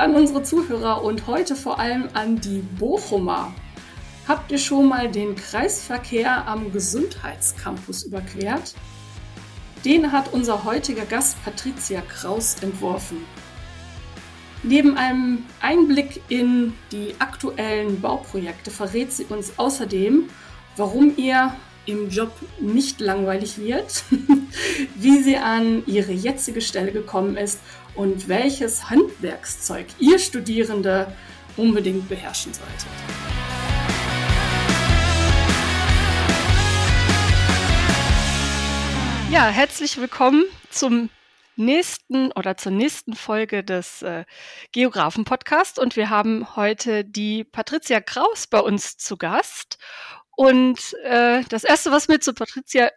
An 0.00 0.14
unsere 0.14 0.42
Zuhörer 0.42 1.04
und 1.04 1.26
heute 1.26 1.54
vor 1.54 1.78
allem 1.78 2.08
an 2.14 2.40
die 2.40 2.62
Bochumer. 2.78 3.52
Habt 4.26 4.50
ihr 4.50 4.56
schon 4.56 4.88
mal 4.88 5.10
den 5.10 5.36
Kreisverkehr 5.36 6.48
am 6.48 6.72
Gesundheitscampus 6.72 8.04
überquert? 8.04 8.72
Den 9.84 10.10
hat 10.10 10.32
unser 10.32 10.64
heutiger 10.64 11.04
Gast 11.04 11.36
Patricia 11.44 12.00
Kraus 12.00 12.56
entworfen. 12.62 13.18
Neben 14.62 14.96
einem 14.96 15.44
Einblick 15.60 16.22
in 16.30 16.72
die 16.92 17.16
aktuellen 17.18 18.00
Bauprojekte 18.00 18.70
verrät 18.70 19.12
sie 19.12 19.24
uns 19.24 19.58
außerdem, 19.58 20.30
warum 20.78 21.12
ihr 21.18 21.54
im 21.84 22.08
Job 22.08 22.32
nicht 22.58 23.00
langweilig 23.00 23.58
wird, 23.58 24.04
wie 24.96 25.22
sie 25.22 25.36
an 25.36 25.82
ihre 25.86 26.12
jetzige 26.12 26.62
Stelle 26.62 26.92
gekommen 26.92 27.36
ist 27.36 27.60
und 27.94 28.28
welches 28.28 28.90
Handwerkszeug 28.90 29.86
ihr 29.98 30.18
Studierende 30.18 31.12
unbedingt 31.56 32.08
beherrschen 32.08 32.52
solltet. 32.54 32.86
Ja, 39.30 39.48
herzlich 39.48 39.96
willkommen 39.96 40.44
zum 40.70 41.08
nächsten 41.56 42.32
oder 42.32 42.56
zur 42.56 42.72
nächsten 42.72 43.14
Folge 43.14 43.62
des 43.62 44.02
äh, 44.02 44.24
Geografen 44.72 45.24
Podcast 45.24 45.78
und 45.78 45.94
wir 45.94 46.10
haben 46.10 46.56
heute 46.56 47.04
die 47.04 47.44
Patricia 47.44 48.00
Kraus 48.00 48.46
bei 48.46 48.58
uns 48.58 48.96
zu 48.96 49.16
Gast 49.16 49.78
und 50.36 50.94
äh, 51.04 51.44
das 51.48 51.64
erste, 51.64 51.92
was 51.92 52.08
mir 52.08 52.18
zu 52.18 52.32
Patricia 52.32 52.90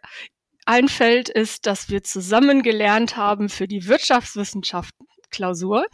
einfällt, 0.64 1.28
ist, 1.28 1.66
dass 1.66 1.88
wir 1.90 2.02
zusammen 2.02 2.62
gelernt 2.62 3.16
haben 3.16 3.48
für 3.48 3.68
die 3.68 3.86
Wirtschaftswissenschaften. 3.86 5.06
Klausur 5.30 5.86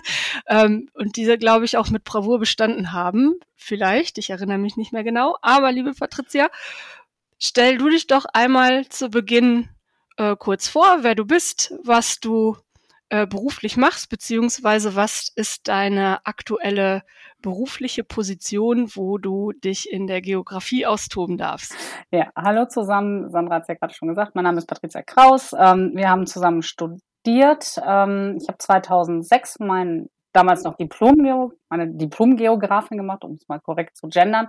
ähm, 0.48 0.88
und 0.92 1.14
diese, 1.16 1.38
glaube 1.38 1.64
ich, 1.64 1.76
auch 1.76 1.88
mit 1.88 2.02
Bravour 2.02 2.40
bestanden 2.40 2.92
haben. 2.92 3.38
Vielleicht, 3.54 4.18
ich 4.18 4.30
erinnere 4.30 4.58
mich 4.58 4.76
nicht 4.76 4.92
mehr 4.92 5.04
genau. 5.04 5.36
Aber 5.40 5.70
liebe 5.70 5.94
Patricia, 5.94 6.50
stell 7.38 7.78
du 7.78 7.88
dich 7.88 8.08
doch 8.08 8.24
einmal 8.32 8.88
zu 8.88 9.08
Beginn 9.08 9.68
äh, 10.16 10.34
kurz 10.36 10.66
vor, 10.66 10.98
wer 11.02 11.14
du 11.14 11.24
bist, 11.24 11.72
was 11.84 12.18
du 12.18 12.56
äh, 13.08 13.26
beruflich 13.26 13.76
machst, 13.76 14.10
beziehungsweise 14.10 14.96
was 14.96 15.32
ist 15.34 15.68
deine 15.68 16.26
aktuelle 16.26 17.02
berufliche 17.42 18.04
Position, 18.04 18.88
wo 18.94 19.18
du 19.18 19.52
dich 19.52 19.90
in 19.90 20.06
der 20.06 20.20
Geografie 20.20 20.86
austoben 20.86 21.38
darfst. 21.38 21.74
Ja, 22.10 22.30
hallo 22.36 22.66
zusammen. 22.66 23.30
Sandra 23.30 23.56
hat 23.56 23.62
es 23.62 23.68
ja 23.68 23.74
gerade 23.74 23.94
schon 23.94 24.08
gesagt. 24.08 24.34
Mein 24.34 24.44
Name 24.44 24.58
ist 24.58 24.66
Patricia 24.66 25.02
Kraus. 25.02 25.54
Ähm, 25.58 25.92
wir 25.94 26.08
haben 26.08 26.26
zusammen 26.26 26.62
studiert. 26.62 27.80
Ähm, 27.86 28.38
ich 28.40 28.48
habe 28.48 28.58
2006 28.58 29.60
mein 29.60 30.08
damals 30.32 30.62
noch 30.62 30.76
Diplom 30.76 31.52
meine 31.68 31.88
Diplomgeografin 31.88 32.96
gemacht, 32.96 33.24
um 33.24 33.32
es 33.32 33.48
mal 33.48 33.60
korrekt 33.60 33.96
zu 33.96 34.08
gendern, 34.08 34.48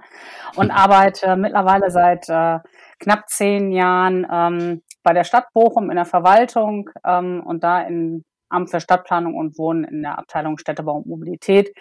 und 0.56 0.72
arbeite 0.72 1.36
mittlerweile 1.36 1.90
seit 1.90 2.30
äh, 2.30 2.60
knapp 3.00 3.28
zehn 3.28 3.72
Jahren 3.72 4.28
ähm, 4.32 4.82
bei 5.04 5.14
der 5.14 5.23
Stadt 5.23 5.48
Bochum 5.54 5.90
in 5.90 5.95
der 5.95 6.06
Verwaltung 6.06 6.90
ähm, 7.06 7.42
und 7.45 7.64
da 7.64 7.82
in 7.82 8.23
Amt 8.50 8.69
für 8.69 8.80
Stadtplanung 8.80 9.36
und 9.36 9.58
Wohnen 9.58 9.83
in 9.83 10.02
der 10.02 10.17
Abteilung 10.17 10.58
Städtebau 10.58 10.97
und 10.97 11.08
Mobilität 11.08 11.73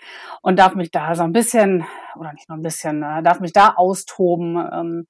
und 0.43 0.59
darf 0.59 0.75
mich 0.75 0.91
da 0.91 1.15
so 1.15 1.23
ein 1.23 1.33
bisschen, 1.33 1.85
oder 2.17 2.33
nicht 2.33 2.49
nur 2.49 2.59
ein 2.59 2.63
bisschen, 2.63 3.03
äh, 3.03 3.23
darf 3.23 3.41
mich 3.41 3.53
da 3.53 3.75
austoben, 3.75 4.57
ähm, 4.73 5.07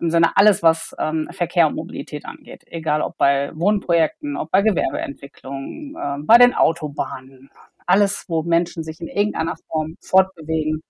im 0.00 0.10
Sinne 0.10 0.36
alles, 0.36 0.62
was 0.62 0.94
ähm, 0.98 1.28
Verkehr 1.30 1.66
und 1.66 1.76
Mobilität 1.76 2.26
angeht. 2.26 2.64
Egal 2.66 3.00
ob 3.02 3.16
bei 3.16 3.50
Wohnprojekten, 3.54 4.36
ob 4.36 4.50
bei 4.50 4.62
Gewerbeentwicklung, 4.62 5.96
äh, 5.96 6.22
bei 6.22 6.38
den 6.38 6.54
Autobahnen, 6.54 7.50
alles, 7.86 8.24
wo 8.28 8.42
Menschen 8.42 8.82
sich 8.82 9.00
in 9.00 9.08
irgendeiner 9.08 9.56
Form 9.68 9.96
fortbewegen, 10.00 10.82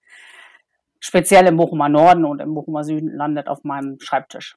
speziell 1.01 1.47
im 1.47 1.57
Bochumer 1.57 1.89
Norden 1.89 2.25
und 2.25 2.41
im 2.41 2.55
Bochumer 2.55 2.85
Süden, 2.85 3.15
landet 3.15 3.49
auf 3.49 3.65
meinem 3.65 3.99
Schreibtisch. 4.01 4.57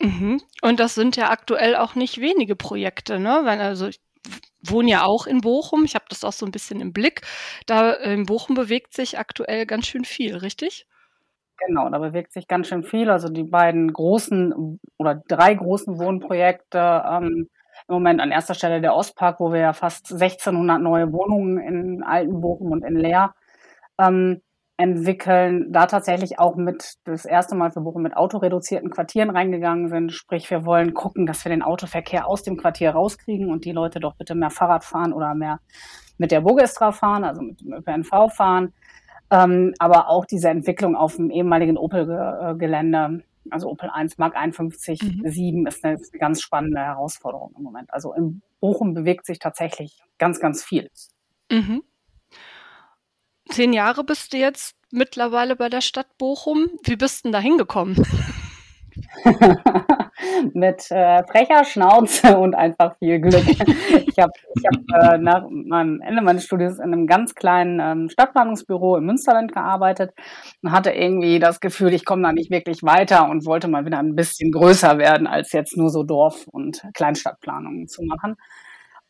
Mhm. 0.00 0.42
Und 0.62 0.80
das 0.80 0.94
sind 0.94 1.16
ja 1.16 1.30
aktuell 1.30 1.76
auch 1.76 1.94
nicht 1.94 2.20
wenige 2.20 2.56
Projekte, 2.56 3.18
ne? 3.18 3.42
Wenn, 3.44 3.60
also 3.60 3.86
ich 3.86 4.00
wohne 4.70 4.90
ja 4.90 5.04
auch 5.04 5.26
in 5.26 5.40
Bochum. 5.40 5.84
Ich 5.84 5.94
habe 5.94 6.06
das 6.08 6.24
auch 6.24 6.32
so 6.32 6.46
ein 6.46 6.52
bisschen 6.52 6.80
im 6.80 6.92
Blick. 6.92 7.22
Da 7.66 7.92
in 7.92 8.26
Bochum 8.26 8.54
bewegt 8.54 8.94
sich 8.94 9.18
aktuell 9.18 9.66
ganz 9.66 9.86
schön 9.86 10.04
viel, 10.04 10.36
richtig? 10.36 10.86
Genau, 11.66 11.88
da 11.88 11.98
bewegt 11.98 12.32
sich 12.32 12.48
ganz 12.48 12.68
schön 12.68 12.82
viel. 12.82 13.10
Also 13.10 13.28
die 13.28 13.44
beiden 13.44 13.92
großen 13.92 14.78
oder 14.98 15.22
drei 15.28 15.54
großen 15.54 15.98
Wohnprojekte 15.98 17.04
ähm, 17.10 17.48
im 17.88 17.94
Moment 17.94 18.20
an 18.20 18.30
erster 18.30 18.54
Stelle 18.54 18.80
der 18.80 18.94
Ostpark, 18.94 19.40
wo 19.40 19.52
wir 19.52 19.60
ja 19.60 19.72
fast 19.72 20.12
1600 20.12 20.80
neue 20.80 21.12
Wohnungen 21.12 21.58
in 21.58 22.02
Alten 22.02 22.40
Bochum 22.40 22.72
und 22.72 22.84
in 22.84 22.96
Leer 22.96 23.34
ähm, 23.98 24.42
entwickeln, 24.78 25.72
da 25.72 25.86
tatsächlich 25.86 26.38
auch 26.38 26.56
mit 26.56 26.96
das 27.04 27.24
erste 27.24 27.54
Mal 27.54 27.70
für 27.70 27.80
Bochum 27.80 28.02
mit 28.02 28.16
autoreduzierten 28.16 28.90
Quartieren 28.90 29.30
reingegangen 29.30 29.88
sind. 29.88 30.12
Sprich, 30.12 30.50
wir 30.50 30.66
wollen 30.66 30.92
gucken, 30.92 31.24
dass 31.24 31.44
wir 31.44 31.50
den 31.50 31.62
Autoverkehr 31.62 32.26
aus 32.26 32.42
dem 32.42 32.58
Quartier 32.58 32.90
rauskriegen 32.90 33.50
und 33.50 33.64
die 33.64 33.72
Leute 33.72 34.00
doch 34.00 34.16
bitte 34.16 34.34
mehr 34.34 34.50
Fahrrad 34.50 34.84
fahren 34.84 35.14
oder 35.14 35.34
mehr 35.34 35.60
mit 36.18 36.30
der 36.30 36.42
Bogestra 36.42 36.92
fahren, 36.92 37.24
also 37.24 37.40
mit 37.40 37.60
dem 37.60 37.72
ÖPNV 37.72 38.30
fahren. 38.34 38.74
Ähm, 39.30 39.74
aber 39.78 40.08
auch 40.08 40.26
diese 40.26 40.50
Entwicklung 40.50 40.94
auf 40.94 41.16
dem 41.16 41.30
ehemaligen 41.30 41.78
Opel-Gelände, 41.78 43.24
also 43.50 43.70
Opel 43.70 43.90
1 43.90 44.18
Mark 44.18 44.36
51 44.36 45.02
mhm. 45.02 45.22
7 45.24 45.66
ist 45.66 45.84
eine, 45.84 45.94
ist 45.94 46.12
eine 46.12 46.20
ganz 46.20 46.42
spannende 46.42 46.80
Herausforderung 46.80 47.54
im 47.56 47.62
Moment. 47.62 47.92
Also 47.92 48.12
in 48.12 48.42
Bochum 48.60 48.94
bewegt 48.94 49.26
sich 49.26 49.38
tatsächlich 49.38 49.98
ganz, 50.18 50.38
ganz 50.38 50.62
viel. 50.62 50.90
Mhm. 51.50 51.82
Zehn 53.48 53.72
Jahre 53.72 54.04
bist 54.04 54.32
du 54.32 54.38
jetzt 54.38 54.76
mittlerweile 54.90 55.56
bei 55.56 55.68
der 55.68 55.80
Stadt 55.80 56.18
Bochum. 56.18 56.70
Wie 56.84 56.96
bist 56.96 57.20
du 57.20 57.28
denn 57.28 57.32
da 57.32 57.40
hingekommen? 57.40 57.96
Mit 60.54 60.90
äh, 60.90 61.22
frecher 61.24 61.64
Schnauze 61.64 62.38
und 62.38 62.54
einfach 62.54 62.96
viel 62.98 63.20
Glück. 63.20 63.44
Ich 64.08 64.22
habe 64.22 64.32
hab, 64.64 65.12
äh, 65.12 65.18
nach 65.18 65.46
meinem 65.50 66.00
Ende 66.00 66.22
meines 66.22 66.44
Studiums 66.44 66.78
in 66.78 66.84
einem 66.84 67.06
ganz 67.06 67.34
kleinen 67.34 67.80
ähm, 67.80 68.08
Stadtplanungsbüro 68.08 68.96
im 68.96 69.04
Münsterland 69.04 69.52
gearbeitet 69.52 70.14
und 70.62 70.72
hatte 70.72 70.90
irgendwie 70.90 71.38
das 71.38 71.60
Gefühl, 71.60 71.92
ich 71.92 72.06
komme 72.06 72.22
da 72.22 72.32
nicht 72.32 72.50
wirklich 72.50 72.82
weiter 72.82 73.28
und 73.28 73.44
wollte 73.44 73.68
mal 73.68 73.84
wieder 73.84 73.98
ein 73.98 74.14
bisschen 74.14 74.52
größer 74.52 74.96
werden, 74.96 75.26
als 75.26 75.52
jetzt 75.52 75.76
nur 75.76 75.90
so 75.90 76.02
Dorf- 76.02 76.46
und 76.46 76.82
Kleinstadtplanungen 76.94 77.88
zu 77.88 78.04
machen. 78.04 78.36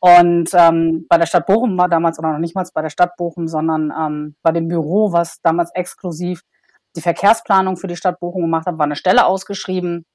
Und 0.07 0.51
ähm, 0.55 1.05
bei 1.09 1.19
der 1.19 1.27
Stadt 1.27 1.47
Bochum 1.47 1.77
war 1.77 1.89
damals, 1.89 2.21
oder 2.21 2.31
noch 2.31 2.39
nicht 2.39 2.55
mal 2.55 2.65
bei 2.73 2.83
der 2.83 2.91
Stadt 2.91 3.17
Bochum, 3.17 3.49
sondern 3.49 3.93
ähm, 3.99 4.37
bei 4.41 4.53
dem 4.53 4.69
Büro, 4.69 5.11
was 5.11 5.41
damals 5.43 5.75
exklusiv 5.75 6.43
die 6.95 7.01
Verkehrsplanung 7.01 7.77
für 7.77 7.89
die 7.89 7.97
Stadt 7.97 8.21
Bochum 8.21 8.43
gemacht 8.43 8.67
hat, 8.67 8.79
war 8.79 8.85
eine 8.85 8.95
Stelle 8.95 9.27
ausgeschrieben, 9.27 10.07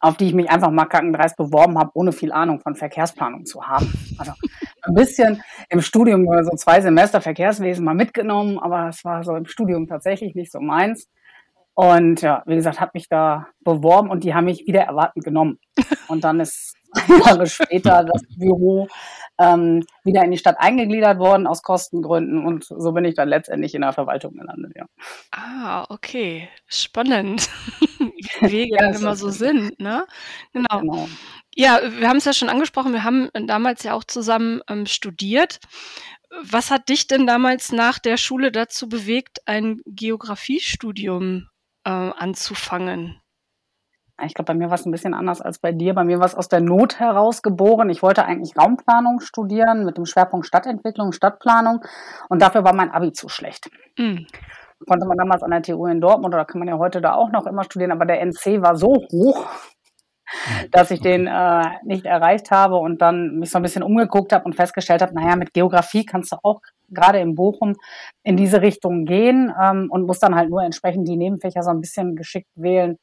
auf 0.00 0.18
die 0.18 0.28
ich 0.28 0.34
mich 0.34 0.48
einfach 0.48 0.70
mal 0.70 0.84
kackendreist 0.84 1.36
beworben 1.36 1.76
habe, 1.80 1.90
ohne 1.94 2.12
viel 2.12 2.30
Ahnung 2.30 2.60
von 2.60 2.76
Verkehrsplanung 2.76 3.44
zu 3.44 3.66
haben. 3.66 3.92
Also 4.18 4.34
ein 4.82 4.94
bisschen 4.94 5.42
im 5.68 5.80
Studium, 5.80 6.24
so 6.44 6.54
zwei 6.54 6.80
Semester 6.80 7.20
Verkehrswesen 7.20 7.84
mal 7.84 7.94
mitgenommen, 7.94 8.60
aber 8.60 8.90
es 8.90 9.04
war 9.04 9.24
so 9.24 9.34
im 9.34 9.46
Studium 9.46 9.88
tatsächlich 9.88 10.36
nicht 10.36 10.52
so 10.52 10.60
meins. 10.60 11.08
Und 11.74 12.22
ja, 12.22 12.44
wie 12.46 12.54
gesagt, 12.54 12.80
habe 12.80 12.92
mich 12.94 13.08
da 13.08 13.48
beworben 13.64 14.10
und 14.10 14.22
die 14.22 14.34
haben 14.34 14.44
mich 14.44 14.68
wieder 14.68 14.82
erwartend 14.82 15.24
genommen. 15.24 15.58
Und 16.06 16.22
dann 16.22 16.38
ist 16.38 16.77
Jahre 17.24 17.46
später 17.46 18.04
das 18.04 18.22
Büro 18.36 18.88
ähm, 19.38 19.86
wieder 20.04 20.24
in 20.24 20.32
die 20.32 20.38
Stadt 20.38 20.56
eingegliedert 20.58 21.18
worden 21.18 21.46
aus 21.46 21.62
Kostengründen 21.62 22.44
und 22.44 22.64
so 22.64 22.92
bin 22.92 23.04
ich 23.04 23.14
dann 23.14 23.28
letztendlich 23.28 23.74
in 23.74 23.82
der 23.82 23.92
Verwaltung 23.92 24.36
gelandet, 24.36 24.72
ja. 24.76 24.86
Ah, 25.30 25.86
okay. 25.90 26.48
Spannend. 26.66 27.48
Wie 28.40 28.40
Wege 28.52 28.76
ja, 28.80 28.90
immer 28.90 29.14
so 29.16 29.30
sind, 29.30 29.78
ne? 29.78 30.06
Genau. 30.52 30.80
genau. 30.80 31.08
Ja, 31.54 31.80
wir 31.98 32.08
haben 32.08 32.18
es 32.18 32.24
ja 32.24 32.32
schon 32.32 32.48
angesprochen, 32.48 32.92
wir 32.92 33.04
haben 33.04 33.30
damals 33.32 33.82
ja 33.84 33.94
auch 33.94 34.04
zusammen 34.04 34.60
ähm, 34.68 34.86
studiert. 34.86 35.60
Was 36.42 36.70
hat 36.70 36.88
dich 36.88 37.06
denn 37.06 37.26
damals 37.26 37.72
nach 37.72 37.98
der 37.98 38.16
Schule 38.16 38.52
dazu 38.52 38.88
bewegt, 38.88 39.40
ein 39.46 39.80
Geografiestudium 39.86 41.48
äh, 41.84 41.90
anzufangen? 41.90 43.20
Ich 44.24 44.34
glaube, 44.34 44.52
bei 44.52 44.54
mir 44.54 44.68
war 44.68 44.74
es 44.74 44.84
ein 44.84 44.90
bisschen 44.90 45.14
anders 45.14 45.40
als 45.40 45.58
bei 45.58 45.70
dir. 45.70 45.94
Bei 45.94 46.02
mir 46.02 46.18
war 46.18 46.26
es 46.26 46.34
aus 46.34 46.48
der 46.48 46.60
Not 46.60 46.98
heraus 46.98 47.40
geboren. 47.42 47.88
Ich 47.88 48.02
wollte 48.02 48.24
eigentlich 48.24 48.56
Raumplanung 48.56 49.20
studieren 49.20 49.84
mit 49.84 49.96
dem 49.96 50.06
Schwerpunkt 50.06 50.46
Stadtentwicklung, 50.46 51.12
Stadtplanung. 51.12 51.84
Und 52.28 52.42
dafür 52.42 52.64
war 52.64 52.74
mein 52.74 52.90
Abi 52.90 53.12
zu 53.12 53.28
schlecht. 53.28 53.70
Mhm. 53.96 54.26
Konnte 54.86 55.06
man 55.06 55.16
damals 55.16 55.42
an 55.42 55.50
der 55.50 55.62
TU 55.62 55.86
in 55.86 56.00
Dortmund 56.00 56.34
oder 56.34 56.44
kann 56.44 56.58
man 56.58 56.68
ja 56.68 56.78
heute 56.78 57.00
da 57.00 57.14
auch 57.14 57.30
noch 57.30 57.46
immer 57.46 57.64
studieren. 57.64 57.92
Aber 57.92 58.06
der 58.06 58.20
NC 58.20 58.60
war 58.60 58.76
so 58.76 58.94
hoch, 59.12 59.46
dass 60.70 60.90
ich 60.90 61.00
den 61.00 61.26
äh, 61.26 61.64
nicht 61.84 62.04
erreicht 62.04 62.50
habe 62.50 62.76
und 62.76 63.00
dann 63.00 63.38
mich 63.38 63.50
so 63.50 63.58
ein 63.58 63.62
bisschen 63.62 63.82
umgeguckt 63.82 64.32
habe 64.32 64.44
und 64.44 64.54
festgestellt 64.54 65.00
habe, 65.02 65.14
naja, 65.14 65.36
mit 65.36 65.54
Geografie 65.54 66.04
kannst 66.04 66.32
du 66.32 66.36
auch 66.42 66.60
gerade 66.90 67.18
in 67.18 67.34
Bochum 67.34 67.76
in 68.24 68.36
diese 68.36 68.62
Richtung 68.62 69.04
gehen 69.04 69.52
ähm, 69.60 69.88
und 69.90 70.06
musst 70.06 70.22
dann 70.22 70.34
halt 70.34 70.50
nur 70.50 70.62
entsprechend 70.62 71.08
die 71.08 71.16
Nebenfächer 71.16 71.62
so 71.62 71.70
ein 71.70 71.80
bisschen 71.80 72.14
geschickt 72.16 72.50
wählen, 72.56 72.98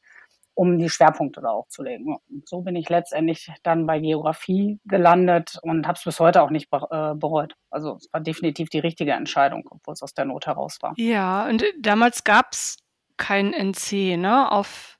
um 0.56 0.80
die 0.80 0.90
Schwerpunkte 0.90 1.42
da 1.42 1.50
auch 1.50 1.68
zu 1.68 1.84
legen. 1.84 2.16
Und 2.30 2.48
so 2.48 2.62
bin 2.62 2.76
ich 2.76 2.90
letztendlich 2.90 3.52
dann 3.64 3.86
bei 3.86 4.00
Geografie 4.00 4.80
gelandet 4.86 5.60
und 5.62 5.86
habe 5.86 5.98
es 5.98 6.04
bis 6.04 6.20
heute 6.20 6.42
auch 6.42 6.50
nicht 6.50 6.70
äh, 6.74 7.14
bereut. 7.14 7.56
Also 7.70 7.98
es 7.98 8.12
war 8.12 8.22
definitiv 8.22 8.70
die 8.70 8.80
richtige 8.80 9.12
Entscheidung, 9.12 9.68
obwohl 9.70 9.94
es 9.94 10.02
aus 10.02 10.14
der 10.14 10.26
Not 10.26 10.48
heraus 10.48 10.78
war. 10.82 10.94
Ja, 10.98 11.48
und 11.48 11.64
damals 11.80 12.24
gab 12.24 12.54
es 12.54 12.78
kein 13.18 13.54
NC, 13.54 14.18
ne? 14.18 14.52
Auf 14.52 14.95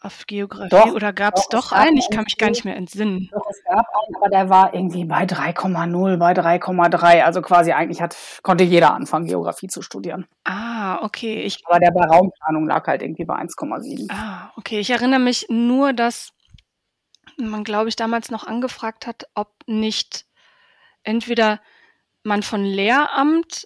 auf 0.00 0.26
Geografie 0.26 0.70
doch, 0.70 0.92
oder 0.94 1.12
gab 1.12 1.36
es 1.36 1.48
doch, 1.48 1.70
doch 1.70 1.72
einen? 1.72 1.98
Ich 1.98 2.08
kann 2.10 2.24
mich 2.24 2.38
gar 2.38 2.48
nicht 2.48 2.64
mehr 2.64 2.76
entsinnen. 2.76 3.28
Doch, 3.32 3.44
es 3.50 3.62
gab 3.64 3.86
einen, 3.86 4.16
aber 4.16 4.28
der 4.30 4.48
war 4.48 4.74
irgendwie 4.74 5.04
bei 5.04 5.24
3,0, 5.24 6.16
bei 6.16 6.32
3,3. 6.32 7.22
Also 7.22 7.42
quasi 7.42 7.72
eigentlich 7.72 8.00
hat, 8.00 8.16
konnte 8.42 8.64
jeder 8.64 8.94
anfangen, 8.94 9.26
Geografie 9.26 9.68
zu 9.68 9.82
studieren. 9.82 10.26
Ah, 10.44 11.04
okay. 11.04 11.42
Ich, 11.42 11.62
aber 11.66 11.78
der 11.78 11.90
bei 11.90 12.04
Raumplanung 12.04 12.66
lag 12.66 12.86
halt 12.86 13.02
irgendwie 13.02 13.26
bei 13.26 13.34
1,7. 13.34 14.10
Ah, 14.10 14.50
okay. 14.56 14.80
Ich 14.80 14.90
erinnere 14.90 15.20
mich 15.20 15.46
nur, 15.50 15.92
dass 15.92 16.32
man, 17.36 17.62
glaube 17.62 17.90
ich, 17.90 17.96
damals 17.96 18.30
noch 18.30 18.46
angefragt 18.46 19.06
hat, 19.06 19.26
ob 19.34 19.52
nicht 19.66 20.24
entweder 21.02 21.60
man 22.22 22.42
von 22.42 22.64
Lehramt 22.64 23.64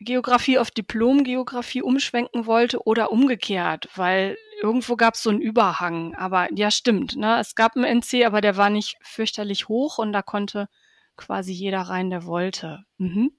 Geografie 0.00 0.58
auf 0.58 0.70
Diplom-Geografie 0.70 1.82
umschwenken 1.82 2.46
wollte 2.46 2.86
oder 2.86 3.10
umgekehrt, 3.10 3.88
weil 3.94 4.36
irgendwo 4.62 4.96
gab 4.96 5.14
es 5.14 5.22
so 5.22 5.30
einen 5.30 5.40
Überhang. 5.40 6.14
Aber 6.14 6.48
ja, 6.52 6.70
stimmt. 6.70 7.16
Ne? 7.16 7.38
Es 7.40 7.54
gab 7.54 7.76
einen 7.76 7.84
NC, 8.00 8.24
aber 8.24 8.40
der 8.40 8.56
war 8.56 8.70
nicht 8.70 8.96
fürchterlich 9.02 9.68
hoch 9.68 9.98
und 9.98 10.12
da 10.12 10.22
konnte 10.22 10.68
quasi 11.16 11.52
jeder 11.52 11.82
rein, 11.82 12.10
der 12.10 12.24
wollte. 12.24 12.84
Mhm. 12.98 13.32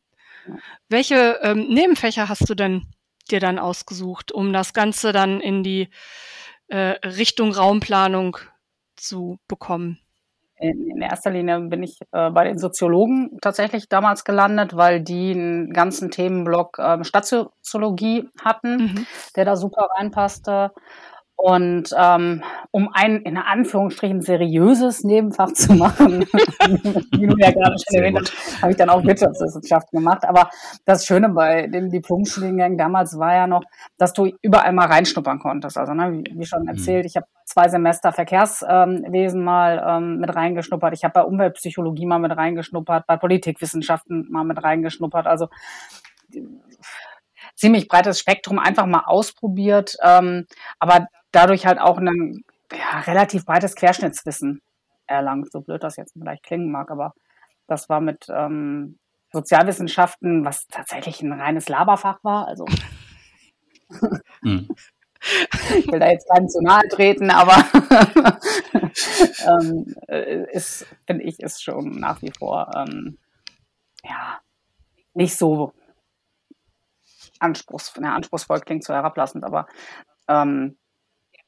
Welche 0.90 1.40
ähm, 1.42 1.68
Nebenfächer 1.68 2.30
hast 2.30 2.50
du 2.50 2.56
denn 2.56 2.94
dir 3.32 3.40
dann 3.40 3.60
ausgesucht, 3.60 4.32
um 4.32 4.54
das 4.54 4.74
Ganze 4.74 5.12
dann 5.12 5.42
in 5.42 5.64
die 5.64 5.90
äh, 6.68 6.98
Richtung 7.06 7.52
Raumplanung 7.52 8.38
zu 8.96 9.40
bekommen? 9.48 10.00
In, 10.58 10.90
in 10.90 11.02
erster 11.02 11.32
Linie 11.32 11.60
bin 11.62 11.84
ich 11.84 12.00
äh, 12.12 12.30
bei 12.30 12.46
den 12.46 12.58
Soziologen 12.58 13.38
tatsächlich 13.42 13.90
damals 13.90 14.24
gelandet, 14.24 14.76
weil 14.76 15.02
die 15.02 15.32
einen 15.32 15.74
ganzen 15.74 16.12
Themenblock 16.12 16.80
äh, 16.80 17.04
Stadtsoziologie 17.04 18.30
hatten, 18.42 18.78
mhm. 18.78 19.08
der 19.36 19.46
da 19.46 19.56
super 19.58 19.90
reinpasste. 19.98 20.72
Und 21.38 21.94
ähm, 21.98 22.44
um 22.72 22.90
ein 22.94 23.18
in 23.22 23.38
Anführungsstrichen 23.38 24.22
seriöses 24.22 25.04
Nebenfach 25.04 25.52
zu 25.52 25.74
machen, 25.74 26.22
wie 26.32 27.28
du 27.28 27.36
ja 27.38 27.52
gerade 27.52 27.76
schon 27.78 28.00
erwähnt 28.00 28.20
hast, 28.20 28.62
habe 28.62 28.72
ich 28.72 28.78
dann 28.78 28.90
auch 28.90 29.04
Wirtschaftswissenschaften 29.04 30.00
gemacht. 30.00 30.24
Aber 30.26 30.50
das 30.86 31.06
Schöne 31.06 31.30
bei 31.30 31.68
den 31.68 31.90
Diplomstudiengängen 31.90 32.78
damals 32.78 33.20
war 33.20 33.36
ja 33.36 33.48
noch, 33.48 33.64
dass 33.98 34.14
du 34.14 34.32
überall 34.42 34.72
mal 34.72 34.88
reinschnuppern 34.88 35.40
konntest. 35.40 35.78
Also 35.78 35.94
ne, 35.94 36.24
wie, 36.32 36.46
schon 36.46 36.64
mhm. 36.64 36.70
erzählt, 36.70 37.06
ich 37.06 37.18
habe 37.18 37.28
zwei 37.44 37.68
Semester 37.68 38.14
Verkehrswesen 38.14 39.44
mal 39.44 39.84
ähm, 39.86 40.20
mit 40.20 40.34
reingeschnuppert. 40.34 40.94
Ich 40.94 41.04
habe 41.04 41.14
bei 41.14 41.24
Umweltpsychologie 41.24 42.06
mal 42.06 42.20
mit 42.20 42.36
reingeschnuppert, 42.36 43.06
bei 43.08 43.18
Politikwissenschaften 43.18 44.32
mal 44.32 44.46
mit 44.46 44.64
reingeschnuppert. 44.64 45.28
Also 45.28 45.50
ziemlich 47.56 47.88
breites 47.88 48.20
Spektrum 48.20 48.60
einfach 48.60 48.86
mal 48.86 49.04
ausprobiert, 49.06 49.96
ähm, 50.04 50.46
aber 50.80 51.08
dadurch 51.36 51.66
halt 51.66 51.80
auch 51.80 51.98
ein 51.98 52.44
ja, 52.72 53.00
relativ 53.02 53.46
breites 53.46 53.76
Querschnittswissen 53.76 54.62
erlangt, 55.08 55.52
so 55.52 55.62
blöd 55.62 55.84
das 55.84 55.98
jetzt 55.98 56.14
vielleicht 56.14 56.44
klingen 56.44 56.72
mag, 56.72 56.90
aber 56.90 57.14
das 57.68 57.90
war 57.90 58.02
mit 58.02 58.26
ähm, 58.30 58.98
Sozialwissenschaften, 59.32 60.46
was 60.46 60.68
tatsächlich 60.68 61.22
ein 61.22 61.34
reines 61.34 61.68
Laberfach 61.68 62.24
war, 62.24 62.48
also 62.48 62.66
hm. 64.42 64.68
ich 65.78 65.88
will 65.92 66.00
da 66.00 66.10
jetzt 66.10 66.30
keinen 66.30 66.50
zu 66.50 66.62
nahe 66.62 66.88
treten, 66.90 67.30
aber 67.30 67.56
ähm, 69.48 69.96
ist, 70.52 70.88
finde 71.06 71.24
ich, 71.24 71.40
ist 71.40 71.64
schon 71.64 72.00
nach 72.00 72.22
wie 72.22 72.32
vor 72.32 72.72
ähm, 72.76 73.18
ja 74.04 74.40
nicht 75.14 75.38
so 75.38 75.74
anspruchs, 77.40 77.94
na, 78.00 78.16
anspruchsvoll 78.16 78.62
klingt 78.62 78.84
so 78.84 78.94
herablassend, 78.94 79.44
aber 79.44 79.68
ähm, 80.28 80.78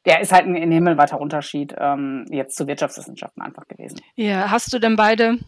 der 0.06 0.22
ist 0.22 0.32
halt 0.32 0.46
ein, 0.46 0.56
ein 0.56 0.72
himmelweiter 0.72 1.20
Unterschied 1.20 1.76
ähm, 1.78 2.26
jetzt 2.30 2.56
zu 2.56 2.68
Wirtschaftswissenschaften 2.68 3.42
einfach 3.42 3.68
gewesen. 3.68 4.00
Ja, 4.16 4.52
hast 4.52 4.74
du 4.74 4.80
denn 4.80 4.96
beide 4.96 5.40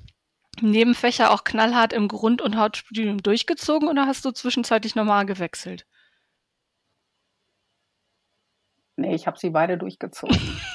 Nebenfächer 0.61 1.31
auch 1.31 1.43
knallhart 1.43 1.93
im 1.93 2.07
Grund- 2.07 2.41
und 2.41 2.57
Hauptstudium 2.57 3.23
durchgezogen 3.23 3.87
oder 3.87 4.05
hast 4.05 4.25
du 4.25 4.31
zwischenzeitlich 4.31 4.95
nochmal 4.95 5.25
gewechselt? 5.25 5.85
Nee, 8.97 9.15
ich 9.15 9.27
habe 9.27 9.39
sie 9.39 9.49
beide 9.49 9.77
durchgezogen. 9.77 10.37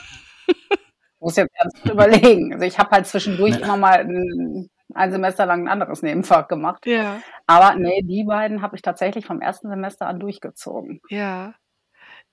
muss 1.25 1.37
jetzt 1.37 1.55
ernst 1.55 1.85
überlegen. 1.87 2.53
Also 2.53 2.67
ich 2.67 2.79
habe 2.79 2.91
halt 2.91 3.07
zwischendurch 3.07 3.59
immer 3.59 3.77
mal 3.77 4.01
ein, 4.01 4.71
ein, 4.93 5.11
Semester 5.11 5.47
lang 5.47 5.63
ein 5.63 5.69
anderes 5.69 6.03
Nebenfach 6.03 6.49
gemacht. 6.49 6.87
Ja. 6.87 7.21
Aber 7.47 7.75
nee, 7.77 8.03
die 8.03 8.25
beiden 8.25 8.63
habe 8.63 8.77
ich 8.77 8.83
tatsächlich 8.83 9.27
vom 9.27 9.41
ersten 9.41 9.69
Semester 9.69 10.07
an 10.07 10.21
durchgezogen. 10.21 11.01
Ja. 11.09 11.55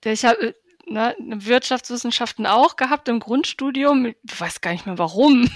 Ich 0.03 0.25
habe 0.25 0.55
ne, 0.87 1.15
Wirtschaftswissenschaften 1.19 2.45
auch 2.45 2.75
gehabt 2.75 3.07
im 3.09 3.19
Grundstudium. 3.19 4.05
Ich 4.05 4.15
weiß 4.39 4.61
gar 4.61 4.71
nicht 4.71 4.85
mehr 4.85 4.97
warum. 4.97 5.49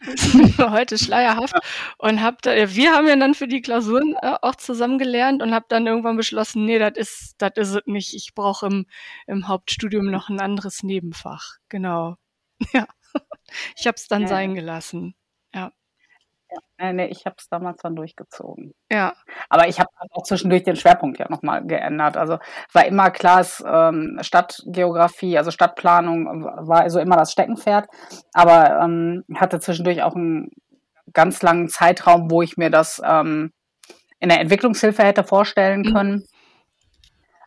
heute 0.58 0.98
schleierhaft. 0.98 1.54
Und 1.98 2.22
hab 2.22 2.42
da, 2.42 2.52
wir 2.52 2.92
haben 2.92 3.06
ja 3.06 3.16
dann 3.16 3.34
für 3.34 3.48
die 3.48 3.62
Klausuren 3.62 4.14
äh, 4.20 4.34
auch 4.42 4.54
zusammen 4.54 4.98
gelernt 4.98 5.42
und 5.42 5.54
habe 5.54 5.66
dann 5.68 5.86
irgendwann 5.86 6.16
beschlossen, 6.16 6.64
nee, 6.64 6.78
das 6.78 6.96
ist, 6.96 7.34
das 7.38 7.52
ist 7.56 7.74
es 7.74 7.82
nicht. 7.86 8.14
Ich 8.14 8.34
brauche 8.34 8.66
im, 8.66 8.86
im 9.26 9.48
Hauptstudium 9.48 10.10
noch 10.10 10.28
ein 10.28 10.40
anderes 10.40 10.82
Nebenfach. 10.82 11.56
Genau. 11.68 12.16
Ja. 12.72 12.86
Ich 13.76 13.86
habe 13.86 13.96
es 13.96 14.08
dann 14.08 14.22
ja. 14.22 14.28
sein 14.28 14.54
gelassen. 14.54 15.14
Ja. 16.54 16.60
Ja, 16.80 16.92
nee, 16.92 17.06
ich 17.06 17.24
habe 17.24 17.36
es 17.38 17.48
damals 17.48 17.80
dann 17.82 17.94
durchgezogen. 17.94 18.74
Ja. 18.90 19.14
Aber 19.48 19.68
ich 19.68 19.78
habe 19.78 19.88
auch 20.10 20.24
zwischendurch 20.24 20.64
den 20.64 20.76
Schwerpunkt 20.76 21.18
ja 21.18 21.26
nochmal 21.30 21.64
geändert. 21.64 22.16
Also 22.16 22.38
war 22.72 22.84
immer 22.84 23.10
klar, 23.10 23.40
es, 23.40 23.62
ähm, 23.66 24.18
Stadtgeografie, 24.20 25.38
also 25.38 25.50
Stadtplanung 25.50 26.44
war 26.44 26.80
also 26.80 26.98
immer 26.98 27.16
das 27.16 27.32
Steckenpferd. 27.32 27.86
Aber 28.32 28.80
ähm, 28.82 29.24
hatte 29.36 29.60
zwischendurch 29.60 30.02
auch 30.02 30.16
einen 30.16 30.50
ganz 31.12 31.42
langen 31.42 31.68
Zeitraum, 31.68 32.30
wo 32.30 32.42
ich 32.42 32.56
mir 32.56 32.70
das 32.70 33.00
ähm, 33.04 33.52
in 34.18 34.28
der 34.28 34.40
Entwicklungshilfe 34.40 35.04
hätte 35.04 35.22
vorstellen 35.22 35.82
mhm. 35.82 35.94
können. 35.94 36.12
Mhm. 36.12 36.24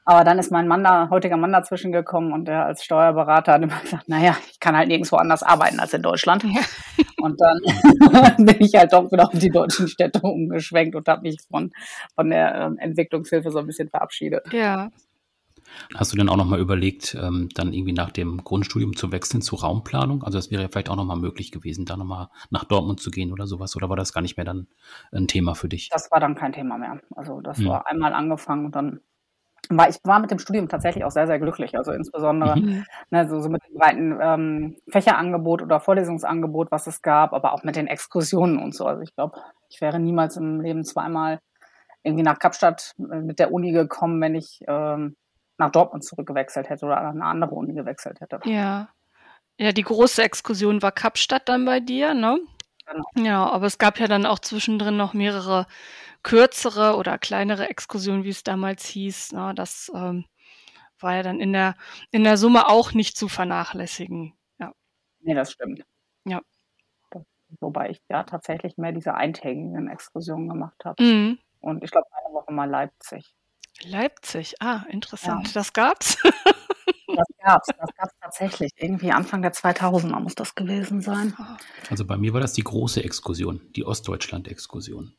Aber 0.09 0.23
dann 0.23 0.39
ist 0.39 0.53
mein 0.53 0.69
Mann 0.69 0.85
da, 0.85 1.09
heutiger 1.09 1.35
Mann 1.35 1.51
dazwischen 1.51 1.91
gekommen 1.91 2.31
und 2.31 2.45
der 2.45 2.65
als 2.65 2.81
Steuerberater 2.81 3.51
hat 3.51 3.61
immer 3.61 3.77
gesagt, 3.81 4.07
naja, 4.07 4.37
ich 4.49 4.57
kann 4.61 4.77
halt 4.77 4.87
nirgendwo 4.87 5.17
anders 5.17 5.43
arbeiten 5.43 5.81
als 5.81 5.93
in 5.93 6.01
Deutschland. 6.01 6.43
Ja. 6.45 6.61
Und 7.17 7.41
dann 7.41 7.57
bin 8.45 8.55
ich 8.59 8.73
halt 8.75 8.93
doch 8.93 9.11
wieder 9.11 9.25
auf 9.25 9.37
die 9.37 9.49
deutschen 9.49 9.87
Städte 9.87 10.21
umgeschwenkt 10.21 10.95
und 10.95 11.07
habe 11.07 11.23
mich 11.23 11.37
von, 11.49 11.71
von 12.13 12.29
der 12.29 12.55
ähm, 12.55 12.77
Entwicklungshilfe 12.77 13.49
so 13.49 13.57
ein 13.57 13.65
bisschen 13.65 13.89
verabschiedet. 13.89 14.53
Ja. 14.53 14.91
Hast 15.95 16.13
du 16.13 16.17
denn 16.17 16.29
auch 16.29 16.37
nochmal 16.37 16.59
überlegt, 16.59 17.17
ähm, 17.19 17.49
dann 17.55 17.73
irgendwie 17.73 17.93
nach 17.93 18.11
dem 18.11 18.43
Grundstudium 18.43 18.95
zu 18.95 19.11
wechseln 19.11 19.41
zu 19.41 19.55
Raumplanung? 19.55 20.23
Also 20.23 20.37
das 20.37 20.51
wäre 20.51 20.61
ja 20.61 20.67
vielleicht 20.69 20.89
auch 20.89 20.95
nochmal 20.95 21.17
möglich 21.17 21.51
gewesen, 21.51 21.85
da 21.85 21.97
nochmal 21.97 22.29
nach 22.51 22.65
Dortmund 22.65 22.99
zu 23.01 23.09
gehen 23.09 23.33
oder 23.33 23.47
sowas. 23.47 23.75
Oder 23.75 23.89
war 23.89 23.97
das 23.97 24.13
gar 24.13 24.21
nicht 24.21 24.37
mehr 24.37 24.45
dann 24.45 24.67
ein 25.11 25.27
Thema 25.27 25.55
für 25.55 25.67
dich? 25.67 25.89
Das 25.89 26.11
war 26.11 26.19
dann 26.19 26.35
kein 26.35 26.53
Thema 26.53 26.77
mehr. 26.77 27.01
Also 27.15 27.41
das 27.41 27.57
hm. 27.57 27.65
war 27.65 27.87
einmal 27.87 28.13
angefangen 28.13 28.67
und 28.67 28.75
dann 28.75 29.01
war 29.69 29.89
ich 29.89 29.97
war 30.03 30.19
mit 30.19 30.31
dem 30.31 30.39
Studium 30.39 30.67
tatsächlich 30.69 31.03
auch 31.03 31.12
sehr, 31.12 31.27
sehr 31.27 31.39
glücklich. 31.39 31.77
Also 31.77 31.91
insbesondere 31.91 32.59
mhm. 32.59 32.86
ne, 33.09 33.27
so, 33.27 33.39
so 33.39 33.50
mit 33.50 33.62
dem 33.67 33.75
breiten 33.75 34.19
ähm, 34.21 34.77
Fächerangebot 34.89 35.62
oder 35.62 35.79
Vorlesungsangebot, 35.79 36.71
was 36.71 36.88
es 36.88 37.01
gab, 37.01 37.33
aber 37.33 37.53
auch 37.53 37.63
mit 37.63 37.75
den 37.75 37.88
Exkursionen 37.88 38.59
und 38.59 38.75
so. 38.75 38.86
Also 38.86 39.01
ich 39.01 39.15
glaube, 39.15 39.38
ich 39.69 39.81
wäre 39.81 40.00
niemals 40.00 40.38
im 40.38 40.62
Leben 40.62 40.83
zweimal 40.83 41.39
irgendwie 42.03 42.24
nach 42.24 42.39
Kapstadt 42.39 42.95
äh, 43.00 43.21
mit 43.21 43.39
der 43.39 43.51
Uni 43.51 43.71
gekommen, 43.71 44.21
wenn 44.21 44.36
ich 44.36 44.62
ähm, 44.67 45.15
nach 45.57 45.71
Dortmund 45.71 46.03
zurückgewechselt 46.03 46.69
hätte 46.69 46.86
oder 46.86 46.97
an 46.97 47.21
eine 47.21 47.25
andere 47.25 47.55
Uni 47.55 47.74
gewechselt 47.74 48.21
hätte. 48.21 48.39
Ja. 48.45 48.89
Ja, 49.59 49.71
die 49.71 49.83
große 49.83 50.21
Exkursion 50.21 50.83
war 50.83 50.91
Kapstadt 50.91 51.50
dann 51.50 51.65
bei 51.65 51.79
dir, 51.79 52.13
ne? 52.13 52.39
Genau. 52.86 53.27
Ja, 53.27 53.50
aber 53.50 53.65
es 53.65 53.79
gab 53.79 54.00
ja 54.00 54.07
dann 54.07 54.25
auch 54.25 54.39
zwischendrin 54.39 54.95
noch 54.95 55.13
mehrere 55.13 55.65
kürzere 56.27 56.98
oder 56.98 57.17
kleinere 57.17 57.69
Exkursion, 57.69 58.25
wie 58.25 58.29
es 58.29 58.43
damals 58.43 58.86
hieß. 58.86 59.31
Na, 59.31 59.48
ne, 59.48 59.55
das 59.55 59.89
ähm, 59.96 60.25
war 61.00 61.15
ja 61.15 61.24
dann 61.24 61.39
in 61.39 61.53
der, 61.53 61.75
in 62.12 62.25
der 62.25 62.36
Summe 62.36 62.67
auch 62.67 62.91
nicht 62.91 63.15
zu 63.15 63.29
vernachlässigen. 63.29 64.34
Ja. 64.60 64.74
Nee, 65.22 65.36
das 65.36 65.53
stimmt. 65.53 65.86
Ja. 66.25 66.41
Wobei 67.62 67.91
ich 67.91 68.01
ja 68.10 68.24
tatsächlich 68.24 68.75
mehr 68.77 68.91
diese 68.91 69.13
eintägigen 69.13 69.88
Exkursionen 69.88 70.50
gemacht 70.50 70.84
habe. 70.84 71.01
Mhm. 71.01 71.39
Und 71.62 71.81
ich 71.81 71.91
glaube, 71.91 72.07
eine 72.12 72.34
Woche 72.34 72.51
mal 72.51 72.69
Leipzig. 72.69 73.34
Leipzig, 73.84 74.62
ah, 74.62 74.84
interessant. 74.89 75.48
Ja. 75.48 75.53
Das 75.53 75.72
gab's? 75.72 76.17
das 77.07 77.27
gab's, 77.41 77.67
das 77.67 77.96
gab's 77.96 78.13
tatsächlich. 78.19 78.72
Irgendwie 78.75 79.13
Anfang 79.13 79.41
der 79.41 79.53
2000er 79.53 80.19
muss 80.19 80.36
das 80.36 80.55
gewesen 80.55 81.00
sein. 81.00 81.38
Also 81.89 82.03
bei 82.03 82.17
mir 82.17 82.34
war 82.34 82.41
das 82.41 82.51
die 82.51 82.63
große 82.63 83.01
Exkursion, 83.01 83.62
die 83.77 83.86
Ostdeutschland-Exkursion. 83.86 85.15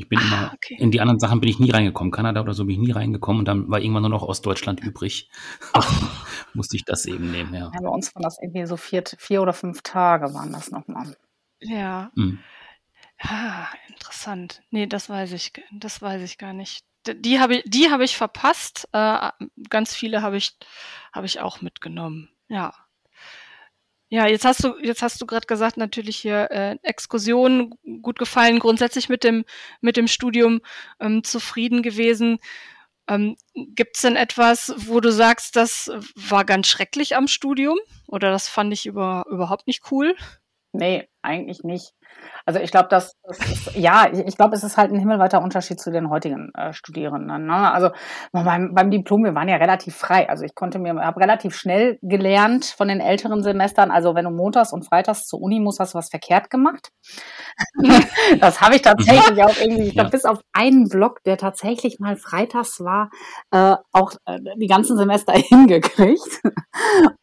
Ich 0.00 0.08
bin 0.08 0.20
ah, 0.20 0.22
immer, 0.22 0.52
okay. 0.54 0.76
in 0.78 0.92
die 0.92 1.00
anderen 1.00 1.18
Sachen 1.18 1.40
bin 1.40 1.50
ich 1.50 1.58
nie 1.58 1.72
reingekommen. 1.72 2.12
Kanada 2.12 2.40
oder 2.40 2.54
so 2.54 2.64
bin 2.64 2.74
ich 2.76 2.78
nie 2.78 2.92
reingekommen 2.92 3.40
und 3.40 3.44
dann 3.46 3.68
war 3.68 3.80
irgendwann 3.80 4.02
nur 4.02 4.10
noch 4.10 4.22
Ostdeutschland 4.22 4.78
übrig. 4.78 5.28
Musste 6.54 6.76
ich 6.76 6.84
das 6.84 7.04
eben 7.04 7.32
nehmen, 7.32 7.52
ja. 7.52 7.72
ja 7.74 7.80
bei 7.82 7.88
uns 7.88 8.14
waren 8.14 8.22
das 8.22 8.38
irgendwie 8.40 8.64
so 8.64 8.76
vier, 8.76 9.02
vier 9.18 9.42
oder 9.42 9.52
fünf 9.52 9.82
Tage 9.82 10.32
waren 10.34 10.52
das 10.52 10.70
nochmal. 10.70 11.16
Ja. 11.60 12.12
Mhm. 12.14 12.38
Ah, 13.18 13.66
interessant. 13.88 14.62
Nee, 14.70 14.86
das 14.86 15.10
weiß 15.10 15.32
ich, 15.32 15.52
das 15.72 16.00
weiß 16.00 16.22
ich 16.22 16.38
gar 16.38 16.52
nicht. 16.52 16.84
Die 17.08 17.40
habe 17.40 17.56
ich, 17.56 17.64
die 17.66 17.90
habe 17.90 18.04
ich 18.04 18.16
verpasst. 18.16 18.88
Äh, 18.92 19.30
ganz 19.68 19.96
viele 19.96 20.22
habe 20.22 20.36
ich, 20.36 20.56
habe 21.12 21.26
ich 21.26 21.40
auch 21.40 21.60
mitgenommen. 21.60 22.28
Ja. 22.46 22.72
Ja, 24.10 24.26
jetzt 24.26 24.44
hast 24.46 24.64
du, 24.64 24.74
jetzt 24.82 25.02
hast 25.02 25.20
du 25.20 25.26
gerade 25.26 25.46
gesagt, 25.46 25.76
natürlich 25.76 26.16
hier 26.16 26.50
äh, 26.50 26.76
Exkursionen 26.82 27.74
gut 28.00 28.18
gefallen, 28.18 28.58
grundsätzlich 28.58 29.10
mit 29.10 29.22
dem, 29.22 29.44
mit 29.82 29.98
dem 29.98 30.08
Studium 30.08 30.60
ähm, 30.98 31.24
zufrieden 31.24 31.82
gewesen. 31.82 32.38
Ähm, 33.06 33.36
Gibt 33.54 33.96
es 33.96 34.02
denn 34.02 34.16
etwas, 34.16 34.74
wo 34.76 35.00
du 35.00 35.12
sagst, 35.12 35.56
das 35.56 35.90
war 36.14 36.44
ganz 36.44 36.68
schrecklich 36.68 37.16
am 37.16 37.28
Studium 37.28 37.78
oder 38.06 38.30
das 38.30 38.48
fand 38.48 38.72
ich 38.72 38.86
über, 38.86 39.24
überhaupt 39.30 39.66
nicht 39.66 39.90
cool? 39.90 40.16
Nee, 40.72 41.08
eigentlich 41.22 41.62
nicht. 41.64 41.94
Also 42.46 42.60
ich 42.60 42.70
glaube, 42.70 42.88
dass 42.88 43.16
das 43.22 43.38
ist, 43.40 43.76
ja, 43.76 44.10
ich 44.10 44.36
glaube, 44.36 44.54
es 44.54 44.64
ist 44.64 44.76
halt 44.76 44.90
ein 44.90 44.98
himmelweiter 44.98 45.42
Unterschied 45.42 45.78
zu 45.78 45.90
den 45.90 46.08
heutigen 46.08 46.50
äh, 46.54 46.72
Studierenden. 46.72 47.46
Ne? 47.46 47.72
Also 47.72 47.90
beim, 48.32 48.72
beim 48.74 48.90
Diplom, 48.90 49.24
wir 49.24 49.34
waren 49.34 49.48
ja 49.48 49.56
relativ 49.56 49.94
frei. 49.94 50.28
Also 50.28 50.44
ich 50.44 50.54
konnte 50.54 50.78
mir, 50.78 50.94
habe 50.94 51.20
relativ 51.20 51.54
schnell 51.54 51.98
gelernt 52.00 52.64
von 52.64 52.88
den 52.88 53.00
älteren 53.00 53.42
Semestern. 53.42 53.90
Also 53.90 54.14
wenn 54.14 54.24
du 54.24 54.30
montags 54.30 54.72
und 54.72 54.86
freitags 54.86 55.26
zur 55.26 55.40
Uni 55.40 55.60
musst, 55.60 55.80
hast 55.80 55.94
du 55.94 55.98
was 55.98 56.08
verkehrt 56.08 56.48
gemacht. 56.48 56.90
das 58.40 58.60
habe 58.60 58.76
ich 58.76 58.82
tatsächlich 58.82 59.42
auch 59.42 59.56
irgendwie, 59.60 59.88
ich 59.88 59.94
glaube, 59.94 60.08
ja. 60.08 60.12
bis 60.12 60.24
auf 60.24 60.40
einen 60.52 60.88
Block, 60.88 61.22
der 61.24 61.36
tatsächlich 61.36 61.98
mal 62.00 62.16
freitags 62.16 62.80
war, 62.80 63.10
äh, 63.50 63.76
auch 63.92 64.12
äh, 64.24 64.38
die 64.56 64.66
ganzen 64.66 64.96
Semester 64.96 65.32
hingekriegt. 65.36 66.40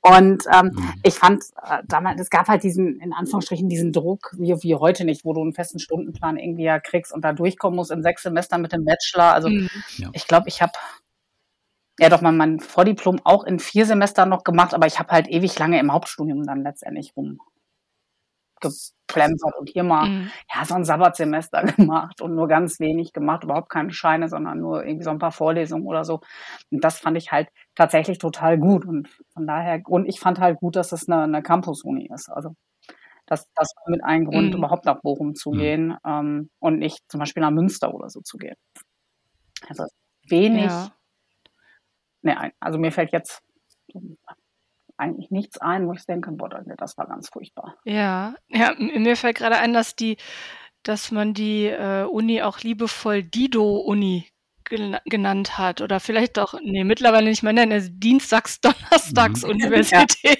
Und 0.01 0.43
ähm, 0.53 0.71
mhm. 0.73 0.93
ich 1.03 1.15
fand 1.15 1.43
äh, 1.63 1.79
damals, 1.87 2.21
es 2.21 2.29
gab 2.29 2.47
halt 2.47 2.63
diesen, 2.63 2.99
in 2.99 3.13
Anführungsstrichen, 3.13 3.69
diesen 3.85 3.93
Druck, 3.93 4.33
wie, 4.37 4.53
wie 4.63 4.75
heute 4.75 5.05
nicht, 5.05 5.25
wo 5.25 5.33
du 5.33 5.41
einen 5.41 5.53
festen 5.53 5.79
Stundenplan 5.79 6.37
irgendwie 6.37 6.63
ja 6.63 6.79
kriegst 6.79 7.13
und 7.13 7.23
da 7.23 7.33
durchkommen 7.33 7.75
musst 7.75 7.91
in 7.91 8.03
sechs 8.03 8.23
Semestern 8.23 8.61
mit 8.61 8.73
dem 8.73 8.85
Bachelor. 8.85 9.33
Also 9.33 9.49
mhm. 9.49 9.69
ja. 9.97 10.09
ich 10.13 10.27
glaube, 10.27 10.47
ich 10.47 10.61
habe 10.61 10.73
ja 11.99 12.09
doch 12.09 12.21
mal 12.21 12.31
mein 12.31 12.59
Vordiplom 12.59 13.21
auch 13.23 13.43
in 13.43 13.59
vier 13.59 13.85
Semestern 13.85 14.29
noch 14.29 14.43
gemacht, 14.43 14.73
aber 14.73 14.87
ich 14.87 14.99
habe 14.99 15.11
halt 15.11 15.27
ewig 15.27 15.57
lange 15.59 15.79
im 15.79 15.93
Hauptstudium 15.93 16.43
dann 16.43 16.63
letztendlich 16.63 17.13
rumgeplempert 17.15 19.55
und 19.57 19.69
hier 19.69 19.83
mal 19.83 20.09
mhm. 20.09 20.31
ja 20.53 20.65
so 20.65 20.75
ein 20.75 20.83
Sabbatsemester 20.83 21.63
gemacht 21.77 22.21
und 22.21 22.35
nur 22.35 22.47
ganz 22.47 22.79
wenig 22.79 23.13
gemacht, 23.13 23.43
überhaupt 23.43 23.69
keine 23.69 23.91
Scheine, 23.91 24.27
sondern 24.27 24.59
nur 24.59 24.85
irgendwie 24.85 25.05
so 25.05 25.11
ein 25.11 25.19
paar 25.19 25.31
Vorlesungen 25.31 25.85
oder 25.85 26.03
so. 26.03 26.21
Und 26.69 26.83
das 26.83 26.99
fand 26.99 27.17
ich 27.17 27.31
halt 27.31 27.47
tatsächlich 27.75 28.17
total 28.17 28.57
gut 28.57 28.85
und 28.85 29.07
von 29.33 29.47
daher 29.47 29.81
und 29.87 30.05
ich 30.05 30.19
fand 30.19 30.39
halt 30.39 30.59
gut, 30.59 30.75
dass 30.75 30.91
es 30.91 31.07
eine, 31.07 31.23
eine 31.23 31.43
Campus-Uni 31.43 32.09
ist. 32.13 32.29
Also 32.29 32.55
das, 33.25 33.49
das 33.55 33.73
war 33.75 33.91
mit 33.91 34.03
einem 34.03 34.25
Grund, 34.25 34.51
mhm. 34.51 34.57
überhaupt 34.57 34.85
nach 34.85 35.01
Bochum 35.01 35.35
zu 35.35 35.51
mhm. 35.51 35.57
gehen 35.57 35.97
ähm, 36.05 36.49
und 36.59 36.79
nicht 36.79 36.99
zum 37.09 37.19
Beispiel 37.19 37.41
nach 37.41 37.51
Münster 37.51 37.93
oder 37.93 38.09
so 38.09 38.21
zu 38.21 38.37
gehen. 38.37 38.55
Also 39.67 39.85
wenig. 40.27 40.65
Ja. 40.65 40.91
Nee, 42.21 42.35
also 42.59 42.79
mir 42.79 42.91
fällt 42.91 43.11
jetzt 43.11 43.41
eigentlich 44.97 45.31
nichts 45.31 45.57
ein, 45.59 45.87
wo 45.87 45.93
ich 45.93 46.05
denke, 46.05 46.31
boah, 46.31 46.49
das 46.77 46.97
war 46.97 47.07
ganz 47.07 47.29
furchtbar. 47.29 47.77
Ja, 47.83 48.35
ja, 48.47 48.73
mir 48.77 49.15
fällt 49.15 49.37
gerade 49.37 49.57
ein, 49.57 49.73
dass 49.73 49.95
die, 49.95 50.17
dass 50.83 51.11
man 51.11 51.33
die 51.33 51.67
äh, 51.67 52.03
Uni 52.03 52.41
auch 52.41 52.59
liebevoll 52.61 53.23
Dido-Uni 53.23 54.27
genannt 54.67 55.59
hat 55.59 55.81
oder 55.81 55.99
vielleicht 55.99 56.39
auch, 56.39 56.55
nee, 56.61 56.83
mittlerweile 56.83 57.29
nicht 57.29 57.43
mehr 57.43 57.53
nennen, 57.53 57.73
also 57.73 57.89
Dienstags-Donnerstags-Universität. 57.91 60.39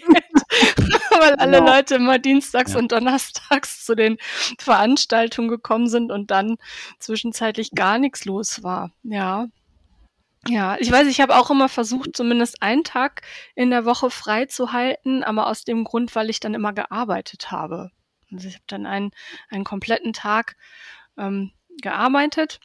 Weil 1.26 1.36
alle 1.36 1.60
genau. 1.60 1.72
Leute 1.74 1.96
immer 1.96 2.20
dienstags 2.20 2.74
ja. 2.74 2.80
und 2.80 2.92
donnerstags 2.92 3.86
zu 3.86 3.96
den 3.96 4.18
Veranstaltungen 4.60 5.50
gekommen 5.50 5.88
sind 5.88 6.12
und 6.12 6.32
dann 6.32 6.58
zwischenzeitlich 7.00 7.72
gar 7.72 7.98
nichts 7.98 8.26
los 8.26 8.64
war. 8.64 8.92
Ja. 9.04 9.48
Ja, 10.48 10.78
ich 10.80 10.92
weiß, 10.92 11.08
ich 11.08 11.22
habe 11.22 11.36
auch 11.36 11.50
immer 11.50 11.70
versucht, 11.70 12.16
zumindest 12.16 12.62
einen 12.62 12.84
Tag 12.84 13.24
in 13.56 13.72
der 13.72 13.86
Woche 13.86 14.12
frei 14.12 14.46
zu 14.46 14.74
halten, 14.74 15.24
aber 15.24 15.48
aus 15.48 15.64
dem 15.64 15.84
Grund, 15.84 16.14
weil 16.16 16.30
ich 16.30 16.40
dann 16.40 16.54
immer 16.54 16.72
gearbeitet 16.72 17.50
habe. 17.50 17.90
Also 18.32 18.48
ich 18.48 18.54
habe 18.54 18.66
dann 18.68 18.86
einen, 18.86 19.10
einen 19.50 19.64
kompletten 19.64 20.14
Tag 20.14 20.56
ähm, 21.18 21.52
gearbeitet 21.82 22.60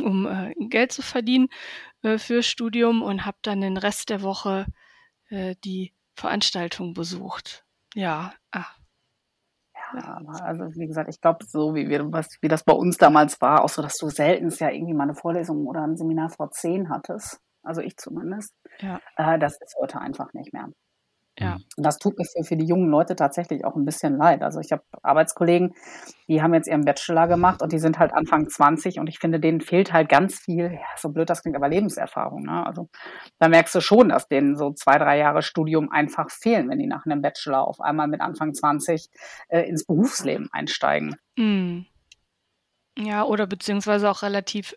um 0.00 0.26
äh, 0.26 0.54
Geld 0.58 0.92
zu 0.92 1.02
verdienen 1.02 1.48
äh, 2.02 2.18
fürs 2.18 2.46
Studium 2.46 3.02
und 3.02 3.24
habe 3.24 3.38
dann 3.42 3.60
den 3.60 3.76
Rest 3.76 4.10
der 4.10 4.22
Woche 4.22 4.66
äh, 5.28 5.54
die 5.64 5.92
Veranstaltung 6.14 6.94
besucht. 6.94 7.64
Ja, 7.94 8.32
ah. 8.52 8.66
Ja, 9.94 10.20
also 10.42 10.64
wie 10.74 10.86
gesagt, 10.86 11.08
ich 11.08 11.20
glaube, 11.20 11.44
so 11.46 11.74
wie, 11.74 11.88
wir, 11.88 12.12
was, 12.12 12.28
wie 12.42 12.48
das 12.48 12.62
bei 12.62 12.74
uns 12.74 12.98
damals 12.98 13.40
war, 13.40 13.64
auch 13.64 13.70
so, 13.70 13.80
dass 13.80 13.96
du 13.96 14.10
selten 14.10 14.50
ja 14.58 14.70
irgendwie 14.70 14.92
mal 14.92 15.04
eine 15.04 15.14
Vorlesung 15.14 15.66
oder 15.66 15.82
ein 15.82 15.96
Seminar 15.96 16.28
vor 16.28 16.50
zehn 16.50 16.90
hattest. 16.90 17.40
Also 17.62 17.80
ich 17.80 17.96
zumindest. 17.96 18.54
Ja. 18.80 19.00
Äh, 19.16 19.38
das 19.38 19.58
ist 19.60 19.76
heute 19.80 20.00
einfach 20.00 20.32
nicht 20.34 20.52
mehr. 20.52 20.68
Ja. 21.38 21.56
Mhm. 21.56 21.64
Und 21.76 21.86
das 21.86 21.98
tut 21.98 22.18
mir 22.18 22.24
für, 22.24 22.44
für 22.44 22.56
die 22.56 22.66
jungen 22.66 22.88
Leute 22.88 23.16
tatsächlich 23.16 23.64
auch 23.64 23.76
ein 23.76 23.84
bisschen 23.84 24.16
leid. 24.16 24.42
Also 24.42 24.60
ich 24.60 24.72
habe 24.72 24.82
Arbeitskollegen, 25.02 25.74
die 26.28 26.42
haben 26.42 26.54
jetzt 26.54 26.68
ihren 26.68 26.84
Bachelor 26.84 27.28
gemacht 27.28 27.62
und 27.62 27.72
die 27.72 27.78
sind 27.78 27.98
halt 27.98 28.12
Anfang 28.12 28.48
20 28.48 28.98
und 28.98 29.06
ich 29.06 29.18
finde, 29.18 29.40
denen 29.40 29.60
fehlt 29.60 29.92
halt 29.92 30.08
ganz 30.08 30.38
viel, 30.38 30.72
ja, 30.72 30.86
so 30.96 31.10
blöd 31.10 31.30
das 31.30 31.42
klingt, 31.42 31.56
aber 31.56 31.68
Lebenserfahrung. 31.68 32.42
Ne? 32.42 32.66
Also 32.66 32.88
da 33.38 33.48
merkst 33.48 33.74
du 33.74 33.80
schon, 33.80 34.08
dass 34.08 34.28
denen 34.28 34.56
so 34.56 34.72
zwei, 34.72 34.98
drei 34.98 35.18
Jahre 35.18 35.42
Studium 35.42 35.90
einfach 35.90 36.30
fehlen, 36.30 36.68
wenn 36.68 36.78
die 36.78 36.86
nach 36.86 37.06
einem 37.06 37.22
Bachelor 37.22 37.66
auf 37.66 37.80
einmal 37.80 38.08
mit 38.08 38.20
Anfang 38.20 38.52
20 38.52 39.08
äh, 39.48 39.60
ins 39.62 39.86
Berufsleben 39.86 40.48
einsteigen. 40.52 41.16
Mhm. 41.36 41.86
Ja, 42.98 43.22
oder 43.24 43.46
beziehungsweise 43.46 44.10
auch 44.10 44.22
relativ 44.22 44.74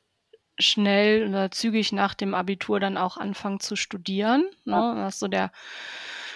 schnell 0.59 1.27
oder 1.27 1.49
zügig 1.49 1.91
nach 1.91 2.13
dem 2.13 2.35
Abitur 2.35 2.79
dann 2.79 2.97
auch 2.97 3.17
anfangen 3.17 3.59
zu 3.59 3.75
studieren. 3.75 4.43
Ne? 4.65 4.75
Ja. 4.75 4.95
Das 4.95 5.15
ist 5.15 5.19
so 5.19 5.27
der 5.27 5.51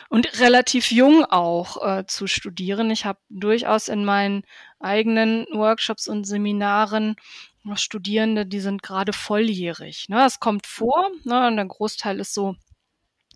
und 0.10 0.40
relativ 0.40 0.92
jung 0.92 1.26
auch 1.26 1.82
äh, 1.86 2.06
zu 2.06 2.28
studieren. 2.28 2.92
Ich 2.92 3.06
habe 3.06 3.20
durchaus 3.30 3.88
in 3.88 4.06
meinen 4.06 4.44
eigenen 4.80 5.46
Workshops 5.52 6.08
und 6.08 6.26
Seminaren 6.26 7.16
noch 7.64 7.78
Studierende, 7.78 8.46
die 8.46 8.60
sind 8.60 8.84
gerade 8.84 9.12
volljährig. 9.12 10.08
Ne? 10.08 10.18
Das 10.18 10.40
kommt 10.40 10.68
vor, 10.68 11.10
ne? 11.24 11.48
und 11.48 11.56
der 11.56 11.66
Großteil 11.66 12.20
ist 12.20 12.34
so 12.34 12.56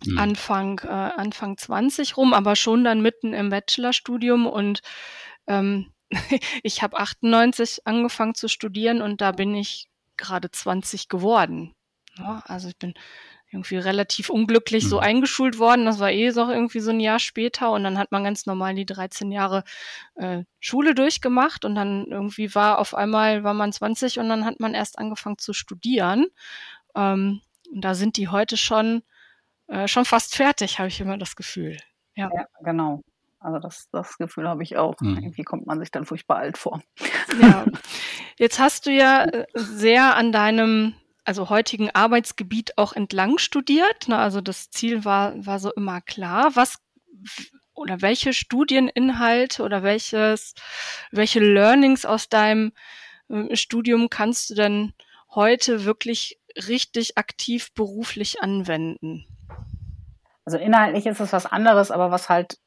mhm. 0.04 0.18
Anfang, 0.18 0.80
äh, 0.84 0.88
Anfang 0.88 1.56
20 1.56 2.16
rum, 2.16 2.32
aber 2.32 2.56
schon 2.56 2.84
dann 2.84 3.02
mitten 3.02 3.34
im 3.34 3.50
Bachelorstudium 3.50 4.46
und 4.46 4.80
ähm, 5.46 5.92
ich 6.62 6.82
habe 6.82 6.98
98 6.98 7.86
angefangen 7.86 8.34
zu 8.34 8.48
studieren 8.48 9.02
und 9.02 9.20
da 9.20 9.32
bin 9.32 9.54
ich 9.54 9.88
gerade 10.16 10.50
20 10.50 11.08
geworden. 11.08 11.74
Ja, 12.16 12.34
ne? 12.34 12.42
also 12.46 12.68
ich 12.68 12.78
bin 12.78 12.94
irgendwie 13.52 13.76
relativ 13.76 14.30
unglücklich 14.30 14.88
so 14.88 14.96
mhm. 14.96 15.02
eingeschult 15.02 15.58
worden. 15.58 15.84
Das 15.84 15.98
war 15.98 16.10
eh 16.10 16.30
so 16.30 16.48
irgendwie 16.48 16.80
so 16.80 16.90
ein 16.90 17.00
Jahr 17.00 17.18
später 17.18 17.72
und 17.72 17.82
dann 17.82 17.98
hat 17.98 18.12
man 18.12 18.22
ganz 18.22 18.46
normal 18.46 18.74
die 18.74 18.86
13 18.86 19.32
Jahre 19.32 19.64
äh, 20.14 20.44
Schule 20.60 20.94
durchgemacht 20.94 21.64
und 21.64 21.74
dann 21.74 22.06
irgendwie 22.06 22.54
war 22.54 22.78
auf 22.78 22.94
einmal 22.94 23.42
war 23.42 23.54
man 23.54 23.72
20 23.72 24.18
und 24.18 24.28
dann 24.28 24.44
hat 24.44 24.60
man 24.60 24.74
erst 24.74 24.98
angefangen 24.98 25.38
zu 25.38 25.52
studieren. 25.52 26.26
Ähm, 26.94 27.40
und 27.72 27.84
da 27.84 27.94
sind 27.94 28.16
die 28.16 28.28
heute 28.28 28.56
schon 28.56 29.02
äh, 29.70 29.88
schon 29.88 30.04
fast 30.04 30.36
fertig, 30.36 30.78
habe 30.78 30.88
ich 30.88 31.00
immer 31.00 31.18
das 31.18 31.36
Gefühl. 31.36 31.78
Ja, 32.16 32.30
ja 32.34 32.46
genau. 32.62 33.02
Also 33.38 33.58
das, 33.58 33.88
das 33.90 34.18
Gefühl 34.18 34.48
habe 34.48 34.62
ich 34.62 34.76
auch. 34.76 35.00
Mhm. 35.00 35.16
Irgendwie 35.16 35.44
kommt 35.44 35.66
man 35.66 35.78
sich 35.78 35.90
dann 35.90 36.04
furchtbar 36.04 36.38
alt 36.38 36.58
vor. 36.58 36.82
Ja. 37.40 37.64
Jetzt 38.38 38.58
hast 38.58 38.86
du 38.86 38.90
ja 38.90 39.24
äh, 39.24 39.46
sehr 39.54 40.16
an 40.16 40.32
deinem 40.32 40.94
also 41.30 41.48
heutigen 41.48 41.90
Arbeitsgebiet 41.92 42.76
auch 42.76 42.92
entlang 42.92 43.38
studiert. 43.38 44.08
Ne? 44.08 44.18
Also 44.18 44.40
das 44.40 44.68
Ziel 44.70 45.04
war, 45.04 45.46
war 45.46 45.60
so 45.60 45.72
immer 45.72 46.00
klar. 46.00 46.56
Was 46.56 46.80
oder 47.72 48.02
welche 48.02 48.32
Studieninhalte 48.32 49.62
oder 49.62 49.84
welches, 49.84 50.54
welche 51.12 51.38
Learnings 51.38 52.04
aus 52.04 52.28
deinem 52.28 52.72
äh, 53.28 53.54
Studium 53.54 54.10
kannst 54.10 54.50
du 54.50 54.54
denn 54.56 54.92
heute 55.32 55.84
wirklich 55.84 56.40
richtig 56.66 57.16
aktiv 57.16 57.72
beruflich 57.74 58.42
anwenden? 58.42 59.24
Also 60.44 60.58
inhaltlich 60.58 61.06
ist 61.06 61.20
es 61.20 61.32
was 61.32 61.46
anderes, 61.46 61.92
aber 61.92 62.10
was 62.10 62.28
halt 62.28 62.58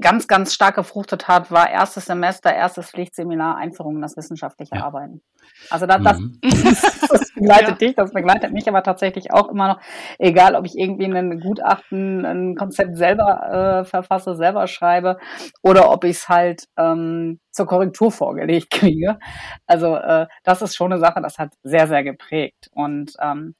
ganz, 0.00 0.28
ganz 0.28 0.54
stark 0.54 0.76
gefruchtet 0.76 1.28
hat, 1.28 1.50
war 1.50 1.70
erstes 1.70 2.06
Semester, 2.06 2.52
erstes 2.52 2.90
Pflichtseminar, 2.90 3.56
Einführung 3.56 3.96
in 3.96 4.02
das 4.02 4.16
wissenschaftliche 4.16 4.76
ja. 4.76 4.84
Arbeiten. 4.84 5.22
Also 5.70 5.86
das, 5.86 6.02
das, 6.02 6.18
mhm. 6.18 6.38
das 6.42 7.32
begleitet 7.34 7.68
ja. 7.68 7.74
dich, 7.74 7.94
das 7.94 8.12
begleitet 8.12 8.52
mich 8.52 8.68
aber 8.68 8.82
tatsächlich 8.82 9.32
auch 9.32 9.48
immer 9.48 9.68
noch, 9.68 9.80
egal 10.18 10.54
ob 10.54 10.64
ich 10.66 10.76
irgendwie 10.76 11.04
ein 11.04 11.40
Gutachten, 11.40 12.24
ein 12.24 12.54
Konzept 12.56 12.96
selber 12.96 13.82
äh, 13.82 13.84
verfasse, 13.84 14.34
selber 14.36 14.66
schreibe 14.66 15.18
oder 15.62 15.90
ob 15.90 16.04
ich 16.04 16.16
es 16.16 16.28
halt 16.28 16.64
ähm, 16.76 17.40
zur 17.50 17.66
Korrektur 17.66 18.10
vorgelegt 18.10 18.70
kriege. 18.70 19.18
Also 19.66 19.96
äh, 19.96 20.26
das 20.44 20.62
ist 20.62 20.76
schon 20.76 20.92
eine 20.92 21.00
Sache, 21.00 21.20
das 21.20 21.38
hat 21.38 21.52
sehr, 21.62 21.86
sehr 21.86 22.04
geprägt. 22.04 22.68
Und 22.72 23.12
ähm, 23.20 23.54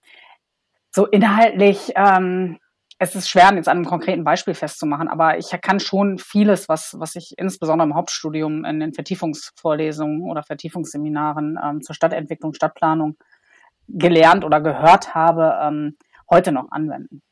so 0.91 1.07
inhaltlich 1.07 1.93
ähm, 1.97 2.59
es 3.03 3.17
ist 3.17 3.29
schwer, 3.29 3.53
jetzt 3.53 3.69
an 3.69 3.79
einem 3.79 3.85
konkreten 3.85 4.23
Beispiel 4.23 4.55
festzumachen, 4.55 5.09
aber 5.09 5.37
ich 5.37 5.51
kann 5.61 5.81
schon 5.81 6.19
vieles, 6.19 6.69
was, 6.69 7.01
was 7.01 7.17
ich 7.17 7.35
insbesondere 7.37 7.89
im 7.89 7.97
Hauptstudium 7.97 8.65
in 8.65 8.79
den 8.79 8.95
Vertiefungsvorlesungen 8.95 10.23
oder 10.31 10.45
Vertiefungsseminaren 10.45 11.59
ähm, 11.61 11.83
zur 11.83 11.97
Stadtentwicklung, 11.97 12.55
Stadtplanung 12.55 13.17
gelernt 13.89 14.45
oder 14.45 14.61
gehört 14.61 15.17
habe, 15.17 15.59
ähm, 15.63 15.97
heute 16.31 16.53
noch 16.53 16.71
anwenden. 16.71 17.23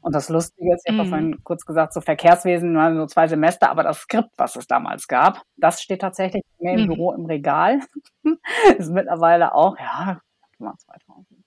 Und 0.00 0.14
das 0.14 0.30
Lustige 0.30 0.74
ist, 0.74 0.84
ich 0.86 0.94
habe 0.94 1.04
mhm. 1.04 1.08
vorhin 1.10 1.44
kurz 1.44 1.66
gesagt, 1.66 1.92
so 1.92 2.00
Verkehrswesen, 2.00 2.74
waren 2.74 2.96
so 2.96 3.04
zwei 3.04 3.28
Semester, 3.28 3.68
aber 3.68 3.82
das 3.82 3.98
Skript, 3.98 4.30
was 4.38 4.56
es 4.56 4.66
damals 4.66 5.08
gab, 5.08 5.42
das 5.58 5.82
steht 5.82 6.00
tatsächlich 6.00 6.42
mehr 6.58 6.72
im 6.72 6.84
mhm. 6.84 6.86
Büro 6.86 7.12
im 7.12 7.26
Regal. 7.26 7.80
ist 8.78 8.90
mittlerweile 8.90 9.54
auch, 9.54 9.78
ja, 9.78 10.22
2015, 10.56 11.44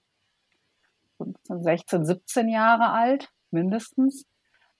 16, 1.48 2.04
17 2.04 2.48
Jahre 2.48 2.90
alt 2.90 3.32
mindestens. 3.56 4.24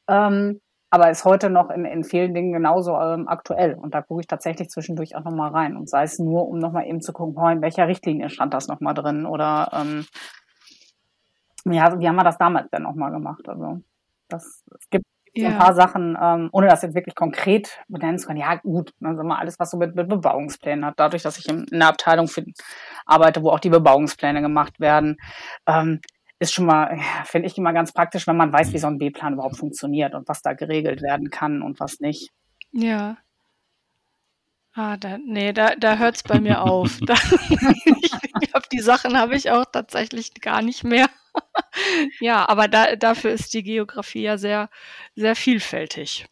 Ähm, 0.09 0.61
aber 0.90 1.11
ist 1.11 1.25
heute 1.25 1.50
noch 1.50 1.71
in, 1.71 1.85
in 1.85 2.04
vielen 2.04 2.33
Dingen 2.33 2.52
genauso 2.52 2.97
ähm, 2.97 3.26
aktuell. 3.28 3.75
Und 3.75 3.95
da 3.95 4.02
gucke 4.02 4.21
ich 4.21 4.28
tatsächlich 4.28 4.68
zwischendurch 4.68 5.16
auch 5.16 5.25
nochmal 5.25 5.50
rein. 5.50 5.76
Und 5.76 5.90
sei 5.90 6.04
es 6.04 6.18
nur, 6.18 6.49
um 6.49 6.59
nochmal 6.59 6.87
eben 6.87 7.00
zu 7.00 7.12
gucken, 7.12 7.35
oh, 7.37 7.49
in 7.49 7.61
welcher 7.61 7.88
Richtlinie 7.88 8.30
stand 8.30 8.54
das 8.54 8.68
nochmal 8.68 8.95
drin 8.95 9.26
oder 9.26 9.71
ähm, 9.73 10.06
ja, 11.64 11.99
wie 11.99 12.09
haben 12.09 12.16
wir 12.16 12.25
das 12.25 12.38
damals 12.38 12.71
denn 12.71 12.83
nochmal 12.83 13.11
gemacht? 13.11 13.49
Also 13.49 13.80
das, 14.28 14.64
es 14.78 14.88
gibt 14.88 15.04
ja. 15.35 15.49
ein 15.49 15.59
paar 15.59 15.75
Sachen, 15.75 16.16
ähm, 16.21 16.49
ohne 16.52 16.68
das 16.68 16.83
jetzt 16.83 16.95
wirklich 16.95 17.14
konkret 17.14 17.78
benennen 17.88 18.18
zu 18.18 18.28
können. 18.28 18.40
Ja, 18.40 18.54
gut, 18.56 18.92
dann 19.00 19.16
sind 19.16 19.26
wir 19.26 19.38
alles, 19.38 19.59
was 19.59 19.71
so 19.71 19.76
mit, 19.76 19.95
mit 19.95 20.09
Bebauungsplänen 20.09 20.85
hat. 20.85 20.95
Dadurch, 20.97 21.23
dass 21.23 21.38
ich 21.38 21.49
in, 21.49 21.64
in 21.64 21.76
einer 21.76 21.88
Abteilung 21.88 22.28
für, 22.28 22.45
arbeite, 23.04 23.42
wo 23.42 23.50
auch 23.50 23.61
die 23.61 23.71
Bebauungspläne 23.71 24.40
gemacht 24.40 24.80
werden, 24.80 25.16
ähm, 25.66 26.00
ist 26.38 26.52
schon 26.52 26.66
mal, 26.66 26.99
finde 27.25 27.49
ich 27.49 27.57
immer 27.57 27.73
ganz 27.73 27.93
praktisch, 27.93 28.26
wenn 28.26 28.37
man 28.37 28.52
weiß, 28.52 28.73
wie 28.73 28.78
so 28.78 28.87
ein 28.87 28.99
B-Plan 28.99 29.35
überhaupt 29.35 29.57
funktioniert 29.57 30.14
und 30.14 30.28
was 30.28 30.43
da 30.43 30.52
geregelt 30.52 31.02
werden 31.02 31.31
kann 31.31 31.62
und 31.62 31.81
was 31.81 32.00
nicht. 32.00 32.31
Ja. 32.73 33.16
Ah, 34.75 34.99
da, 34.99 35.16
nee, 35.16 35.55
da, 35.55 35.75
da 35.75 35.97
hört 35.97 36.16
es 36.16 36.23
bei 36.23 36.38
mir 36.38 36.62
auf. 36.62 36.99
Da, 37.07 37.14
ich 37.85 38.50
glaube, 38.50 38.66
die 38.71 38.81
Sachen 38.81 39.19
habe 39.19 39.35
ich 39.35 39.50
auch 39.50 39.64
tatsächlich 39.64 40.35
gar 40.35 40.61
nicht 40.61 40.85
mehr. 40.85 41.09
ja, 42.21 42.47
aber 42.49 42.69
da, 42.69 42.97
dafür 42.97 43.31
ist 43.33 43.55
die 43.55 43.62
Geografie 43.62 44.23
ja 44.23 44.37
sehr, 44.37 44.69
sehr 45.14 45.35
vielfältig. 45.35 46.26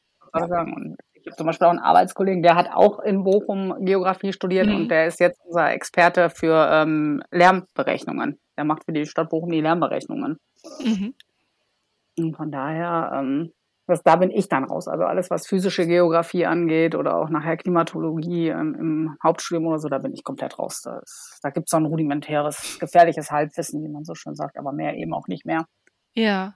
Ich 1.24 1.30
habe 1.30 1.36
zum 1.36 1.46
Beispiel 1.46 1.66
auch 1.66 1.70
einen 1.70 1.78
Arbeitskollegen, 1.78 2.42
der 2.42 2.54
hat 2.54 2.70
auch 2.70 3.00
in 3.00 3.24
Bochum 3.24 3.74
Geografie 3.80 4.34
studiert 4.34 4.66
mhm. 4.66 4.76
und 4.76 4.88
der 4.88 5.06
ist 5.06 5.20
jetzt 5.20 5.40
unser 5.46 5.72
Experte 5.72 6.28
für 6.28 6.68
ähm, 6.70 7.22
Lärmberechnungen. 7.30 8.38
Der 8.58 8.64
macht 8.64 8.84
für 8.84 8.92
die 8.92 9.06
Stadt 9.06 9.30
Bochum 9.30 9.50
die 9.50 9.62
Lärmberechnungen. 9.62 10.38
Mhm. 10.84 11.14
Und 12.18 12.36
von 12.36 12.52
daher, 12.52 13.12
ähm, 13.14 13.52
das, 13.86 14.02
da 14.02 14.16
bin 14.16 14.30
ich 14.30 14.50
dann 14.50 14.64
raus. 14.64 14.86
Also 14.86 15.04
alles, 15.04 15.30
was 15.30 15.46
physische 15.46 15.86
Geografie 15.86 16.44
angeht 16.44 16.94
oder 16.94 17.16
auch 17.16 17.30
nachher 17.30 17.56
Klimatologie 17.56 18.48
ähm, 18.48 18.76
im 18.78 19.16
Hauptstudium 19.22 19.66
oder 19.66 19.78
so, 19.78 19.88
da 19.88 19.96
bin 19.96 20.12
ich 20.12 20.24
komplett 20.24 20.58
raus. 20.58 20.82
Da, 20.84 21.00
da 21.42 21.48
gibt 21.48 21.68
es 21.68 21.70
so 21.70 21.78
ein 21.78 21.86
rudimentäres, 21.86 22.78
gefährliches 22.78 23.30
Halbwissen, 23.30 23.82
wie 23.82 23.88
man 23.88 24.04
so 24.04 24.14
schön 24.14 24.34
sagt, 24.34 24.58
aber 24.58 24.72
mehr 24.72 24.94
eben 24.94 25.14
auch 25.14 25.26
nicht 25.26 25.46
mehr. 25.46 25.64
Ja, 26.12 26.54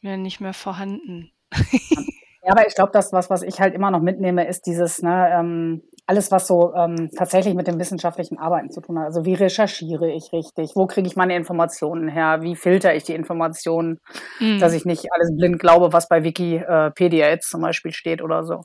mehr 0.00 0.16
nicht 0.16 0.40
mehr 0.40 0.54
vorhanden. 0.54 1.30
ja, 2.46 2.52
aber 2.52 2.64
ich 2.68 2.76
glaube, 2.76 2.92
das, 2.92 3.12
was, 3.12 3.28
was 3.28 3.42
ich 3.42 3.60
halt 3.60 3.74
immer 3.74 3.90
noch 3.90 4.00
mitnehme, 4.00 4.46
ist 4.46 4.66
dieses, 4.66 5.02
ne, 5.02 5.30
ähm, 5.32 5.82
alles, 6.06 6.30
was 6.30 6.46
so 6.46 6.72
ähm, 6.76 7.10
tatsächlich 7.16 7.56
mit 7.56 7.66
dem 7.66 7.80
wissenschaftlichen 7.80 8.38
Arbeiten 8.38 8.70
zu 8.70 8.80
tun 8.80 9.00
hat. 9.00 9.06
Also 9.06 9.24
wie 9.24 9.34
recherchiere 9.34 10.08
ich 10.12 10.32
richtig? 10.32 10.76
Wo 10.76 10.86
kriege 10.86 11.08
ich 11.08 11.16
meine 11.16 11.34
Informationen 11.34 12.08
her? 12.08 12.42
Wie 12.42 12.54
filter 12.54 12.94
ich 12.94 13.02
die 13.02 13.14
Informationen, 13.14 13.98
mhm. 14.38 14.60
dass 14.60 14.74
ich 14.74 14.84
nicht 14.84 15.12
alles 15.12 15.36
blind 15.36 15.58
glaube, 15.58 15.92
was 15.92 16.08
bei 16.08 16.22
Wikipedia 16.22 17.28
jetzt 17.28 17.50
zum 17.50 17.62
Beispiel 17.62 17.90
steht 17.90 18.22
oder 18.22 18.44
so. 18.44 18.60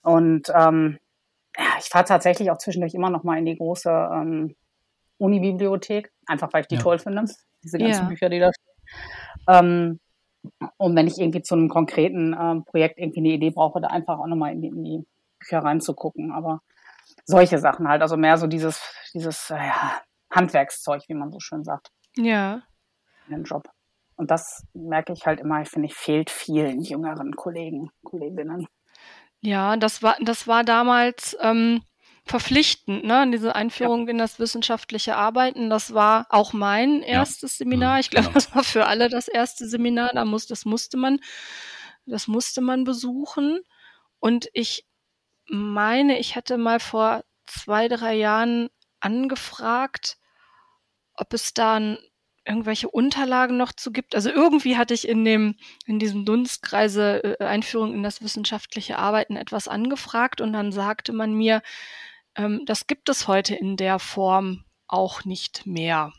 Und 0.00 0.50
ähm, 0.54 0.96
ja, 1.54 1.66
ich 1.78 1.90
fahre 1.90 2.06
tatsächlich 2.06 2.50
auch 2.50 2.56
zwischendurch 2.56 2.94
immer 2.94 3.10
noch 3.10 3.24
mal 3.24 3.36
in 3.36 3.44
die 3.44 3.58
große 3.58 3.90
ähm, 3.90 4.56
Uni-Bibliothek, 5.18 6.10
einfach 6.26 6.50
weil 6.54 6.62
ich 6.62 6.68
die 6.68 6.76
ja. 6.76 6.80
toll 6.80 6.98
finde, 6.98 7.26
diese 7.62 7.76
ganzen 7.76 8.04
ja. 8.04 8.08
Bücher, 8.08 8.30
die 8.30 8.38
da 8.38 8.50
stehen. 8.54 8.68
Ähm, 9.48 10.00
und 10.76 10.96
wenn 10.96 11.06
ich 11.06 11.18
irgendwie 11.18 11.42
zu 11.42 11.54
einem 11.54 11.68
konkreten 11.68 12.36
ähm, 12.38 12.64
Projekt 12.64 12.98
irgendwie 12.98 13.20
eine 13.20 13.28
Idee 13.30 13.50
brauche, 13.50 13.80
da 13.80 13.88
einfach 13.88 14.18
auch 14.18 14.26
nochmal 14.26 14.52
in 14.52 14.62
die, 14.62 14.68
in 14.68 14.84
die 14.84 15.06
Bücher 15.38 15.58
reinzugucken. 15.58 16.32
Aber 16.32 16.60
solche 17.24 17.58
Sachen 17.58 17.88
halt, 17.88 18.02
also 18.02 18.16
mehr 18.16 18.36
so 18.38 18.46
dieses, 18.46 18.82
dieses 19.14 19.50
äh, 19.50 19.56
ja, 19.56 20.00
Handwerkszeug, 20.30 21.02
wie 21.08 21.14
man 21.14 21.30
so 21.30 21.40
schön 21.40 21.64
sagt. 21.64 21.90
Ja. 22.16 22.62
In 23.28 23.36
den 23.36 23.44
Job. 23.44 23.68
Und 24.16 24.30
das 24.30 24.66
merke 24.74 25.12
ich 25.12 25.26
halt 25.26 25.40
immer, 25.40 25.64
finde 25.64 25.86
ich, 25.86 25.94
fehlt 25.94 26.30
vielen 26.30 26.80
jüngeren 26.82 27.36
Kollegen, 27.36 27.90
Kolleginnen. 28.02 28.66
Ja, 29.40 29.76
das 29.76 30.02
war, 30.02 30.16
das 30.20 30.48
war 30.48 30.64
damals 30.64 31.36
ähm, 31.40 31.82
verpflichtend, 32.28 33.04
ne? 33.04 33.28
Diese 33.30 33.54
Einführung 33.54 34.06
ja. 34.06 34.10
in 34.12 34.18
das 34.18 34.38
wissenschaftliche 34.38 35.16
Arbeiten. 35.16 35.70
Das 35.70 35.94
war 35.94 36.26
auch 36.30 36.52
mein 36.52 37.02
erstes 37.02 37.58
ja. 37.58 37.64
Seminar. 37.64 37.94
Mhm, 37.94 38.00
ich 38.00 38.10
glaube, 38.10 38.28
genau. 38.28 38.34
das 38.34 38.54
war 38.54 38.64
für 38.64 38.86
alle 38.86 39.08
das 39.08 39.28
erste 39.28 39.66
Seminar. 39.68 40.10
Da 40.14 40.24
muss, 40.24 40.46
das 40.46 40.64
musste 40.64 40.96
man, 40.96 41.20
das 42.06 42.28
musste 42.28 42.60
man 42.60 42.84
besuchen. 42.84 43.60
Und 44.18 44.48
ich 44.52 44.86
meine, 45.48 46.18
ich 46.18 46.34
hätte 46.34 46.58
mal 46.58 46.80
vor 46.80 47.24
zwei, 47.46 47.88
drei 47.88 48.14
Jahren 48.14 48.68
angefragt, 49.00 50.18
ob 51.14 51.32
es 51.32 51.54
da 51.54 51.96
irgendwelche 52.48 52.88
Unterlagen 52.88 53.56
noch 53.56 53.72
zu 53.72 53.92
gibt. 53.92 54.14
Also 54.14 54.30
irgendwie 54.30 54.76
hatte 54.76 54.94
ich 54.94 55.06
in 55.06 55.24
dem, 55.24 55.56
in 55.86 55.98
diesem 55.98 56.24
Dunstkreise 56.24 57.38
äh, 57.40 57.44
Einführung 57.44 57.92
in 57.92 58.02
das 58.02 58.22
wissenschaftliche 58.22 58.98
Arbeiten 58.98 59.36
etwas 59.36 59.68
angefragt 59.68 60.40
und 60.40 60.52
dann 60.52 60.72
sagte 60.72 61.12
man 61.12 61.34
mir, 61.34 61.62
ähm, 62.38 62.62
das 62.64 62.86
gibt 62.86 63.08
es 63.08 63.28
heute 63.28 63.54
in 63.54 63.76
der 63.76 63.98
Form 63.98 64.64
auch 64.86 65.24
nicht 65.24 65.66
mehr. 65.66 66.12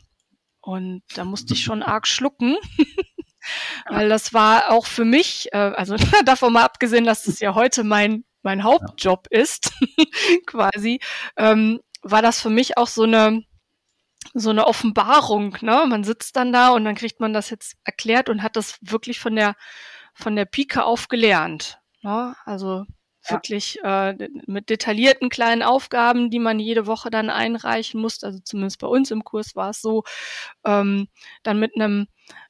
Und 0.60 1.02
da 1.14 1.24
musste 1.24 1.54
ich 1.54 1.64
schon 1.64 1.82
arg 1.82 2.06
schlucken. 2.06 2.56
Weil 3.88 4.10
das 4.10 4.34
war 4.34 4.70
auch 4.70 4.86
für 4.86 5.06
mich, 5.06 5.48
äh, 5.52 5.56
also 5.56 5.96
davon 6.24 6.52
mal 6.52 6.64
abgesehen, 6.64 7.04
dass 7.04 7.26
es 7.26 7.40
ja 7.40 7.54
heute 7.54 7.82
mein 7.82 8.24
mein 8.42 8.64
Hauptjob 8.64 9.26
ist, 9.28 9.70
quasi, 10.46 10.98
ähm, 11.36 11.80
war 12.00 12.22
das 12.22 12.40
für 12.40 12.48
mich 12.48 12.78
auch 12.78 12.86
so 12.88 13.02
eine 13.02 13.42
so 14.32 14.50
eine 14.50 14.66
Offenbarung, 14.66 15.58
ne? 15.60 15.84
Man 15.86 16.04
sitzt 16.04 16.36
dann 16.36 16.52
da 16.52 16.70
und 16.70 16.84
dann 16.84 16.94
kriegt 16.94 17.20
man 17.20 17.34
das 17.34 17.50
jetzt 17.50 17.76
erklärt 17.84 18.28
und 18.30 18.42
hat 18.42 18.56
das 18.56 18.78
wirklich 18.80 19.20
von 19.20 19.36
der 19.36 19.56
von 20.14 20.36
der 20.36 20.44
Pike 20.46 20.84
auf 20.84 21.08
gelernt. 21.08 21.80
Ne? 22.02 22.34
Also 22.44 22.86
wirklich 23.28 23.78
äh, 23.82 24.14
mit 24.46 24.70
detaillierten 24.70 25.28
kleinen 25.28 25.62
Aufgaben, 25.62 26.30
die 26.30 26.38
man 26.38 26.58
jede 26.58 26.86
Woche 26.86 27.10
dann 27.10 27.30
einreichen 27.30 28.00
muss. 28.00 28.22
Also 28.24 28.38
zumindest 28.42 28.80
bei 28.80 28.86
uns 28.86 29.10
im 29.10 29.24
Kurs 29.24 29.54
war 29.56 29.70
es 29.70 29.80
so. 29.80 30.04
Ähm, 30.64 31.08
dann 31.42 31.58
mit 31.58 31.74
einem 31.74 32.06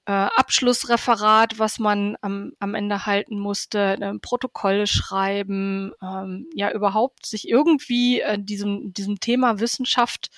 äh, 0.06 0.12
Abschlussreferat, 0.12 1.58
was 1.58 1.78
man 1.78 2.16
am, 2.20 2.52
am 2.58 2.74
Ende 2.74 3.06
halten 3.06 3.38
musste, 3.38 3.98
äh, 4.00 4.18
Protokolle 4.20 4.86
schreiben, 4.86 5.92
ähm, 6.02 6.48
ja 6.54 6.72
überhaupt 6.72 7.26
sich 7.26 7.48
irgendwie 7.48 8.20
äh, 8.20 8.38
diesem, 8.38 8.92
diesem 8.92 9.20
Thema 9.20 9.60
Wissenschaft 9.60 10.30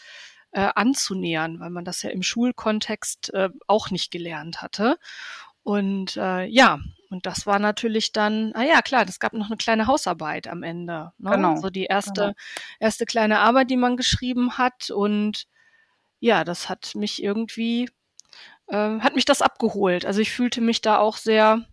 äh, 0.52 0.68
anzunähern, 0.74 1.60
weil 1.60 1.70
man 1.70 1.84
das 1.84 2.02
ja 2.02 2.10
im 2.10 2.22
Schulkontext 2.22 3.32
äh, 3.34 3.50
auch 3.66 3.90
nicht 3.90 4.10
gelernt 4.10 4.62
hatte. 4.62 4.98
Und 5.62 6.16
äh, 6.16 6.44
ja, 6.46 6.80
und 7.12 7.26
das 7.26 7.46
war 7.46 7.58
natürlich 7.58 8.12
dann, 8.12 8.52
ah 8.54 8.62
ja, 8.62 8.80
klar, 8.80 9.04
es 9.06 9.20
gab 9.20 9.34
noch 9.34 9.48
eine 9.48 9.58
kleine 9.58 9.86
Hausarbeit 9.86 10.48
am 10.48 10.62
Ende. 10.62 11.12
Ne? 11.18 11.32
Genau. 11.32 11.56
So 11.56 11.68
die 11.68 11.84
erste, 11.84 12.22
genau. 12.22 12.32
erste 12.80 13.04
kleine 13.04 13.40
Arbeit, 13.40 13.68
die 13.68 13.76
man 13.76 13.98
geschrieben 13.98 14.56
hat. 14.56 14.90
Und 14.90 15.46
ja, 16.20 16.42
das 16.42 16.70
hat 16.70 16.94
mich 16.94 17.22
irgendwie, 17.22 17.90
äh, 18.68 18.98
hat 19.00 19.14
mich 19.14 19.26
das 19.26 19.42
abgeholt. 19.42 20.06
Also 20.06 20.22
ich 20.22 20.32
fühlte 20.32 20.62
mich 20.62 20.80
da 20.80 20.96
auch 20.96 21.18
sehr 21.18 21.66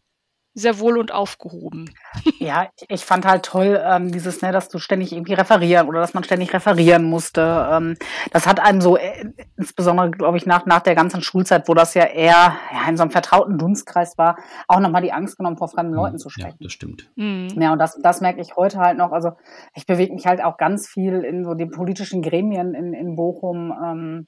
sehr 0.60 0.80
wohl 0.80 0.98
und 0.98 1.14
aufgehoben. 1.14 1.94
Ja, 2.40 2.70
ich 2.88 3.04
fand 3.04 3.26
halt 3.26 3.44
toll, 3.44 3.80
ähm, 3.84 4.14
dieses, 4.14 4.42
ne, 4.42 4.54
dass 4.54 4.70
du 4.70 4.80
ständig 4.80 5.12
irgendwie 5.12 5.34
referieren 5.34 5.90
oder 5.90 6.00
dass 6.00 6.14
man 6.14 6.24
ständig 6.24 6.54
referieren 6.54 7.04
musste. 7.04 7.68
Ähm, 7.70 7.98
das 8.32 8.48
hat 8.48 8.62
einen 8.62 8.80
so, 8.80 8.96
äh, 8.98 9.26
insbesondere, 9.58 10.10
glaube 10.10 10.38
ich, 10.38 10.46
nach, 10.46 10.66
nach 10.66 10.80
der 10.80 10.96
ganzen 10.96 11.22
Schulzeit, 11.22 11.68
wo 11.68 11.74
das 11.74 11.96
ja 11.96 12.06
eher 12.06 12.56
ja, 12.74 12.88
in 12.88 12.96
so 12.96 13.04
einem 13.04 13.12
vertrauten 13.12 13.58
Dunstkreis 13.58 14.18
war, 14.18 14.38
auch 14.70 14.80
nochmal 14.80 15.02
die 15.02 15.12
Angst 15.12 15.38
genommen, 15.38 15.58
vor 15.58 15.68
fremden 15.68 15.94
Leuten 15.94 16.18
zu 16.18 16.30
sprechen. 16.30 16.58
Ja, 16.60 16.66
das 16.66 16.72
stimmt. 16.72 17.12
Mhm. 17.16 17.50
Ja, 17.60 17.74
und 17.74 17.80
das, 17.80 18.00
das 18.02 18.22
merke 18.22 18.40
ich 18.40 18.56
heute 18.56 18.80
halt 18.80 18.98
noch. 18.98 19.12
Also 19.12 19.34
ich 19.76 19.86
bewege 19.86 20.14
mich 20.14 20.26
halt 20.26 20.42
auch 20.42 20.58
ganz 20.58 20.88
viel 20.88 21.26
in 21.26 21.44
so 21.44 21.56
den 21.56 21.72
politischen 21.72 22.22
Gremien 22.22 22.74
in, 22.74 22.94
in 22.94 23.16
Bochum. 23.18 23.74
Ähm, 23.84 24.28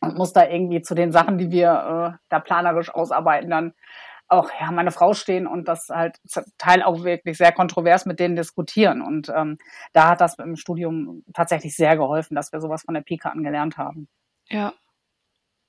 und 0.00 0.16
muss 0.16 0.32
da 0.32 0.46
irgendwie 0.46 0.82
zu 0.82 0.94
den 0.94 1.12
Sachen, 1.12 1.38
die 1.38 1.50
wir 1.50 2.14
äh, 2.14 2.18
da 2.28 2.40
planerisch 2.40 2.92
ausarbeiten, 2.92 3.50
dann 3.50 3.72
auch 4.34 4.50
ja 4.60 4.70
meine 4.70 4.90
Frau 4.90 5.14
stehen 5.14 5.46
und 5.46 5.68
das 5.68 5.88
halt 5.88 6.16
Teil 6.58 6.82
auch 6.82 7.04
wirklich 7.04 7.36
sehr 7.36 7.52
kontrovers 7.52 8.06
mit 8.06 8.20
denen 8.20 8.36
diskutieren. 8.36 9.02
Und 9.02 9.30
ähm, 9.34 9.58
da 9.92 10.10
hat 10.10 10.20
das 10.20 10.38
im 10.38 10.56
Studium 10.56 11.24
tatsächlich 11.32 11.76
sehr 11.76 11.96
geholfen, 11.96 12.34
dass 12.34 12.52
wir 12.52 12.60
sowas 12.60 12.82
von 12.82 12.94
der 12.94 13.02
Pika 13.02 13.30
angelernt 13.30 13.78
haben. 13.78 14.08
Ja. 14.48 14.74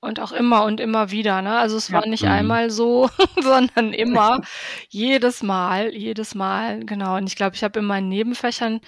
Und 0.00 0.20
auch 0.20 0.32
immer 0.32 0.64
und 0.64 0.78
immer 0.78 1.10
wieder, 1.10 1.42
ne? 1.42 1.58
Also 1.58 1.76
es 1.76 1.88
ja. 1.88 1.94
war 1.94 2.06
nicht 2.06 2.24
mhm. 2.24 2.30
einmal 2.30 2.70
so, 2.70 3.08
sondern 3.40 3.92
immer, 3.92 4.42
jedes 4.88 5.42
Mal, 5.42 5.94
jedes 5.94 6.34
Mal, 6.34 6.84
genau. 6.84 7.16
Und 7.16 7.26
ich 7.26 7.34
glaube, 7.34 7.56
ich 7.56 7.64
habe 7.64 7.78
in 7.78 7.86
meinen 7.86 8.08
Nebenfächern, 8.08 8.80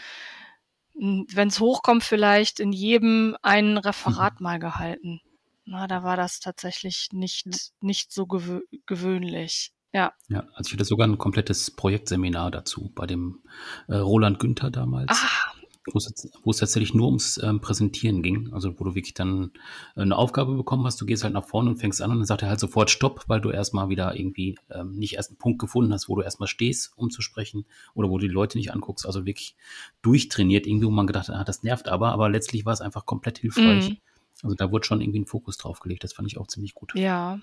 hm, 0.94 1.26
wenn 1.32 1.48
es 1.48 1.60
hochkommt, 1.60 2.04
vielleicht 2.04 2.60
in 2.60 2.72
jedem 2.72 3.36
ein 3.42 3.78
Referat 3.78 4.40
mhm. 4.40 4.44
mal 4.44 4.58
gehalten. 4.58 5.20
Na, 5.70 5.86
da 5.86 6.02
war 6.02 6.16
das 6.16 6.40
tatsächlich 6.40 7.08
nicht, 7.12 7.46
nicht 7.80 8.10
so 8.10 8.26
gewö 8.26 8.60
gewöhnlich. 8.86 9.72
Ja. 9.92 10.12
Ja, 10.28 10.46
also 10.54 10.68
ich 10.68 10.72
hatte 10.72 10.84
sogar 10.84 11.06
ein 11.06 11.18
komplettes 11.18 11.70
Projektseminar 11.70 12.50
dazu 12.50 12.90
bei 12.94 13.06
dem 13.06 13.42
äh, 13.88 13.96
Roland 13.96 14.38
Günther 14.38 14.70
damals. 14.70 15.10
Ah, 15.10 15.52
wo 15.92 15.98
es, 15.98 16.30
wo 16.42 16.50
es 16.50 16.58
tatsächlich 16.58 16.94
nur 16.94 17.06
ums 17.06 17.38
ähm, 17.42 17.60
Präsentieren 17.60 18.22
ging, 18.22 18.52
also 18.52 18.78
wo 18.78 18.84
du 18.84 18.94
wirklich 18.94 19.14
dann 19.14 19.52
äh, 19.96 20.02
eine 20.02 20.16
Aufgabe 20.16 20.54
bekommen 20.54 20.84
hast, 20.84 21.00
du 21.00 21.06
gehst 21.06 21.24
halt 21.24 21.34
nach 21.34 21.46
vorne 21.46 21.70
und 21.70 21.76
fängst 21.76 22.02
an 22.02 22.10
und 22.10 22.18
dann 22.18 22.26
sagt 22.26 22.42
er 22.42 22.48
halt 22.48 22.60
sofort 22.60 22.90
Stopp, 22.90 23.24
weil 23.26 23.40
du 23.40 23.50
erstmal 23.50 23.88
wieder 23.88 24.18
irgendwie 24.18 24.58
ähm, 24.70 24.92
nicht 24.92 25.14
erst 25.14 25.30
einen 25.30 25.38
Punkt 25.38 25.58
gefunden 25.58 25.92
hast, 25.92 26.08
wo 26.08 26.16
du 26.16 26.22
erstmal 26.22 26.48
stehst, 26.48 26.92
um 26.96 27.10
zu 27.10 27.22
sprechen 27.22 27.66
oder 27.94 28.10
wo 28.10 28.18
du 28.18 28.26
die 28.26 28.32
Leute 28.32 28.58
nicht 28.58 28.72
anguckst, 28.72 29.06
also 29.06 29.26
wirklich 29.26 29.56
durchtrainiert, 30.02 30.66
irgendwie, 30.66 30.86
wo 30.86 30.90
man 30.90 31.06
gedacht 31.06 31.28
hat, 31.28 31.36
ah, 31.36 31.44
das 31.44 31.62
nervt 31.62 31.88
aber, 31.88 32.12
aber 32.12 32.28
letztlich 32.28 32.64
war 32.64 32.72
es 32.72 32.80
einfach 32.80 33.06
komplett 33.06 33.38
hilfreich. 33.38 33.90
Mhm. 33.90 33.96
Also 34.42 34.54
da 34.54 34.70
wurde 34.70 34.86
schon 34.86 35.00
irgendwie 35.00 35.20
ein 35.20 35.26
Fokus 35.26 35.56
drauf 35.56 35.80
gelegt, 35.80 36.04
das 36.04 36.12
fand 36.12 36.28
ich 36.28 36.38
auch 36.38 36.46
ziemlich 36.46 36.74
gut. 36.74 36.92
Ja, 36.94 37.40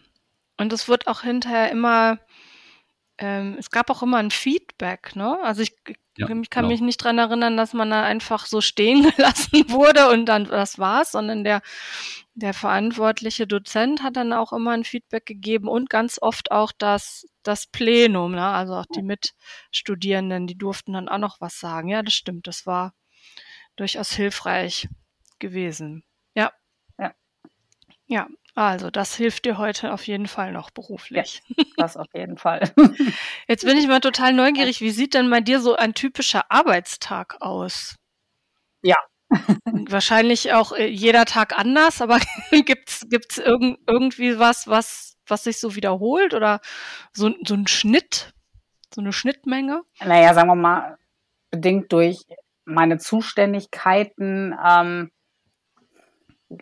und 0.58 0.72
es 0.72 0.88
wird 0.88 1.08
auch 1.08 1.22
hinterher 1.22 1.72
immer 1.72 2.20
ähm, 3.18 3.56
es 3.58 3.70
gab 3.70 3.90
auch 3.90 4.04
immer 4.04 4.18
ein 4.18 4.32
Feedback, 4.32 5.16
ne? 5.16 5.40
Also 5.42 5.62
ich, 5.62 5.74
ja, 6.18 6.28
ich 6.28 6.50
kann 6.50 6.64
genau. 6.64 6.68
mich 6.68 6.82
nicht 6.82 6.98
dran 6.98 7.18
erinnern, 7.18 7.56
dass 7.56 7.74
man 7.74 7.90
da 7.90 8.04
einfach 8.04 8.46
so 8.46 8.60
stehen 8.60 9.04
gelassen 9.16 9.70
wurde 9.70 10.10
und 10.10 10.26
dann 10.26 10.46
das 10.46 10.80
war's, 10.80 11.12
sondern 11.12 11.46
der, 11.46 11.62
der 12.34 12.54
verantwortliche 12.54 13.48
Dozent 13.48 14.04
hat 14.04 14.18
dann 14.18 14.34
auch 14.34 14.52
immer 14.52 14.72
ein 14.72 14.84
Feedback 14.84 15.26
gegeben 15.26 15.70
und 15.70 15.90
ganz 15.90 16.20
oft 16.22 16.52
auch 16.52 16.74
das, 16.78 17.26
das 17.44 17.68
Plenum, 17.68 18.34
ne? 18.34 18.46
Also 18.46 18.76
auch 18.76 18.86
die 18.94 19.04
Mitstudierenden, 19.04 20.48
die 20.48 20.58
durften 20.58 20.94
dann 20.94 21.08
auch 21.08 21.20
noch 21.20 21.40
was 21.40 21.60
sagen. 21.60 21.88
Ja, 21.88 22.04
das 22.04 22.14
stimmt. 22.14 22.48
Das 22.48 22.66
war 22.66 22.94
durchaus 23.78 24.12
hilfreich 24.12 24.90
gewesen. 25.40 26.04
Ja. 28.08 28.28
Also, 28.58 28.90
das 28.90 29.16
hilft 29.16 29.44
dir 29.44 29.58
heute 29.58 29.92
auf 29.92 30.08
jeden 30.08 30.28
Fall 30.28 30.54
noch 30.54 30.70
beruflich. 30.70 31.42
Ja, 31.48 31.66
das 31.78 31.98
auf 31.98 32.08
jeden 32.14 32.38
Fall. 32.38 32.74
Jetzt 33.50 33.66
bin 33.66 33.78
ich 33.78 33.88
mal 33.88 34.00
total 34.00 34.32
neugierig. 34.32 34.80
Wie 34.80 34.92
sieht 34.92 35.14
denn 35.14 35.30
bei 35.30 35.42
dir 35.42 35.60
so 35.60 35.76
ein 35.76 35.94
typischer 35.94 36.50
Arbeitstag 36.50 37.42
aus? 37.42 37.98
Ja. 38.82 38.96
Wahrscheinlich 39.90 40.54
auch 40.54 40.72
äh, 40.72 40.88
jeder 40.88 41.26
Tag 41.26 41.58
anders, 41.58 42.02
aber 42.02 42.20
gibt's 42.52 43.06
gibt's 43.10 43.38
irgend, 43.38 43.80
irgendwie 43.88 44.40
was, 44.40 44.68
was, 44.68 45.18
was 45.28 45.44
sich 45.44 45.60
so 45.60 45.76
wiederholt 45.76 46.34
oder 46.34 46.62
so, 47.12 47.34
so 47.46 47.56
ein 47.56 47.68
Schnitt, 47.68 48.34
so 48.94 49.02
eine 49.02 49.12
Schnittmenge? 49.12 49.82
Naja, 50.00 50.34
sagen 50.34 50.48
wir 50.48 50.56
mal, 50.56 50.98
bedingt 51.52 51.92
durch 51.92 52.24
meine 52.64 53.00
Zuständigkeiten, 53.00 54.56
ähm, 54.66 55.12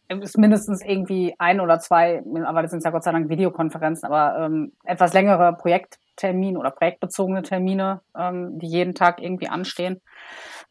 ist 0.07 0.37
mindestens 0.37 0.83
irgendwie 0.83 1.35
ein 1.37 1.59
oder 1.59 1.79
zwei, 1.79 2.23
aber 2.45 2.61
das 2.61 2.71
sind 2.71 2.83
ja 2.83 2.91
Gott 2.91 3.03
sei 3.03 3.11
Dank 3.11 3.29
Videokonferenzen, 3.29 4.07
aber 4.09 4.45
ähm, 4.45 4.73
etwas 4.83 5.13
längere 5.13 5.53
Projekttermine 5.53 6.57
oder 6.57 6.71
projektbezogene 6.71 7.43
Termine, 7.43 8.01
ähm, 8.17 8.57
die 8.59 8.67
jeden 8.67 8.95
Tag 8.95 9.21
irgendwie 9.21 9.49
anstehen. 9.49 10.01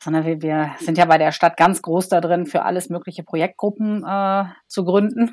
Sondern 0.03 0.25
wir, 0.25 0.43
wir 0.43 0.73
sind 0.81 0.99
ja 0.99 1.05
bei 1.05 1.19
der 1.19 1.33
Stadt 1.33 1.57
ganz 1.57 1.83
groß 1.83 2.09
da 2.09 2.21
drin, 2.21 2.47
für 2.47 2.63
alles 2.63 2.89
mögliche 2.89 3.23
Projektgruppen 3.23 4.05
äh, 4.05 4.45
zu 4.67 4.85
gründen, 4.85 5.33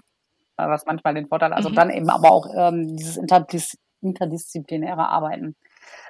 was 0.58 0.86
manchmal 0.86 1.14
den 1.14 1.28
Vorteil, 1.28 1.54
also 1.54 1.70
mhm. 1.70 1.76
dann 1.76 1.90
eben 1.90 2.10
aber 2.10 2.32
auch 2.32 2.48
ähm, 2.56 2.96
dieses 2.96 3.18
interdis 3.18 3.78
interdisziplinäre 4.02 5.10
Arbeiten 5.10 5.56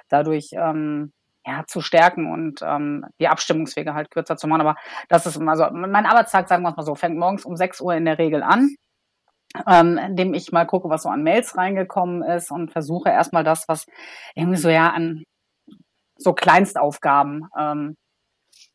dadurch 0.08 0.50
ähm, 0.52 1.12
ja, 1.46 1.64
zu 1.66 1.80
stärken 1.80 2.30
und 2.30 2.60
ähm, 2.62 3.06
die 3.18 3.28
Abstimmungswege 3.28 3.94
halt 3.94 4.10
kürzer 4.10 4.36
zu 4.36 4.46
machen. 4.46 4.60
Aber 4.60 4.76
das 5.08 5.26
ist 5.26 5.36
immer 5.36 5.56
so. 5.56 5.68
Mein 5.70 6.06
Arbeitstag, 6.06 6.48
sagen 6.48 6.62
wir 6.62 6.70
es 6.70 6.76
mal 6.76 6.82
so, 6.84 6.94
fängt 6.94 7.18
morgens 7.18 7.44
um 7.44 7.56
6 7.56 7.80
Uhr 7.80 7.94
in 7.94 8.04
der 8.04 8.18
Regel 8.18 8.42
an, 8.42 8.74
ähm, 9.66 9.98
indem 9.98 10.34
ich 10.34 10.52
mal 10.52 10.66
gucke, 10.66 10.90
was 10.90 11.02
so 11.02 11.08
an 11.08 11.22
Mails 11.22 11.56
reingekommen 11.56 12.22
ist 12.22 12.50
und 12.50 12.72
versuche 12.72 13.08
erstmal 13.08 13.44
das, 13.44 13.68
was 13.68 13.86
irgendwie 14.34 14.58
so 14.58 14.68
ja 14.68 14.90
an 14.90 15.24
so 16.16 16.34
Kleinstaufgaben 16.34 17.48
ähm, 17.58 17.96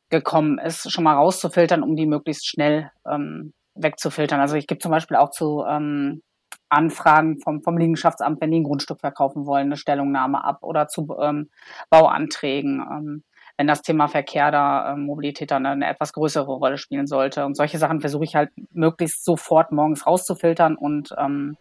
gekommen 0.09 0.57
ist, 0.59 0.91
schon 0.91 1.03
mal 1.03 1.15
rauszufiltern, 1.15 1.83
um 1.83 1.95
die 1.95 2.07
möglichst 2.07 2.47
schnell 2.47 2.91
ähm, 3.07 3.53
wegzufiltern. 3.75 4.39
Also 4.39 4.55
ich 4.55 4.67
gebe 4.67 4.79
zum 4.79 4.91
Beispiel 4.91 5.17
auch 5.17 5.29
zu 5.29 5.63
ähm, 5.67 6.21
Anfragen 6.69 7.39
vom, 7.39 7.61
vom 7.61 7.77
Liegenschaftsamt, 7.77 8.41
wenn 8.41 8.51
die 8.51 8.59
ein 8.59 8.63
Grundstück 8.63 8.99
verkaufen 8.99 9.45
wollen, 9.45 9.67
eine 9.67 9.77
Stellungnahme 9.77 10.43
ab 10.43 10.59
oder 10.61 10.87
zu 10.87 11.15
ähm, 11.21 11.49
Bauanträgen, 11.89 12.79
ähm, 12.79 13.23
wenn 13.57 13.67
das 13.67 13.81
Thema 13.81 14.07
Verkehr 14.07 14.51
da, 14.51 14.93
ähm, 14.93 15.05
Mobilität 15.05 15.51
dann 15.51 15.65
eine 15.65 15.87
etwas 15.87 16.13
größere 16.13 16.51
Rolle 16.51 16.77
spielen 16.77 17.07
sollte. 17.07 17.45
Und 17.45 17.55
solche 17.55 17.77
Sachen 17.77 18.01
versuche 18.01 18.23
ich 18.23 18.35
halt 18.35 18.49
möglichst 18.71 19.23
sofort 19.23 19.71
morgens 19.71 20.05
rauszufiltern 20.05 20.75
und 20.75 21.15
ähm, 21.17 21.55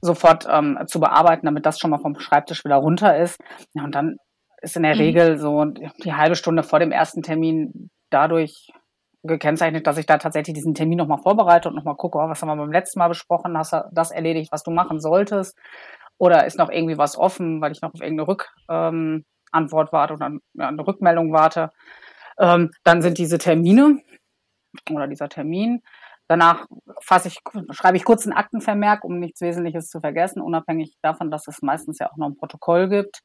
sofort 0.00 0.46
ähm, 0.50 0.78
zu 0.86 1.00
bearbeiten, 1.00 1.46
damit 1.46 1.64
das 1.64 1.78
schon 1.78 1.90
mal 1.90 1.98
vom 1.98 2.18
Schreibtisch 2.18 2.64
wieder 2.64 2.76
runter 2.76 3.16
ist. 3.16 3.40
Ja, 3.74 3.84
und 3.84 3.94
dann 3.94 4.16
ist 4.60 4.76
in 4.76 4.82
der 4.82 4.94
mhm. 4.94 5.00
Regel 5.00 5.38
so 5.38 5.64
die 5.64 6.14
halbe 6.14 6.36
Stunde 6.36 6.62
vor 6.62 6.78
dem 6.78 6.92
ersten 6.92 7.22
Termin 7.22 7.90
dadurch 8.10 8.72
gekennzeichnet, 9.22 9.86
dass 9.86 9.98
ich 9.98 10.06
da 10.06 10.18
tatsächlich 10.18 10.54
diesen 10.54 10.74
Termin 10.74 10.98
nochmal 10.98 11.22
vorbereite 11.22 11.68
und 11.68 11.76
nochmal 11.76 11.96
gucke, 11.96 12.18
oh, 12.18 12.28
was 12.28 12.42
haben 12.42 12.48
wir 12.48 12.56
beim 12.56 12.72
letzten 12.72 12.98
Mal 12.98 13.08
besprochen, 13.08 13.56
hast 13.56 13.72
du 13.72 13.88
das 13.92 14.10
erledigt, 14.10 14.50
was 14.52 14.62
du 14.62 14.70
machen 14.70 15.00
solltest? 15.00 15.56
Oder 16.18 16.46
ist 16.46 16.58
noch 16.58 16.70
irgendwie 16.70 16.98
was 16.98 17.16
offen, 17.16 17.60
weil 17.60 17.72
ich 17.72 17.82
noch 17.82 17.94
auf 17.94 18.00
irgendeine 18.00 18.28
Rückantwort 18.28 19.88
ähm, 19.88 19.92
warte 19.92 20.14
oder 20.14 20.30
eine 20.58 20.86
Rückmeldung 20.86 21.32
warte? 21.32 21.70
Ähm, 22.38 22.70
dann 22.84 23.02
sind 23.02 23.18
diese 23.18 23.38
Termine 23.38 24.00
oder 24.90 25.06
dieser 25.06 25.28
Termin. 25.28 25.82
Danach 26.28 26.66
fasse 27.00 27.28
ich, 27.28 27.38
schreibe 27.70 27.96
ich 27.96 28.04
kurz 28.04 28.26
einen 28.26 28.36
Aktenvermerk, 28.36 29.04
um 29.04 29.18
nichts 29.18 29.40
Wesentliches 29.40 29.88
zu 29.88 30.00
vergessen, 30.00 30.40
unabhängig 30.40 30.94
davon, 31.02 31.30
dass 31.30 31.46
es 31.46 31.62
meistens 31.62 31.98
ja 31.98 32.10
auch 32.10 32.16
noch 32.16 32.28
ein 32.28 32.36
Protokoll 32.36 32.88
gibt. 32.88 33.20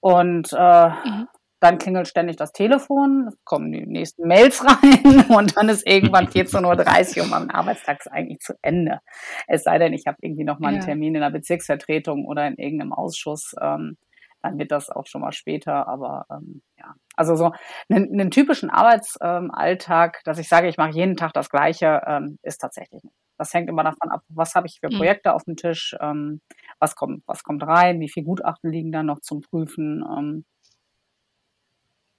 Und 0.00 0.52
äh, 0.52 0.88
mhm 0.88 1.28
dann 1.60 1.78
klingelt 1.78 2.08
ständig 2.08 2.36
das 2.36 2.52
Telefon, 2.52 3.26
es 3.28 3.44
kommen 3.44 3.72
die 3.72 3.86
nächsten 3.86 4.26
Mails 4.26 4.64
rein 4.64 5.26
und 5.28 5.56
dann 5.56 5.68
ist 5.68 5.86
irgendwann 5.86 6.26
14.30 6.28 7.18
Uhr 7.18 7.24
und 7.24 7.30
mein 7.30 7.50
Arbeitstag 7.50 8.00
ist 8.00 8.10
eigentlich 8.10 8.40
zu 8.40 8.54
Ende. 8.62 9.00
Es 9.46 9.64
sei 9.64 9.78
denn, 9.78 9.92
ich 9.92 10.06
habe 10.06 10.18
irgendwie 10.20 10.44
noch 10.44 10.58
mal 10.58 10.74
einen. 10.74 10.88
Termin 10.88 11.14
in 11.14 11.20
der 11.20 11.30
Bezirksvertretung 11.30 12.24
oder 12.24 12.46
in 12.46 12.54
irgendeinem 12.56 12.92
Ausschuss. 12.92 13.54
Ähm, 13.60 13.96
dann 14.42 14.58
wird 14.58 14.70
das 14.70 14.88
auch 14.90 15.06
schon 15.06 15.20
mal 15.20 15.32
später, 15.32 15.88
aber 15.88 16.26
ähm, 16.30 16.62
ja. 16.78 16.94
Also 17.16 17.34
so 17.34 17.52
einen, 17.88 18.12
einen 18.12 18.30
typischen 18.30 18.70
Arbeitsalltag, 18.70 20.16
ähm, 20.16 20.22
dass 20.24 20.38
ich 20.38 20.48
sage, 20.48 20.68
ich 20.68 20.76
mache 20.76 20.92
jeden 20.92 21.16
Tag 21.16 21.32
das 21.32 21.50
Gleiche, 21.50 22.02
ähm, 22.06 22.38
ist 22.42 22.58
tatsächlich 22.58 23.02
nicht. 23.02 23.16
Das 23.36 23.52
hängt 23.52 23.68
immer 23.68 23.84
davon 23.84 24.10
ab, 24.10 24.22
was 24.28 24.54
habe 24.54 24.66
ich 24.66 24.78
für 24.80 24.92
mhm. 24.92 24.98
Projekte 24.98 25.30
mhm. 25.30 25.34
auf 25.34 25.44
dem 25.44 25.56
Tisch, 25.56 25.96
ähm, 26.00 26.40
was 26.78 26.94
kommt, 26.94 27.22
was 27.26 27.42
kommt 27.42 27.62
rein, 27.64 28.00
wie 28.00 28.08
viel 28.08 28.24
Gutachten 28.24 28.70
liegen 28.70 28.92
da 28.92 29.02
noch 29.02 29.20
zum 29.20 29.40
Prüfen. 29.40 30.04
Ähm, 30.16 30.44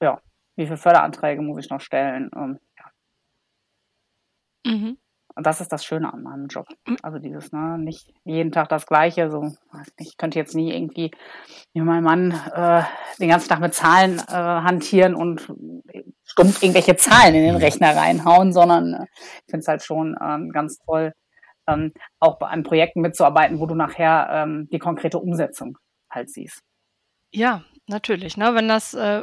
ja, 0.02 0.22
wie 0.56 0.66
viele 0.66 0.78
Förderanträge 0.78 1.42
muss 1.42 1.64
ich 1.64 1.70
noch 1.70 1.82
stellen? 1.82 2.30
Ähm, 2.36 2.60
ja. 2.78 2.86
Mhm. 4.72 4.98
Und 5.36 5.46
das 5.46 5.62
ist 5.62 5.72
das 5.72 5.86
Schöne 5.86 6.12
an 6.12 6.24
meinem 6.24 6.48
Job. 6.48 6.68
Mhm. 6.86 6.98
Also 7.02 7.18
dieses, 7.18 7.52
ne, 7.52 7.78
nicht 7.78 8.14
jeden 8.26 8.52
Tag 8.52 8.68
das 8.68 8.86
Gleiche. 8.86 9.32
So, 9.32 9.56
ich 9.98 10.18
könnte 10.18 10.38
jetzt 10.38 10.54
nie 10.54 10.74
irgendwie 10.74 11.12
wie 11.74 11.82
mein 11.82 12.04
Mann 12.04 12.32
äh, 12.54 12.84
den 13.20 13.30
ganzen 13.30 13.48
Tag 13.48 13.62
mit 13.62 13.74
Zahlen 13.74 14.20
äh, 14.20 14.34
hantieren 14.34 15.16
und 15.16 15.48
stumpf 16.26 16.62
irgendwelche 16.62 16.96
Zahlen 16.98 17.36
in 17.36 17.44
den 17.44 17.56
mhm. 17.56 17.62
Rechner 17.62 17.96
reinhauen, 17.96 18.52
sondern 18.52 18.94
äh, 18.94 19.06
ich 19.14 19.52
finde 19.52 19.60
es 19.60 19.68
halt 19.68 19.84
schon 19.84 20.18
ähm, 20.22 20.52
ganz 20.52 20.80
toll, 20.80 21.14
ähm, 21.68 21.94
auch 22.20 22.42
an 22.42 22.64
Projekten 22.64 23.02
mitzuarbeiten, 23.02 23.60
wo 23.60 23.66
du 23.66 23.76
nachher 23.76 24.28
ähm, 24.32 24.68
die 24.72 24.80
konkrete 24.80 25.20
Umsetzung 25.20 25.78
halt 26.10 26.30
siehst. 26.30 26.62
Ja, 27.32 27.64
natürlich. 27.88 28.36
Ne? 28.38 28.56
Wenn 28.56 28.68
das 28.68 28.94
äh, 28.94 29.22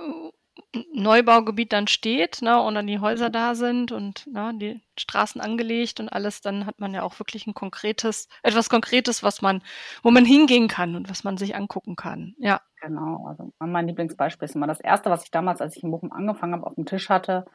Neubaugebiet 0.93 1.73
dann 1.73 1.87
steht 1.87 2.43
ne, 2.43 2.61
und 2.61 2.75
dann 2.75 2.87
die 2.87 3.01
Häuser 3.01 3.31
da 3.31 3.55
sind 3.55 3.93
und 3.93 4.27
ne, 4.27 4.53
die 4.55 4.81
Straßen 4.99 5.41
angelegt 5.41 6.01
und 6.01 6.09
alles, 6.09 6.41
dann 6.41 6.67
hat 6.67 6.81
man 6.81 6.95
ja 6.95 7.03
auch 7.03 7.19
wirklich 7.19 7.47
ein 7.47 7.55
konkretes, 7.55 8.29
etwas 8.43 8.69
Konkretes, 8.69 9.23
was 9.23 9.43
man, 9.43 9.63
wo 10.03 10.11
man 10.11 10.25
hingehen 10.25 10.69
kann 10.69 10.97
und 10.97 11.11
was 11.11 11.25
man 11.25 11.37
sich 11.37 11.57
angucken 11.57 11.97
kann. 11.97 12.35
Ja. 12.39 12.61
Genau, 12.81 13.27
also 13.27 13.53
mein 13.59 13.87
Lieblingsbeispiel 13.89 14.47
ist 14.47 14.55
immer 14.55 14.67
das 14.67 14.81
erste, 14.81 15.11
was 15.11 15.25
ich 15.25 15.31
damals, 15.31 15.61
als 15.61 15.77
ich 15.77 15.83
in 15.83 15.91
Bochum 15.91 16.13
angefangen 16.13 16.53
habe, 16.53 16.67
auf 16.67 16.75
dem 16.75 16.87
Tisch 16.87 17.09
hatte, 17.09 17.47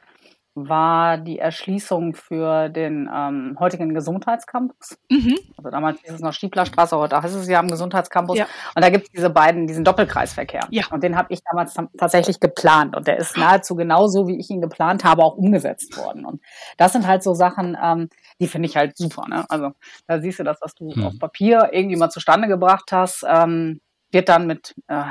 war 0.54 1.16
die 1.16 1.38
Erschließung 1.38 2.14
für 2.14 2.68
den 2.68 3.08
ähm, 3.12 3.56
heutigen 3.58 3.94
Gesundheitscampus. 3.94 4.98
Mhm. 5.10 5.38
Also 5.56 5.70
damals 5.70 6.00
hieß 6.02 6.12
es 6.12 6.20
noch 6.20 6.32
Stieblerstraße, 6.32 6.96
heute 6.96 7.20
heißt 7.22 7.34
es 7.34 7.48
ja 7.48 7.58
am 7.58 7.68
Gesundheitscampus. 7.68 8.38
Ja. 8.38 8.46
Und 8.74 8.84
da 8.84 8.90
gibt 8.90 9.06
es 9.06 9.12
diese 9.12 9.30
beiden, 9.30 9.66
diesen 9.66 9.84
Doppelkreisverkehr. 9.84 10.66
Ja. 10.70 10.84
Und 10.90 11.02
den 11.02 11.16
habe 11.16 11.32
ich 11.32 11.40
damals 11.42 11.74
tatsächlich 11.96 12.38
geplant. 12.38 12.94
Und 12.94 13.06
der 13.06 13.16
ist 13.16 13.36
nahezu 13.36 13.76
genauso, 13.76 14.28
wie 14.28 14.38
ich 14.38 14.50
ihn 14.50 14.60
geplant 14.60 15.04
habe, 15.04 15.22
auch 15.22 15.36
umgesetzt 15.36 15.96
worden. 15.96 16.26
Und 16.26 16.42
das 16.76 16.92
sind 16.92 17.06
halt 17.06 17.22
so 17.22 17.32
Sachen, 17.32 17.76
ähm, 17.82 18.10
die 18.38 18.46
finde 18.46 18.68
ich 18.68 18.76
halt 18.76 18.96
super. 18.96 19.26
Ne? 19.28 19.46
Also 19.48 19.70
da 20.06 20.20
siehst 20.20 20.38
du 20.38 20.44
das, 20.44 20.58
was 20.60 20.74
du 20.74 20.92
mhm. 20.94 21.04
auf 21.04 21.18
Papier 21.18 21.70
irgendwie 21.72 21.96
mal 21.96 22.10
zustande 22.10 22.48
gebracht 22.48 22.92
hast, 22.92 23.24
ähm, 23.26 23.80
wird 24.10 24.28
dann 24.28 24.46
mit 24.46 24.74
äh, 24.88 25.04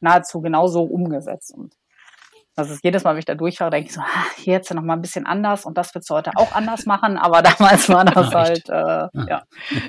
nahezu 0.00 0.40
genauso 0.40 0.82
umgesetzt. 0.82 1.52
Und 1.52 1.74
das 2.56 2.70
ist 2.70 2.82
jedes 2.82 3.04
Mal, 3.04 3.10
wenn 3.12 3.18
ich 3.18 3.26
da 3.26 3.34
durchfahre, 3.34 3.70
denke 3.70 3.88
ich 3.88 3.94
so, 3.94 4.00
ah, 4.00 4.24
hier 4.36 4.54
jetzt 4.54 4.72
noch 4.72 4.82
mal 4.82 4.94
ein 4.94 5.02
bisschen 5.02 5.26
anders 5.26 5.66
und 5.66 5.76
das 5.76 5.94
wird 5.94 6.08
heute 6.08 6.30
auch 6.36 6.52
anders 6.52 6.86
machen, 6.86 7.18
aber 7.18 7.42
damals 7.58 7.88
war 7.90 8.04
das 8.06 8.32
ja, 8.32 8.38
halt, 8.38 8.68
äh, 8.70 9.28
ja. 9.28 9.42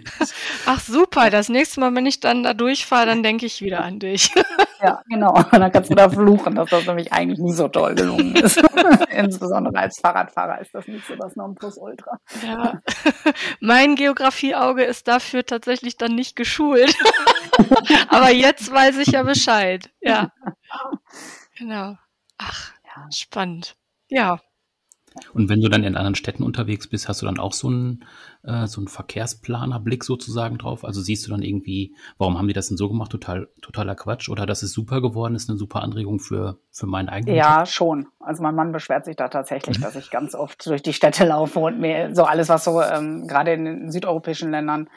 Ach 0.65 0.79
super, 0.81 1.29
das 1.29 1.47
nächste 1.47 1.79
Mal, 1.79 1.95
wenn 1.95 2.05
ich 2.05 2.19
dann 2.19 2.43
da 2.43 2.53
durchfahre, 2.53 3.05
dann 3.05 3.23
denke 3.23 3.45
ich 3.45 3.61
wieder 3.61 3.83
an 3.83 3.99
dich. 3.99 4.33
Ja, 4.81 5.01
genau. 5.09 5.33
Und 5.33 5.53
dann 5.53 5.71
kannst 5.71 5.89
du 5.89 5.95
da 5.95 6.09
fluchen, 6.09 6.55
dass 6.55 6.69
das 6.69 6.85
nämlich 6.85 7.11
eigentlich 7.13 7.39
nie 7.39 7.53
so 7.53 7.67
toll 7.67 7.95
gelungen 7.95 8.35
ist. 8.35 8.61
Insbesondere 9.09 9.75
als 9.75 9.99
Fahrradfahrer 9.99 10.59
ist 10.59 10.75
das 10.75 10.85
nicht 10.87 11.07
so 11.07 11.15
das 11.15 11.35
Nonplusultra. 11.35 12.19
Ja. 12.45 12.79
Mein 13.59 13.95
Geografieauge 13.95 14.83
ist 14.83 15.07
dafür 15.07 15.45
tatsächlich 15.45 15.97
dann 15.97 16.13
nicht 16.13 16.35
geschult. 16.35 16.95
aber 18.09 18.31
jetzt 18.31 18.71
weiß 18.71 18.97
ich 18.97 19.07
ja 19.07 19.23
Bescheid. 19.23 19.89
Ja. 20.01 20.31
Genau. 21.57 21.95
Ach, 22.37 22.73
ja. 22.85 23.11
spannend. 23.11 23.75
Ja. 24.09 24.41
Und 25.33 25.49
wenn 25.49 25.61
du 25.61 25.69
dann 25.69 25.83
in 25.83 25.95
anderen 25.95 26.15
Städten 26.15 26.43
unterwegs 26.43 26.87
bist, 26.87 27.07
hast 27.07 27.21
du 27.21 27.25
dann 27.25 27.39
auch 27.39 27.53
so 27.53 27.67
einen, 27.67 28.05
äh, 28.47 28.67
so 28.67 28.81
einen 28.81 28.87
Verkehrsplanerblick 28.87 30.03
sozusagen 30.03 30.57
drauf? 30.57 30.83
Also 30.83 31.01
siehst 31.01 31.25
du 31.27 31.31
dann 31.31 31.41
irgendwie, 31.41 31.95
warum 32.17 32.37
haben 32.37 32.47
die 32.47 32.53
das 32.53 32.69
denn 32.69 32.77
so 32.77 32.87
gemacht? 32.89 33.11
Total, 33.11 33.47
totaler 33.61 33.95
Quatsch. 33.95 34.29
Oder 34.29 34.45
dass 34.45 34.63
es 34.63 34.71
super 34.71 35.01
geworden 35.01 35.35
ist, 35.35 35.49
eine 35.49 35.57
super 35.57 35.81
Anregung 35.81 36.19
für, 36.19 36.57
für 36.71 36.87
meinen 36.87 37.09
eigenen 37.09 37.35
Ja, 37.35 37.59
Job? 37.59 37.67
schon. 37.67 38.07
Also 38.19 38.43
mein 38.43 38.55
Mann 38.55 38.71
beschwert 38.71 39.05
sich 39.05 39.15
da 39.15 39.27
tatsächlich, 39.29 39.79
mhm. 39.79 39.83
dass 39.83 39.95
ich 39.95 40.09
ganz 40.09 40.35
oft 40.35 40.65
durch 40.65 40.81
die 40.81 40.93
Städte 40.93 41.25
laufe 41.25 41.59
und 41.59 41.79
mir 41.79 42.13
so 42.15 42.23
alles, 42.23 42.49
was 42.49 42.63
so 42.63 42.81
ähm, 42.81 43.27
gerade 43.27 43.53
in 43.53 43.65
den 43.65 43.91
südeuropäischen 43.91 44.51
Ländern 44.51 44.89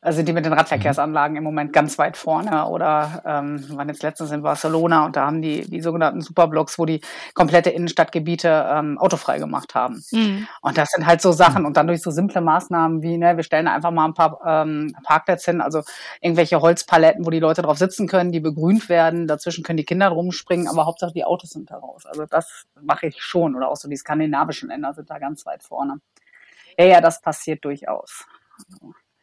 äh, 0.00 0.12
sind 0.12 0.28
die 0.28 0.32
mit 0.32 0.44
den 0.44 0.52
Radverkehrsanlagen 0.52 1.36
im 1.36 1.44
Moment 1.44 1.72
ganz 1.72 1.98
weit 1.98 2.16
vorne. 2.16 2.66
Oder 2.66 3.22
ähm, 3.26 3.68
wir 3.68 3.76
waren 3.76 3.88
jetzt 3.88 4.02
letztens 4.02 4.30
in 4.30 4.42
Barcelona 4.42 5.06
und 5.06 5.16
da 5.16 5.26
haben 5.26 5.42
die 5.42 5.68
die 5.68 5.80
sogenannten 5.80 6.20
Superblocks, 6.20 6.78
wo 6.78 6.86
die 6.86 7.00
komplette 7.34 7.70
Innenstadtgebiete 7.70 8.66
ähm, 8.70 8.98
autofrei 8.98 9.38
gemacht 9.38 9.74
haben. 9.74 10.02
Mhm. 10.12 10.46
Und 10.62 10.78
das 10.78 10.90
sind 10.90 11.06
halt 11.06 11.20
so 11.20 11.32
Sachen. 11.32 11.66
Und 11.66 11.76
dann 11.76 11.86
durch 11.86 12.02
so 12.02 12.10
simple 12.10 12.40
Maßnahmen 12.40 12.97
wie, 13.02 13.18
ne, 13.18 13.36
wir 13.36 13.44
stellen 13.44 13.68
einfach 13.68 13.90
mal 13.90 14.04
ein 14.04 14.14
paar 14.14 14.40
ähm, 14.46 14.94
Parkplätze 15.04 15.50
hin, 15.50 15.60
also 15.60 15.82
irgendwelche 16.20 16.60
Holzpaletten, 16.60 17.24
wo 17.24 17.30
die 17.30 17.40
Leute 17.40 17.62
drauf 17.62 17.78
sitzen 17.78 18.08
können, 18.08 18.32
die 18.32 18.40
begrünt 18.40 18.88
werden. 18.88 19.26
Dazwischen 19.26 19.64
können 19.64 19.76
die 19.76 19.84
Kinder 19.84 20.08
rumspringen, 20.08 20.68
aber 20.68 20.86
Hauptsache 20.86 21.12
die 21.12 21.24
Autos 21.24 21.50
sind 21.50 21.70
da 21.70 21.78
raus. 21.78 22.06
Also 22.06 22.26
das 22.26 22.66
mache 22.80 23.06
ich 23.06 23.22
schon. 23.22 23.56
Oder 23.56 23.68
auch 23.68 23.76
so 23.76 23.88
die 23.88 23.96
skandinavischen 23.96 24.68
Länder 24.68 24.92
sind 24.94 25.10
da 25.10 25.18
ganz 25.18 25.46
weit 25.46 25.62
vorne. 25.62 26.00
Ja, 26.78 26.84
ja, 26.84 27.00
das 27.00 27.20
passiert 27.20 27.64
durchaus. 27.64 28.24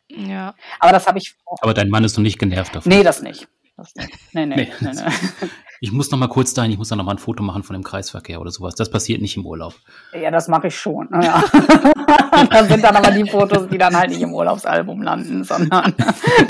Ja. 0.10 0.54
Aber 0.80 0.92
das 0.92 1.08
habe 1.08 1.18
ich. 1.18 1.36
Aber 1.62 1.74
dein 1.74 1.90
Mann 1.90 2.04
ist 2.04 2.18
noch 2.18 2.24
nicht 2.24 2.40
genervt 2.40 2.76
davon. 2.76 2.92
Nee, 2.92 3.04
das 3.04 3.22
nicht. 3.22 3.48
Das 3.78 3.94
nicht. 3.96 4.10
Nee, 4.34 4.46
nee, 4.46 4.56
nee. 4.56 4.72
nee, 4.80 4.92
nee. 4.92 5.50
Ich 5.82 5.92
muss 5.92 6.10
noch 6.10 6.18
mal 6.18 6.30
kurz 6.30 6.54
dahin, 6.54 6.72
ich 6.72 6.78
muss 6.78 6.88
dann 6.88 6.98
noch 6.98 7.06
mal 7.06 7.12
ein 7.12 7.18
Foto 7.18 7.44
machen 7.44 7.64
von 7.64 7.74
dem 7.74 7.84
Kreisverkehr 7.84 8.40
oder 8.40 8.50
sowas. 8.50 8.76
Das 8.76 8.90
passiert 8.90 9.22
nicht 9.22 9.36
im 9.36 9.46
Urlaub. 9.46 9.76
Ja, 10.14 10.32
das 10.32 10.48
mache 10.48 10.68
ich 10.68 10.76
schon. 10.76 11.10
Ja. 11.12 11.44
das 12.50 12.70
sind 12.70 12.82
dann 12.82 12.96
aber 12.96 13.12
die 13.12 13.30
Fotos, 13.30 13.68
die 13.68 13.78
dann 13.78 13.96
halt 13.96 14.10
nicht 14.10 14.22
im 14.22 14.34
Urlaubsalbum 14.34 15.02
landen, 15.02 15.44
sondern 15.44 15.94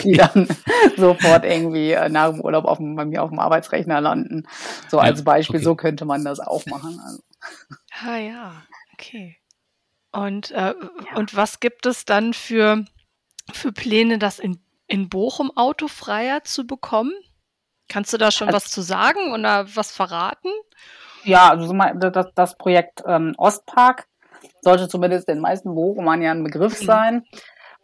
die 0.04 0.14
dann 0.14 0.48
sofort 0.96 1.44
irgendwie 1.44 1.92
äh, 1.92 2.08
nach 2.08 2.30
dem 2.30 2.42
Urlaub 2.42 2.66
auf 2.66 2.78
dem, 2.78 2.96
bei 2.96 3.06
mir 3.06 3.24
auf 3.24 3.30
dem 3.32 3.40
Arbeitsrechner 3.40 4.00
landen. 4.00 4.48
So 4.90 5.00
als 5.00 5.24
Beispiel, 5.24 5.58
okay. 5.58 5.66
so 5.66 5.76
könnte 5.76 6.06
man 6.06 6.24
das 6.24 6.40
auch 6.40 6.66
machen. 6.68 7.00
Also. 7.04 7.24
Ah 8.06 8.18
ja, 8.18 8.64
okay. 8.94 9.38
Und, 10.12 10.52
äh, 10.52 10.76
ja. 10.76 10.76
und 11.16 11.36
was 11.36 11.60
gibt 11.60 11.88
es 11.88 12.06
dann 12.06 12.34
für 12.34 12.86
für 13.52 13.72
Pläne, 13.72 14.18
das 14.18 14.40
in, 14.40 14.60
in 14.88 15.10
Bochum 15.10 15.52
autofreier 15.56 16.44
zu 16.44 16.66
bekommen? 16.66 17.14
Kannst 17.88 18.14
du 18.14 18.18
da 18.18 18.32
schon 18.32 18.48
also, 18.48 18.58
was 18.58 18.72
zu 18.72 18.82
sagen 18.82 19.34
oder 19.34 19.68
was 19.76 19.92
verraten? 19.92 20.50
Ja, 21.24 21.50
also 21.50 21.74
das, 21.74 22.28
das 22.34 22.58
Projekt 22.58 23.04
ähm, 23.06 23.34
Ostpark 23.38 24.08
sollte 24.62 24.88
zumindest 24.88 25.28
den 25.28 25.40
meisten 25.40 25.74
Bochumern 25.74 26.22
ja 26.22 26.32
ein 26.32 26.44
Begriff 26.44 26.82
mhm. 26.82 26.86
sein. 26.86 27.26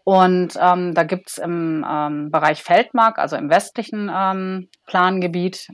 Und 0.04 0.58
ähm, 0.60 0.96
da 0.96 1.04
gibt 1.04 1.30
es 1.30 1.38
im 1.38 1.86
ähm, 1.88 2.32
Bereich 2.32 2.64
Feldmark, 2.64 3.20
also 3.20 3.36
im 3.36 3.50
westlichen 3.50 4.12
ähm, 4.14 4.70
Plangebiet, 4.88 5.68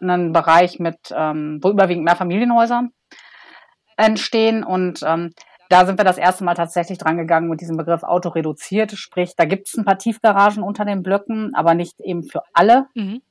einen 0.00 0.32
Bereich 0.32 0.78
mit, 0.80 0.98
ähm, 1.14 1.60
wo 1.62 1.70
überwiegend 1.70 2.04
mehr 2.04 2.16
Familienhäuser 2.16 2.88
entstehen. 3.96 4.64
Und 4.64 5.02
ähm, 5.04 5.32
da 5.70 5.86
sind 5.86 5.98
wir 5.98 6.04
das 6.04 6.18
erste 6.18 6.42
Mal 6.42 6.54
tatsächlich 6.54 6.98
dran 6.98 7.16
gegangen 7.16 7.48
mit 7.48 7.60
diesem 7.60 7.76
Begriff 7.76 8.02
autoreduziert. 8.02 8.90
Sprich, 8.92 9.34
da 9.36 9.44
gibt 9.44 9.68
es 9.68 9.78
ein 9.78 9.84
paar 9.84 9.98
Tiefgaragen 9.98 10.64
unter 10.64 10.84
den 10.84 11.04
Blöcken, 11.04 11.54
aber 11.54 11.74
nicht 11.74 12.00
eben 12.00 12.24
für 12.24 12.42
alle 12.52 12.88
mhm. 12.94 13.22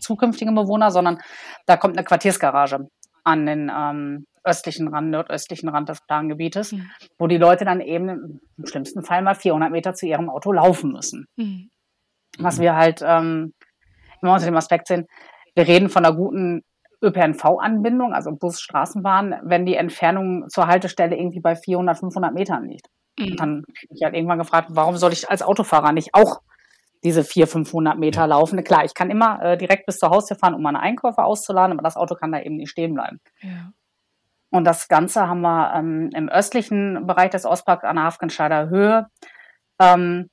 zukünftigen 0.00 0.54
Bewohner, 0.54 0.90
sondern 0.90 1.18
da 1.66 1.76
kommt 1.76 1.98
eine 1.98 2.04
Quartiersgarage 2.04 2.88
an 3.22 3.44
den 3.44 3.70
ähm, 3.72 4.26
östlichen 4.44 4.88
Rand, 4.88 5.10
nordöstlichen 5.10 5.68
Rand 5.68 5.90
des 5.90 6.00
Plangebietes, 6.06 6.72
mhm. 6.72 6.90
wo 7.18 7.26
die 7.26 7.36
Leute 7.36 7.66
dann 7.66 7.82
eben 7.82 8.40
im 8.56 8.66
schlimmsten 8.66 9.04
Fall 9.04 9.20
mal 9.20 9.34
400 9.34 9.70
Meter 9.70 9.92
zu 9.92 10.06
ihrem 10.06 10.30
Auto 10.30 10.52
laufen 10.52 10.90
müssen. 10.90 11.26
Mhm. 11.36 11.68
Was 12.38 12.60
wir 12.60 12.76
halt 12.76 13.02
ähm, 13.04 13.52
immer 14.22 14.32
unter 14.32 14.46
dem 14.46 14.56
Aspekt 14.56 14.88
sehen, 14.88 15.06
wir 15.54 15.68
reden 15.68 15.90
von 15.90 16.06
einer 16.06 16.16
guten 16.16 16.62
ÖPNV-Anbindung, 17.02 18.12
also 18.12 18.32
Bus, 18.32 18.60
Straßenbahn, 18.60 19.40
wenn 19.42 19.66
die 19.66 19.76
Entfernung 19.76 20.48
zur 20.48 20.66
Haltestelle 20.66 21.16
irgendwie 21.16 21.40
bei 21.40 21.54
400, 21.54 21.98
500 21.98 22.34
Metern 22.34 22.64
liegt. 22.64 22.88
Mhm. 23.18 23.26
Und 23.26 23.40
dann 23.40 23.56
habe 23.58 23.94
ich 23.94 24.02
halt 24.02 24.14
irgendwann 24.14 24.38
gefragt, 24.38 24.68
warum 24.72 24.96
soll 24.96 25.12
ich 25.12 25.30
als 25.30 25.42
Autofahrer 25.42 25.92
nicht 25.92 26.14
auch 26.14 26.40
diese 27.04 27.22
400, 27.22 27.52
500 27.52 27.98
Meter 27.98 28.26
laufen? 28.26 28.62
Klar, 28.64 28.84
ich 28.84 28.94
kann 28.94 29.10
immer 29.10 29.42
äh, 29.42 29.56
direkt 29.56 29.86
bis 29.86 29.98
zur 29.98 30.10
Haustür 30.10 30.36
fahren, 30.36 30.54
um 30.54 30.62
meine 30.62 30.80
Einkäufe 30.80 31.22
auszuladen, 31.22 31.72
aber 31.72 31.82
das 31.82 31.96
Auto 31.96 32.14
kann 32.14 32.32
da 32.32 32.40
eben 32.40 32.56
nicht 32.56 32.70
stehen 32.70 32.94
bleiben. 32.94 33.20
Ja. 33.40 33.72
Und 34.50 34.64
das 34.64 34.88
Ganze 34.88 35.28
haben 35.28 35.42
wir 35.42 35.74
ähm, 35.74 36.10
im 36.14 36.28
östlichen 36.28 37.06
Bereich 37.06 37.30
des 37.30 37.44
Ostparks 37.44 37.84
an 37.84 37.96
der 37.96 38.06
Hafgenscheider 38.06 38.70
Höhe 38.70 39.06
ähm, 39.78 40.30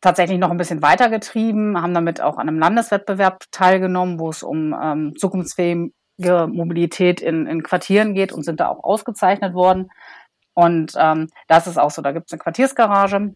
tatsächlich 0.00 0.38
noch 0.38 0.50
ein 0.50 0.56
bisschen 0.56 0.82
weitergetrieben, 0.82 1.80
haben 1.80 1.94
damit 1.94 2.20
auch 2.20 2.36
an 2.36 2.48
einem 2.48 2.58
Landeswettbewerb 2.58 3.44
teilgenommen, 3.52 4.18
wo 4.18 4.30
es 4.30 4.42
um 4.42 4.76
ähm, 4.80 5.14
zukunftsfähige 5.16 5.92
Mobilität 6.18 7.20
in, 7.20 7.46
in 7.46 7.62
Quartieren 7.62 8.14
geht 8.14 8.32
und 8.32 8.44
sind 8.44 8.60
da 8.60 8.68
auch 8.68 8.84
ausgezeichnet 8.84 9.54
worden. 9.54 9.90
Und 10.54 10.92
ähm, 10.96 11.28
das 11.48 11.66
ist 11.66 11.78
auch 11.78 11.90
so, 11.90 12.02
da 12.02 12.12
gibt 12.12 12.26
es 12.26 12.32
eine 12.32 12.40
Quartiersgarage, 12.40 13.34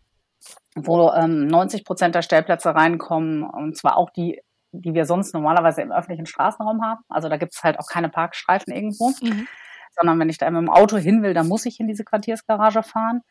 wo 0.75 1.11
ähm, 1.12 1.47
90 1.47 1.85
Prozent 1.85 2.15
der 2.15 2.23
Stellplätze 2.23 2.75
reinkommen, 2.75 3.43
und 3.43 3.77
zwar 3.77 3.97
auch 3.97 4.11
die, 4.11 4.41
die 4.73 4.95
wir 4.95 5.07
sonst 5.07 5.33
normalerweise 5.33 5.81
im 5.81 5.93
öffentlichen 5.93 6.27
Straßenraum 6.27 6.83
haben. 6.83 7.03
Also 7.09 7.29
da 7.29 7.39
gibt 7.39 7.55
es 7.55 7.62
halt 7.62 7.79
auch 7.79 7.89
keine 7.89 8.11
Parkstreifen 8.11 8.73
irgendwo, 8.73 9.11
mhm. 9.23 9.49
sondern 9.99 10.21
wenn 10.21 10.29
ich 10.29 10.39
da 10.39 10.51
mit 10.51 10.61
dem 10.61 10.71
Auto 10.71 10.99
hin 10.99 11.23
will, 11.23 11.33
dann 11.33 11.49
muss 11.49 11.65
ich 11.65 11.81
in 11.81 11.89
diese 11.89 12.05
Quartiersgarage 12.05 12.83
fahren. 12.83 13.23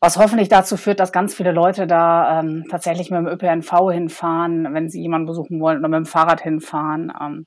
Was 0.00 0.18
hoffentlich 0.18 0.50
dazu 0.50 0.76
führt, 0.76 1.00
dass 1.00 1.12
ganz 1.12 1.34
viele 1.34 1.52
Leute 1.52 1.86
da 1.86 2.40
ähm, 2.40 2.66
tatsächlich 2.70 3.10
mit 3.10 3.20
dem 3.20 3.26
ÖPNV 3.26 3.90
hinfahren, 3.90 4.74
wenn 4.74 4.90
sie 4.90 5.00
jemanden 5.00 5.26
besuchen 5.26 5.60
wollen 5.60 5.78
oder 5.78 5.88
mit 5.88 5.96
dem 5.96 6.04
Fahrrad 6.04 6.42
hinfahren. 6.42 7.10
Ähm, 7.18 7.46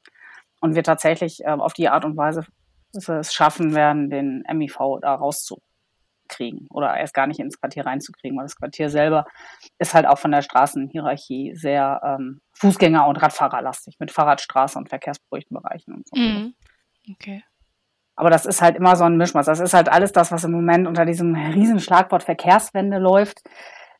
und 0.59 0.75
wir 0.75 0.83
tatsächlich 0.83 1.43
äh, 1.43 1.49
auf 1.49 1.73
die 1.73 1.89
Art 1.89 2.05
und 2.05 2.17
Weise 2.17 2.45
es 2.93 3.33
schaffen 3.33 3.75
werden, 3.75 4.09
den 4.09 4.43
MIV 4.51 4.77
da 5.01 5.15
rauszukriegen 5.15 6.67
oder 6.69 6.97
erst 6.97 7.13
gar 7.13 7.27
nicht 7.27 7.39
ins 7.39 7.59
Quartier 7.59 7.85
reinzukriegen, 7.85 8.37
weil 8.37 8.45
das 8.45 8.55
Quartier 8.55 8.89
selber 8.89 9.25
ist 9.77 9.93
halt 9.93 10.07
auch 10.07 10.17
von 10.17 10.31
der 10.31 10.41
Straßenhierarchie 10.41 11.53
sehr 11.55 12.01
ähm, 12.03 12.41
Fußgänger- 12.57 13.07
und 13.07 13.17
Radfahrerlastig 13.17 13.97
mit 13.99 14.11
Fahrradstraße 14.11 14.77
und 14.79 14.89
verkehrsberuhigten 14.89 15.55
Bereichen 15.55 15.93
und 15.93 16.07
so. 16.07 16.19
Mhm. 16.19 16.55
Okay. 17.11 17.43
Aber 18.15 18.31
das 18.31 18.47
ist 18.47 18.61
halt 18.61 18.75
immer 18.75 18.95
so 18.95 19.03
ein 19.03 19.15
Mischmaß. 19.17 19.45
Das 19.45 19.59
ist 19.59 19.75
halt 19.75 19.89
alles 19.89 20.11
das, 20.11 20.31
was 20.31 20.43
im 20.43 20.51
Moment 20.51 20.87
unter 20.87 21.05
diesem 21.05 21.35
riesen 21.35 21.79
Schlagwort 21.79 22.23
Verkehrswende 22.23 22.97
läuft. 22.97 23.41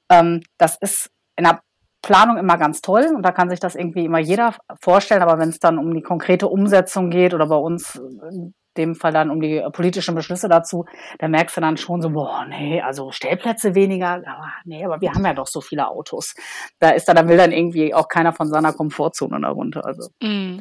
Ähm, 0.10 0.42
das 0.58 0.78
ist 0.78 1.12
in 1.36 1.44
der 1.44 1.62
Planung 2.02 2.38
immer 2.38 2.58
ganz 2.58 2.82
toll 2.82 3.12
und 3.16 3.24
da 3.24 3.32
kann 3.32 3.50
sich 3.50 3.60
das 3.60 3.76
irgendwie 3.76 4.06
immer 4.06 4.20
jeder 4.20 4.56
vorstellen. 4.82 5.22
Aber 5.22 5.40
wenn 5.40 5.50
es 5.50 5.60
dann 5.60 5.78
um 5.78 5.94
die 5.94 6.02
konkrete 6.02 6.48
Umsetzung 6.48 7.10
geht 7.10 7.34
oder 7.34 7.48
bei 7.48 7.56
uns 7.56 7.96
in 7.96 8.54
dem 8.78 8.96
Fall 8.96 9.12
dann 9.12 9.32
um 9.32 9.42
die 9.42 9.62
politischen 9.74 10.16
Beschlüsse 10.16 10.48
dazu, 10.48 10.86
da 11.20 11.28
merkst 11.28 11.58
du 11.58 11.62
dann 11.62 11.78
schon 11.78 12.02
so, 12.02 12.12
boah, 12.12 12.46
nee, 12.48 12.82
also 12.82 13.12
Stellplätze 13.12 13.76
weniger, 13.76 14.10
aber 14.10 14.52
nee, 14.66 14.86
aber 14.86 15.02
wir 15.02 15.12
haben 15.14 15.26
ja 15.26 15.34
doch 15.34 15.48
so 15.48 15.62
viele 15.62 15.90
Autos. 15.90 16.36
Da 16.80 16.92
ist 16.92 17.08
da, 17.08 17.14
da 17.14 17.28
will 17.28 17.38
dann 17.38 17.52
irgendwie 17.52 17.94
auch 17.94 18.08
keiner 18.08 18.34
von 18.34 18.48
seiner 18.48 18.74
Komfortzone 18.74 19.42
darunter. 19.42 19.86
Also 19.86 20.10
mm. 20.22 20.60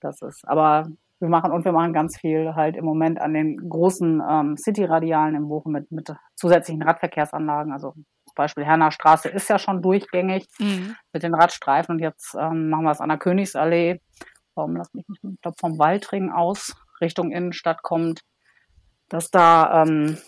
das 0.00 0.20
ist, 0.22 0.46
aber 0.46 0.86
wir 1.18 1.28
machen 1.28 1.52
und 1.52 1.64
wir 1.64 1.72
machen 1.72 1.92
ganz 1.92 2.18
viel 2.18 2.54
halt 2.56 2.76
im 2.76 2.84
Moment 2.84 3.20
an 3.20 3.32
den 3.32 3.56
großen 3.68 4.20
ähm, 4.28 4.56
City-Radialen 4.56 5.36
in 5.36 5.48
Bochum 5.48 5.72
mit, 5.72 5.90
mit 5.92 6.12
zusätzlichen 6.34 6.82
Radverkehrsanlagen. 6.82 7.72
Also 7.72 7.94
zum 8.32 8.44
Beispiel 8.44 8.64
Herner 8.64 8.90
Straße 8.90 9.28
ist 9.28 9.48
ja 9.48 9.58
schon 9.58 9.82
durchgängig 9.82 10.46
mhm. 10.58 10.96
mit 11.12 11.22
den 11.22 11.34
Radstreifen 11.34 11.96
und 11.96 11.98
jetzt 12.00 12.34
ähm, 12.34 12.70
machen 12.70 12.84
wir 12.84 12.90
es 12.90 13.00
an 13.00 13.10
der 13.10 13.18
Königsallee. 13.18 14.00
Warum 14.54 14.76
lass 14.76 14.92
mich 14.94 15.06
nicht, 15.08 15.22
ich 15.22 15.40
glaube 15.40 15.56
vom 15.60 15.78
Waldring 15.78 16.30
aus 16.30 16.74
Richtung 17.00 17.30
Innenstadt 17.30 17.82
kommt, 17.82 18.22
dass 19.08 19.30
da 19.30 19.82
ähm, 19.82 20.18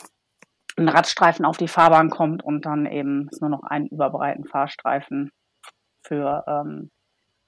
ein 0.77 0.89
Radstreifen 0.89 1.45
auf 1.45 1.57
die 1.57 1.69
Fahrbahn 1.69 2.11
kommt 2.11 2.43
und 2.43 2.67
dann 2.67 2.87
eben 2.87 3.29
nur 3.41 3.51
noch 3.51 3.63
einen 3.63 3.87
überbreiten 3.87 4.45
Fahrstreifen 4.45 5.31
für 6.03 6.45
ähm, 6.47 6.91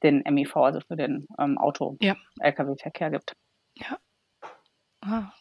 den 0.03 0.23
MIV, 0.23 0.57
also 0.57 0.81
für 0.81 0.97
den 0.97 1.27
ähm, 1.38 1.59
Auto-Lkw-Verkehr 1.59 3.11
gibt. 3.11 3.35
Ja. 3.75 3.99
Ah. 5.03 5.33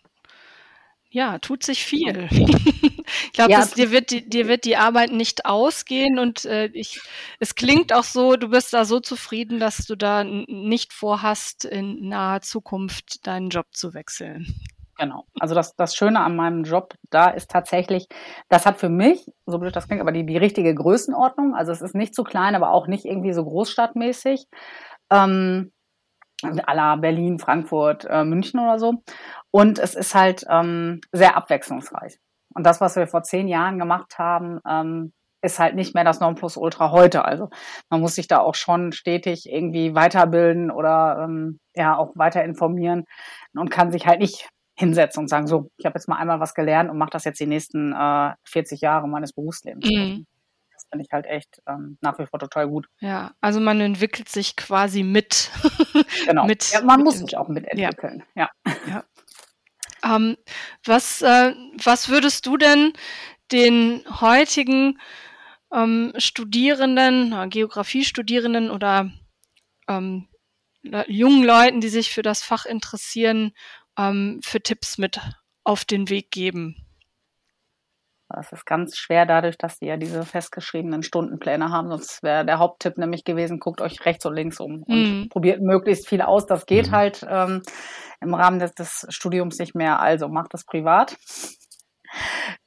Ja, 1.16 1.40
tut 1.40 1.64
sich 1.64 1.86
viel. 1.86 2.28
ich 2.32 3.32
glaube, 3.32 3.54
ja. 3.54 3.66
dir, 3.66 3.90
wird 3.90 4.12
die, 4.12 4.28
dir 4.28 4.50
wird 4.50 4.66
die 4.66 4.76
Arbeit 4.76 5.14
nicht 5.14 5.46
ausgehen 5.46 6.20
und 6.20 6.44
äh, 6.44 6.66
ich, 6.74 7.00
es 7.40 7.56
klingt 7.56 7.94
auch 7.94 8.04
so, 8.04 8.36
du 8.36 8.50
bist 8.50 8.74
da 8.74 8.84
so 8.84 9.00
zufrieden, 9.00 9.58
dass 9.58 9.86
du 9.86 9.96
da 9.96 10.26
nicht 10.26 10.92
vorhast, 10.92 11.64
in 11.64 12.10
naher 12.10 12.42
Zukunft 12.42 13.26
deinen 13.28 13.48
Job 13.48 13.68
zu 13.72 13.94
wechseln. 13.94 14.60
Genau. 14.98 15.24
Also 15.40 15.56
das, 15.56 15.74
das 15.78 15.96
Schöne 15.96 16.20
an 16.20 16.36
meinem 16.36 16.66
Job 16.66 16.96
da 17.12 17.30
ist 17.30 17.50
tatsächlich, 17.50 18.10
das 18.50 18.66
hat 18.66 18.78
für 18.78 18.90
mich, 18.90 19.26
so 19.46 19.58
blöd 19.58 19.74
das 19.74 19.88
klingt, 19.88 20.02
aber 20.02 20.12
die, 20.12 20.26
die 20.26 20.36
richtige 20.36 20.76
Größenordnung. 20.76 21.56
Also 21.56 21.72
es 21.72 21.82
ist 21.82 21.96
nicht 21.96 22.14
zu 22.14 22.26
klein, 22.26 22.56
aber 22.56 22.72
auch 22.72 22.88
nicht 22.88 23.06
irgendwie 23.06 23.32
so 23.32 23.46
großstadtmäßig. 23.46 24.48
Ähm, 25.10 25.72
à 26.44 26.74
la 26.74 26.96
Berlin, 26.96 27.40
Frankfurt, 27.40 28.06
äh, 28.06 28.24
München 28.24 28.60
oder 28.60 28.80
so. 28.80 29.04
Und 29.56 29.80
es 29.80 29.96
ist 29.96 30.14
halt 30.14 30.46
ähm, 30.50 31.00
sehr 31.14 31.38
abwechslungsreich. 31.38 32.20
Und 32.54 32.66
das, 32.66 32.82
was 32.82 32.98
wir 32.98 33.08
vor 33.08 33.24
zehn 33.24 33.48
Jahren 33.48 33.80
gemacht 33.80 34.20
haben, 34.20 34.60
ähm, 34.68 35.14
ist 35.42 35.60
halt 35.60 35.76
nicht 35.76 35.96
mehr 35.96 36.04
das 36.04 36.20
Nonplusultra 36.20 36.92
heute. 36.92 37.24
Also 37.24 37.48
man 37.90 38.02
muss 38.02 38.16
sich 38.16 38.28
da 38.28 38.40
auch 38.40 38.56
schon 38.56 38.92
stetig 38.92 39.50
irgendwie 39.50 39.96
weiterbilden 39.96 40.72
oder 40.72 41.22
ähm, 41.24 41.62
ja 41.74 41.96
auch 41.98 42.18
weiter 42.18 42.44
informieren 42.44 43.06
und 43.54 43.72
kann 43.72 43.94
sich 43.94 44.06
halt 44.06 44.20
nicht 44.20 44.50
hinsetzen 44.78 45.22
und 45.22 45.30
sagen, 45.30 45.48
so, 45.48 45.70
ich 45.78 45.86
habe 45.86 45.98
jetzt 45.98 46.10
mal 46.10 46.18
einmal 46.18 46.42
was 46.42 46.54
gelernt 46.54 46.90
und 46.90 46.98
mache 46.98 47.12
das 47.12 47.24
jetzt 47.24 47.40
die 47.40 47.48
nächsten 47.48 47.94
äh, 47.94 48.34
40 48.44 48.82
Jahre 48.82 49.08
meines 49.08 49.32
Berufslebens. 49.32 49.90
Mhm. 49.90 50.26
Das 50.74 50.86
finde 50.92 51.06
ich 51.06 51.14
halt 51.14 51.28
echt 51.28 51.62
ähm, 51.66 51.98
nach 52.02 52.20
wie 52.20 52.26
vor 52.26 52.40
total 52.40 52.68
gut. 52.68 52.88
Ja, 53.00 53.32
also 53.40 53.62
man 53.62 53.80
entwickelt 53.80 54.28
sich 54.28 54.58
quasi 54.58 55.04
mit. 55.04 55.50
genau. 56.26 56.44
mit, 56.46 56.74
ja, 56.74 56.82
man 56.82 56.98
mit 56.98 57.06
muss 57.06 57.20
sich 57.20 57.38
auch 57.38 57.48
mitentwickeln. 57.48 58.24
Ja. 58.36 58.50
ja. 58.66 58.74
ja. 58.90 59.04
Ähm, 60.06 60.38
was, 60.84 61.22
äh, 61.22 61.54
was 61.84 62.10
würdest 62.10 62.46
du 62.46 62.58
denn 62.58 62.94
den 63.52 64.04
heutigen 64.22 65.00
ähm, 65.74 66.14
Studierenden, 66.18 67.50
Geografiestudierenden 67.50 68.70
oder 68.70 69.12
ähm, 69.88 70.28
jungen 71.08 71.44
Leuten, 71.44 71.82
die 71.82 71.90
sich 71.90 72.12
für 72.12 72.22
das 72.22 72.44
Fach 72.44 72.66
interessieren, 72.66 73.54
ähm, 73.98 74.40
für 74.44 74.62
Tipps 74.62 74.98
mit 74.98 75.20
auf 75.64 75.86
den 75.86 76.10
Weg 76.10 76.32
geben? 76.32 76.76
Das 78.28 78.52
ist 78.52 78.66
ganz 78.66 78.98
schwer 78.98 79.26
dadurch, 79.26 79.58
dass 79.58 79.78
die 79.78 79.86
ja 79.86 79.98
diese 79.98 80.24
festgeschriebenen 80.26 81.04
Stundenpläne 81.04 81.70
haben. 81.70 81.90
Sonst 81.90 82.24
wäre 82.24 82.46
der 82.46 82.58
Haupttipp 82.58 82.98
nämlich 82.98 83.24
gewesen, 83.24 83.60
guckt 83.60 83.82
euch 83.82 84.04
rechts 84.06 84.26
und 84.26 84.36
links 84.36 84.60
um 84.60 84.84
und 84.84 85.20
mhm. 85.22 85.30
probiert 85.30 85.62
möglichst 85.62 86.08
viel 86.08 86.22
aus. 86.22 86.46
Das 86.48 86.66
geht 86.66 86.88
mhm. 86.88 86.92
halt 86.92 87.26
ähm, 87.30 87.62
im 88.26 88.34
Rahmen 88.34 88.60
des, 88.60 88.74
des 88.74 89.06
Studiums 89.10 89.58
nicht 89.60 89.76
mehr. 89.76 90.00
Also 90.00 90.28
macht 90.28 90.54
das 90.54 90.66
privat. 90.66 91.16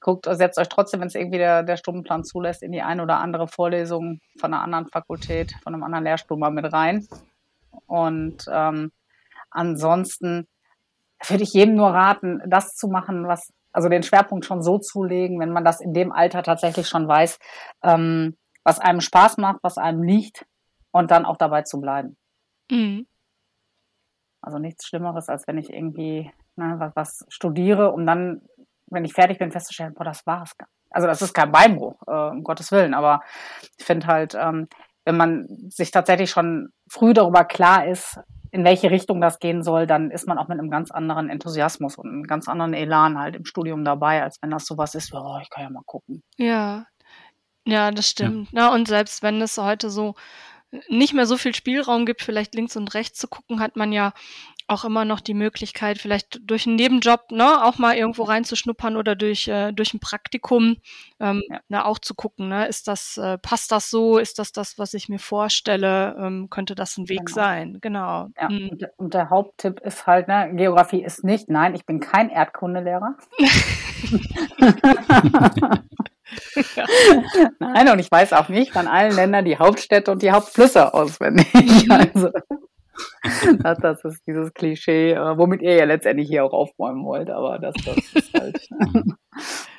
Guckt, 0.00 0.26
setzt 0.30 0.58
euch 0.58 0.68
trotzdem, 0.68 1.00
wenn 1.00 1.08
es 1.08 1.14
irgendwie 1.14 1.38
der, 1.38 1.62
der 1.62 1.76
Stundenplan 1.76 2.24
zulässt, 2.24 2.62
in 2.62 2.72
die 2.72 2.82
eine 2.82 3.02
oder 3.02 3.18
andere 3.18 3.48
Vorlesung 3.48 4.20
von 4.38 4.52
einer 4.52 4.62
anderen 4.62 4.88
Fakultät, 4.88 5.54
von 5.62 5.74
einem 5.74 5.84
anderen 5.84 6.04
Lehrstuhl 6.04 6.38
mal 6.38 6.50
mit 6.50 6.72
rein. 6.72 7.06
Und 7.86 8.44
ähm, 8.50 8.92
ansonsten 9.50 10.46
würde 11.26 11.42
ich 11.42 11.52
jedem 11.52 11.74
nur 11.74 11.88
raten, 11.88 12.40
das 12.46 12.74
zu 12.74 12.88
machen, 12.88 13.26
was, 13.26 13.52
also 13.72 13.88
den 13.88 14.02
Schwerpunkt 14.02 14.44
schon 14.44 14.62
so 14.62 14.78
zu 14.78 15.02
legen, 15.02 15.40
wenn 15.40 15.52
man 15.52 15.64
das 15.64 15.80
in 15.80 15.94
dem 15.94 16.12
Alter 16.12 16.42
tatsächlich 16.42 16.88
schon 16.88 17.08
weiß, 17.08 17.38
ähm, 17.82 18.36
was 18.64 18.78
einem 18.78 19.00
Spaß 19.00 19.38
macht, 19.38 19.58
was 19.62 19.78
einem 19.78 20.02
liegt 20.02 20.44
und 20.90 21.10
dann 21.10 21.24
auch 21.24 21.36
dabei 21.36 21.62
zu 21.62 21.80
bleiben. 21.80 22.16
Mhm. 22.70 23.06
Also 24.48 24.58
nichts 24.58 24.86
Schlimmeres, 24.86 25.28
als 25.28 25.46
wenn 25.46 25.58
ich 25.58 25.70
irgendwie 25.70 26.32
ne, 26.56 26.76
was, 26.78 26.96
was 26.96 27.26
studiere 27.28 27.92
und 27.92 28.06
dann, 28.06 28.40
wenn 28.86 29.04
ich 29.04 29.12
fertig 29.12 29.36
bin, 29.36 29.52
festzustellen, 29.52 29.92
boah, 29.92 30.04
das 30.04 30.26
war's. 30.26 30.56
Also 30.88 31.06
das 31.06 31.20
ist 31.20 31.34
kein 31.34 31.52
Beinbruch, 31.52 32.00
äh, 32.06 32.30
um 32.30 32.42
Gottes 32.44 32.72
Willen, 32.72 32.94
aber 32.94 33.20
ich 33.76 33.84
finde 33.84 34.06
halt, 34.06 34.34
ähm, 34.34 34.66
wenn 35.04 35.18
man 35.18 35.46
sich 35.68 35.90
tatsächlich 35.90 36.30
schon 36.30 36.70
früh 36.88 37.12
darüber 37.12 37.44
klar 37.44 37.86
ist, 37.86 38.18
in 38.50 38.64
welche 38.64 38.90
Richtung 38.90 39.20
das 39.20 39.38
gehen 39.38 39.62
soll, 39.62 39.86
dann 39.86 40.10
ist 40.10 40.26
man 40.26 40.38
auch 40.38 40.48
mit 40.48 40.58
einem 40.58 40.70
ganz 40.70 40.90
anderen 40.90 41.28
Enthusiasmus 41.28 41.98
und 41.98 42.08
einem 42.08 42.22
ganz 42.22 42.48
anderen 42.48 42.72
Elan 42.72 43.18
halt 43.18 43.36
im 43.36 43.44
Studium 43.44 43.84
dabei, 43.84 44.22
als 44.22 44.40
wenn 44.40 44.50
das 44.50 44.64
sowas 44.64 44.94
ist, 44.94 45.12
oh, 45.12 45.38
ich 45.42 45.50
kann 45.50 45.64
ja 45.64 45.68
mal 45.68 45.82
gucken. 45.84 46.22
Ja, 46.38 46.86
ja, 47.66 47.90
das 47.90 48.08
stimmt. 48.08 48.50
Ja. 48.52 48.70
Na, 48.70 48.74
und 48.74 48.88
selbst 48.88 49.22
wenn 49.22 49.42
es 49.42 49.58
heute 49.58 49.90
so 49.90 50.14
nicht 50.88 51.14
mehr 51.14 51.26
so 51.26 51.36
viel 51.36 51.54
Spielraum 51.54 52.06
gibt, 52.06 52.22
vielleicht 52.22 52.54
links 52.54 52.76
und 52.76 52.94
rechts 52.94 53.18
zu 53.18 53.28
gucken, 53.28 53.60
hat 53.60 53.76
man 53.76 53.92
ja 53.92 54.12
auch 54.68 54.84
immer 54.84 55.06
noch 55.06 55.20
die 55.20 55.34
Möglichkeit, 55.34 55.98
vielleicht 55.98 56.40
durch 56.42 56.66
einen 56.66 56.76
Nebenjob 56.76 57.30
ne, 57.30 57.64
auch 57.64 57.78
mal 57.78 57.96
irgendwo 57.96 58.24
reinzuschnuppern 58.24 58.96
oder 58.96 59.16
durch, 59.16 59.48
äh, 59.48 59.72
durch 59.72 59.94
ein 59.94 59.98
Praktikum 59.98 60.76
ähm, 61.20 61.42
ja. 61.48 61.60
ne, 61.68 61.84
auch 61.86 61.98
zu 61.98 62.14
gucken, 62.14 62.48
ne, 62.48 62.66
ist 62.66 62.86
das, 62.86 63.16
äh, 63.16 63.38
passt 63.38 63.72
das 63.72 63.88
so, 63.88 64.18
ist 64.18 64.38
das 64.38 64.52
das, 64.52 64.78
was 64.78 64.92
ich 64.92 65.08
mir 65.08 65.18
vorstelle, 65.18 66.14
ähm, 66.20 66.50
könnte 66.50 66.74
das 66.74 66.98
ein 66.98 67.08
Weg 67.08 67.24
genau. 67.24 67.34
sein, 67.34 67.78
genau. 67.80 68.28
Ja, 68.38 68.50
mhm. 68.50 68.68
und, 68.68 68.84
und, 68.98 69.14
der 69.14 69.30
Haupttipp 69.30 69.80
ist 69.80 70.06
halt, 70.06 70.28
ne, 70.28 70.50
Geografie 70.54 71.02
ist 71.02 71.24
nicht, 71.24 71.48
nein, 71.48 71.74
ich 71.74 71.86
bin 71.86 72.00
kein 72.00 72.28
Erdkundelehrer. 72.28 73.16
ja. 76.76 76.84
Nein, 77.58 77.88
und 77.90 77.98
ich 77.98 78.10
weiß 78.10 78.32
auch 78.32 78.48
nicht 78.48 78.72
von 78.72 78.86
allen 78.86 79.14
Ländern 79.14 79.44
die 79.44 79.58
Hauptstädte 79.58 80.10
und 80.10 80.22
die 80.22 80.32
Hauptflüsse 80.32 80.92
auswendig. 80.94 81.52
Mhm. 81.54 81.90
Also 81.90 82.30
das, 83.80 84.04
ist 84.04 84.26
dieses 84.26 84.52
Klischee, 84.54 85.12
äh, 85.12 85.38
womit 85.38 85.62
ihr 85.62 85.74
ja 85.74 85.84
letztendlich 85.84 86.28
hier 86.28 86.44
auch 86.44 86.52
aufräumen 86.52 87.04
wollt, 87.04 87.30
aber 87.30 87.58
das, 87.58 87.74
das 87.84 87.96
ist 88.14 88.34
halt 88.34 88.68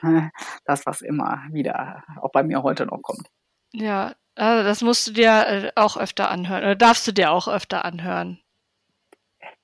das, 0.65 0.85
was 0.85 1.01
immer 1.01 1.41
wieder 1.51 2.03
auch 2.21 2.31
bei 2.31 2.43
mir 2.43 2.63
heute 2.63 2.85
noch 2.85 3.01
kommt. 3.01 3.27
Ja, 3.73 4.13
also 4.35 4.63
das 4.63 4.81
musst 4.81 5.07
du 5.07 5.12
dir 5.12 5.47
äh, 5.47 5.71
auch 5.75 5.97
öfter 5.97 6.29
anhören, 6.29 6.63
oder 6.63 6.75
darfst 6.75 7.07
du 7.07 7.12
dir 7.12 7.31
auch 7.31 7.47
öfter 7.47 7.85
anhören. 7.85 8.39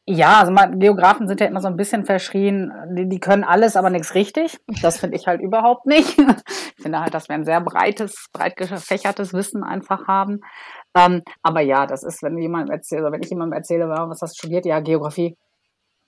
Ja, 0.07 0.39
also 0.39 0.51
mal, 0.51 0.77
Geografen 0.77 1.27
sind 1.27 1.39
ja 1.41 1.47
immer 1.47 1.61
so 1.61 1.67
ein 1.67 1.77
bisschen 1.77 2.05
verschrien, 2.05 2.71
die, 2.95 3.09
die 3.09 3.19
können 3.19 3.43
alles, 3.43 3.75
aber 3.75 3.89
nichts 3.89 4.13
richtig. 4.13 4.59
Das 4.83 4.99
finde 4.99 5.17
ich 5.17 5.25
halt 5.25 5.41
überhaupt 5.41 5.87
nicht. 5.87 6.19
Ich 6.77 6.83
finde 6.83 6.99
halt, 6.99 7.15
dass 7.15 7.27
wir 7.29 7.35
ein 7.35 7.45
sehr 7.45 7.61
breites, 7.61 8.27
breit 8.31 8.55
gefächertes 8.57 9.33
Wissen 9.33 9.63
einfach 9.63 10.07
haben. 10.07 10.41
Ähm, 10.95 11.23
aber 11.41 11.61
ja, 11.61 11.87
das 11.87 12.03
ist, 12.03 12.21
wenn 12.21 12.37
jemand 12.37 12.69
erzählt, 12.69 13.01
oder 13.01 13.11
wenn 13.11 13.23
ich 13.23 13.29
jemandem 13.31 13.57
erzähle, 13.57 13.89
was 13.89 14.21
hast 14.21 14.35
du 14.35 14.37
studiert? 14.37 14.65
Ja, 14.67 14.79
Geografie. 14.81 15.35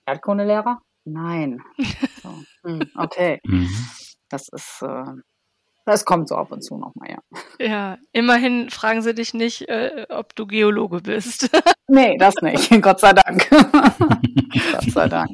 Erdkundelehrer? 0.06 0.82
Nein. 1.06 1.62
So, 2.24 2.34
hm, 2.64 2.82
okay. 2.98 3.40
Mhm. 3.46 3.70
Das 4.30 4.50
ist, 4.50 4.82
äh, 4.82 5.04
das 5.88 6.04
kommt 6.04 6.28
so 6.28 6.36
ab 6.36 6.52
und 6.52 6.62
zu 6.62 6.78
nochmal, 6.78 7.12
ja. 7.12 7.66
Ja, 7.66 7.98
immerhin 8.12 8.70
fragen 8.70 9.02
sie 9.02 9.16
dich 9.16 9.34
nicht, 9.34 9.70
äh, 9.70 10.06
ob 10.10 10.36
du 10.36 10.46
Geologe 10.46 11.00
bist. 11.00 11.50
nee, 11.88 12.18
das 12.18 12.36
nicht. 12.42 12.70
Gott 12.82 13.00
sei 13.00 13.14
Dank. 13.14 13.50
Gott 13.50 14.92
sei 14.92 15.08
Dank. 15.08 15.30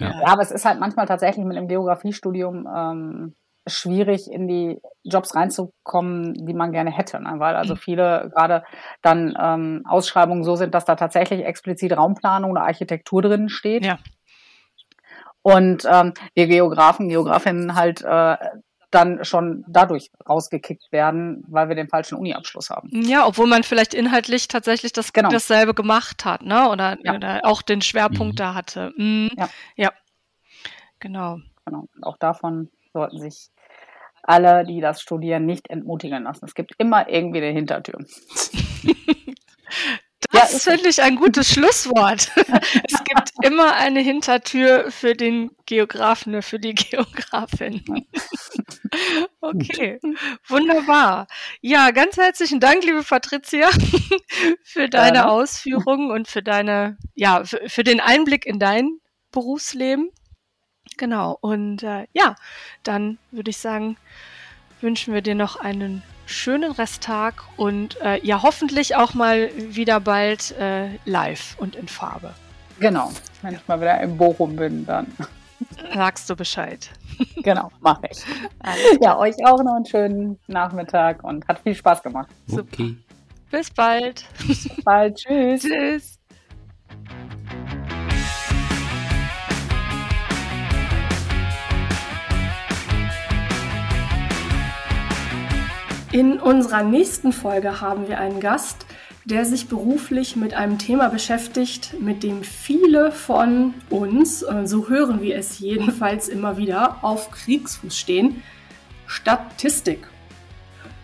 Ja. 0.00 0.10
ja. 0.10 0.26
aber 0.26 0.40
es 0.40 0.50
ist 0.50 0.64
halt 0.64 0.80
manchmal 0.80 1.04
tatsächlich 1.04 1.44
mit 1.44 1.58
dem 1.58 1.68
Geografiestudium 1.68 2.66
ähm, 2.74 3.34
schwierig, 3.66 4.30
in 4.30 4.48
die 4.48 4.80
Jobs 5.04 5.34
reinzukommen, 5.34 6.32
die 6.46 6.54
man 6.54 6.72
gerne 6.72 6.90
hätte. 6.90 7.22
Ne? 7.22 7.34
Weil 7.36 7.54
also 7.54 7.74
mhm. 7.74 7.78
viele 7.78 8.30
gerade 8.34 8.64
dann 9.02 9.36
ähm, 9.38 9.84
Ausschreibungen 9.86 10.42
so 10.42 10.56
sind, 10.56 10.74
dass 10.74 10.86
da 10.86 10.96
tatsächlich 10.96 11.44
explizit 11.44 11.94
Raumplanung 11.94 12.52
oder 12.52 12.62
Architektur 12.62 13.20
drin 13.20 13.50
steht. 13.50 13.84
Ja. 13.84 13.98
Und 15.42 15.86
ähm, 15.90 16.14
wir 16.34 16.46
Geografen, 16.46 17.10
Geografinnen 17.10 17.74
halt 17.74 18.00
äh, 18.02 18.36
dann 18.92 19.24
schon 19.24 19.64
dadurch 19.66 20.10
rausgekickt 20.28 20.92
werden, 20.92 21.42
weil 21.48 21.68
wir 21.68 21.74
den 21.74 21.88
falschen 21.88 22.16
Uni-Abschluss 22.16 22.70
haben. 22.70 22.90
Ja, 22.92 23.26
obwohl 23.26 23.46
man 23.46 23.62
vielleicht 23.62 23.94
inhaltlich 23.94 24.48
tatsächlich 24.48 24.92
das, 24.92 25.12
genau. 25.12 25.30
dasselbe 25.30 25.74
gemacht 25.74 26.24
hat, 26.24 26.42
ne? 26.42 26.68
Oder, 26.68 26.98
ja. 27.02 27.14
oder 27.14 27.40
auch 27.44 27.62
den 27.62 27.80
Schwerpunkt 27.80 28.34
mhm. 28.34 28.36
da 28.36 28.54
hatte. 28.54 28.92
Mhm. 28.96 29.30
Ja. 29.36 29.48
ja. 29.76 29.92
Genau. 31.00 31.38
Genau. 31.64 31.88
Auch 32.02 32.16
davon 32.18 32.70
sollten 32.92 33.18
sich 33.18 33.48
alle, 34.22 34.64
die 34.64 34.80
das 34.80 35.00
studieren, 35.00 35.46
nicht 35.46 35.68
entmutigen 35.70 36.22
lassen. 36.24 36.44
Es 36.44 36.54
gibt 36.54 36.74
immer 36.78 37.08
irgendwie 37.08 37.38
eine 37.38 37.52
Hintertür. 37.52 37.98
ja, 40.32 40.40
das 40.40 40.64
finde 40.64 40.88
ich 40.88 41.02
ein 41.02 41.16
gutes 41.16 41.52
Schlusswort. 41.52 42.30
es 42.36 43.04
gibt 43.04 43.32
immer 43.42 43.74
eine 43.74 44.00
Hintertür 44.00 44.90
für 44.90 45.14
den 45.14 45.50
Geografen, 45.66 46.40
für 46.42 46.58
die 46.58 46.74
Geografin. 46.74 47.82
okay, 49.40 50.00
wunderbar. 50.48 51.26
Ja, 51.60 51.90
ganz 51.90 52.16
herzlichen 52.16 52.60
Dank, 52.60 52.84
liebe 52.84 53.02
Patricia, 53.02 53.68
für 54.62 54.88
deine 54.88 55.18
ja. 55.18 55.28
Ausführungen 55.28 56.10
und 56.10 56.28
für 56.28 56.42
deine, 56.42 56.98
ja, 57.14 57.44
für, 57.44 57.68
für 57.68 57.84
den 57.84 58.00
Einblick 58.00 58.46
in 58.46 58.58
dein 58.58 58.98
Berufsleben. 59.30 60.10
Genau. 60.96 61.36
Und 61.40 61.82
äh, 61.82 62.06
ja, 62.12 62.36
dann 62.82 63.18
würde 63.30 63.50
ich 63.50 63.58
sagen, 63.58 63.96
wünschen 64.82 65.14
wir 65.14 65.22
dir 65.22 65.34
noch 65.34 65.56
einen 65.60 66.02
schönen 66.26 66.72
Resttag 66.72 67.42
und 67.56 68.00
äh, 68.00 68.24
ja, 68.24 68.42
hoffentlich 68.42 68.96
auch 68.96 69.14
mal 69.14 69.50
wieder 69.56 70.00
bald 70.00 70.52
äh, 70.58 70.88
live 71.04 71.56
und 71.58 71.76
in 71.76 71.88
Farbe. 71.88 72.32
Genau, 72.78 73.10
wenn 73.42 73.54
ich 73.54 73.68
mal 73.68 73.80
wieder 73.80 74.00
in 74.00 74.16
Bochum 74.16 74.56
bin, 74.56 74.84
dann. 74.86 75.06
Sagst 75.94 76.28
du 76.28 76.36
Bescheid. 76.36 76.90
Genau, 77.42 77.70
mache 77.80 78.02
ich. 78.10 78.24
Ja, 79.00 79.18
euch 79.18 79.34
auch 79.44 79.62
noch 79.62 79.74
einen 79.74 79.84
schönen 79.84 80.38
Nachmittag 80.46 81.22
und 81.24 81.46
hat 81.48 81.58
viel 81.60 81.74
Spaß 81.74 82.02
gemacht. 82.02 82.28
Okay. 82.50 82.96
Bis 83.50 83.70
bald. 83.70 84.24
Bis 84.46 84.68
bald. 84.84 85.16
Tschüss. 85.16 85.62
Tschüss. 85.62 86.11
In 96.12 96.38
unserer 96.38 96.82
nächsten 96.82 97.32
Folge 97.32 97.80
haben 97.80 98.06
wir 98.06 98.18
einen 98.18 98.38
Gast, 98.38 98.84
der 99.24 99.46
sich 99.46 99.68
beruflich 99.68 100.36
mit 100.36 100.52
einem 100.52 100.78
Thema 100.78 101.08
beschäftigt, 101.08 101.94
mit 102.00 102.22
dem 102.22 102.42
viele 102.42 103.10
von 103.12 103.72
uns, 103.88 104.42
äh, 104.42 104.66
so 104.66 104.90
hören 104.90 105.22
wir 105.22 105.36
es 105.36 105.58
jedenfalls 105.58 106.28
immer 106.28 106.58
wieder, 106.58 106.98
auf 107.02 107.30
Kriegsfuß 107.30 107.96
stehen, 107.96 108.42
Statistik. 109.06 110.06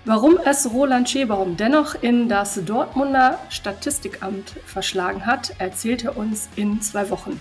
Warum 0.04 0.38
es 0.44 0.70
Roland 0.70 1.08
Schebaum 1.08 1.56
dennoch 1.56 1.94
in 2.02 2.28
das 2.28 2.60
Dortmunder 2.66 3.38
Statistikamt 3.48 4.56
verschlagen 4.66 5.24
hat, 5.24 5.54
erzählt 5.58 6.04
er 6.04 6.18
uns 6.18 6.50
in 6.54 6.82
zwei 6.82 7.08
Wochen. 7.08 7.40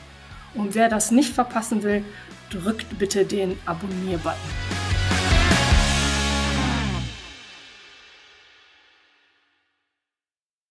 Und 0.53 0.73
wer 0.73 0.87
das 0.87 1.11
nicht 1.11 1.33
verpassen 1.33 1.83
will, 1.83 2.05
drückt 2.49 2.97
bitte 2.97 3.25
den 3.25 3.59
Abonnier-Button. 3.65 4.86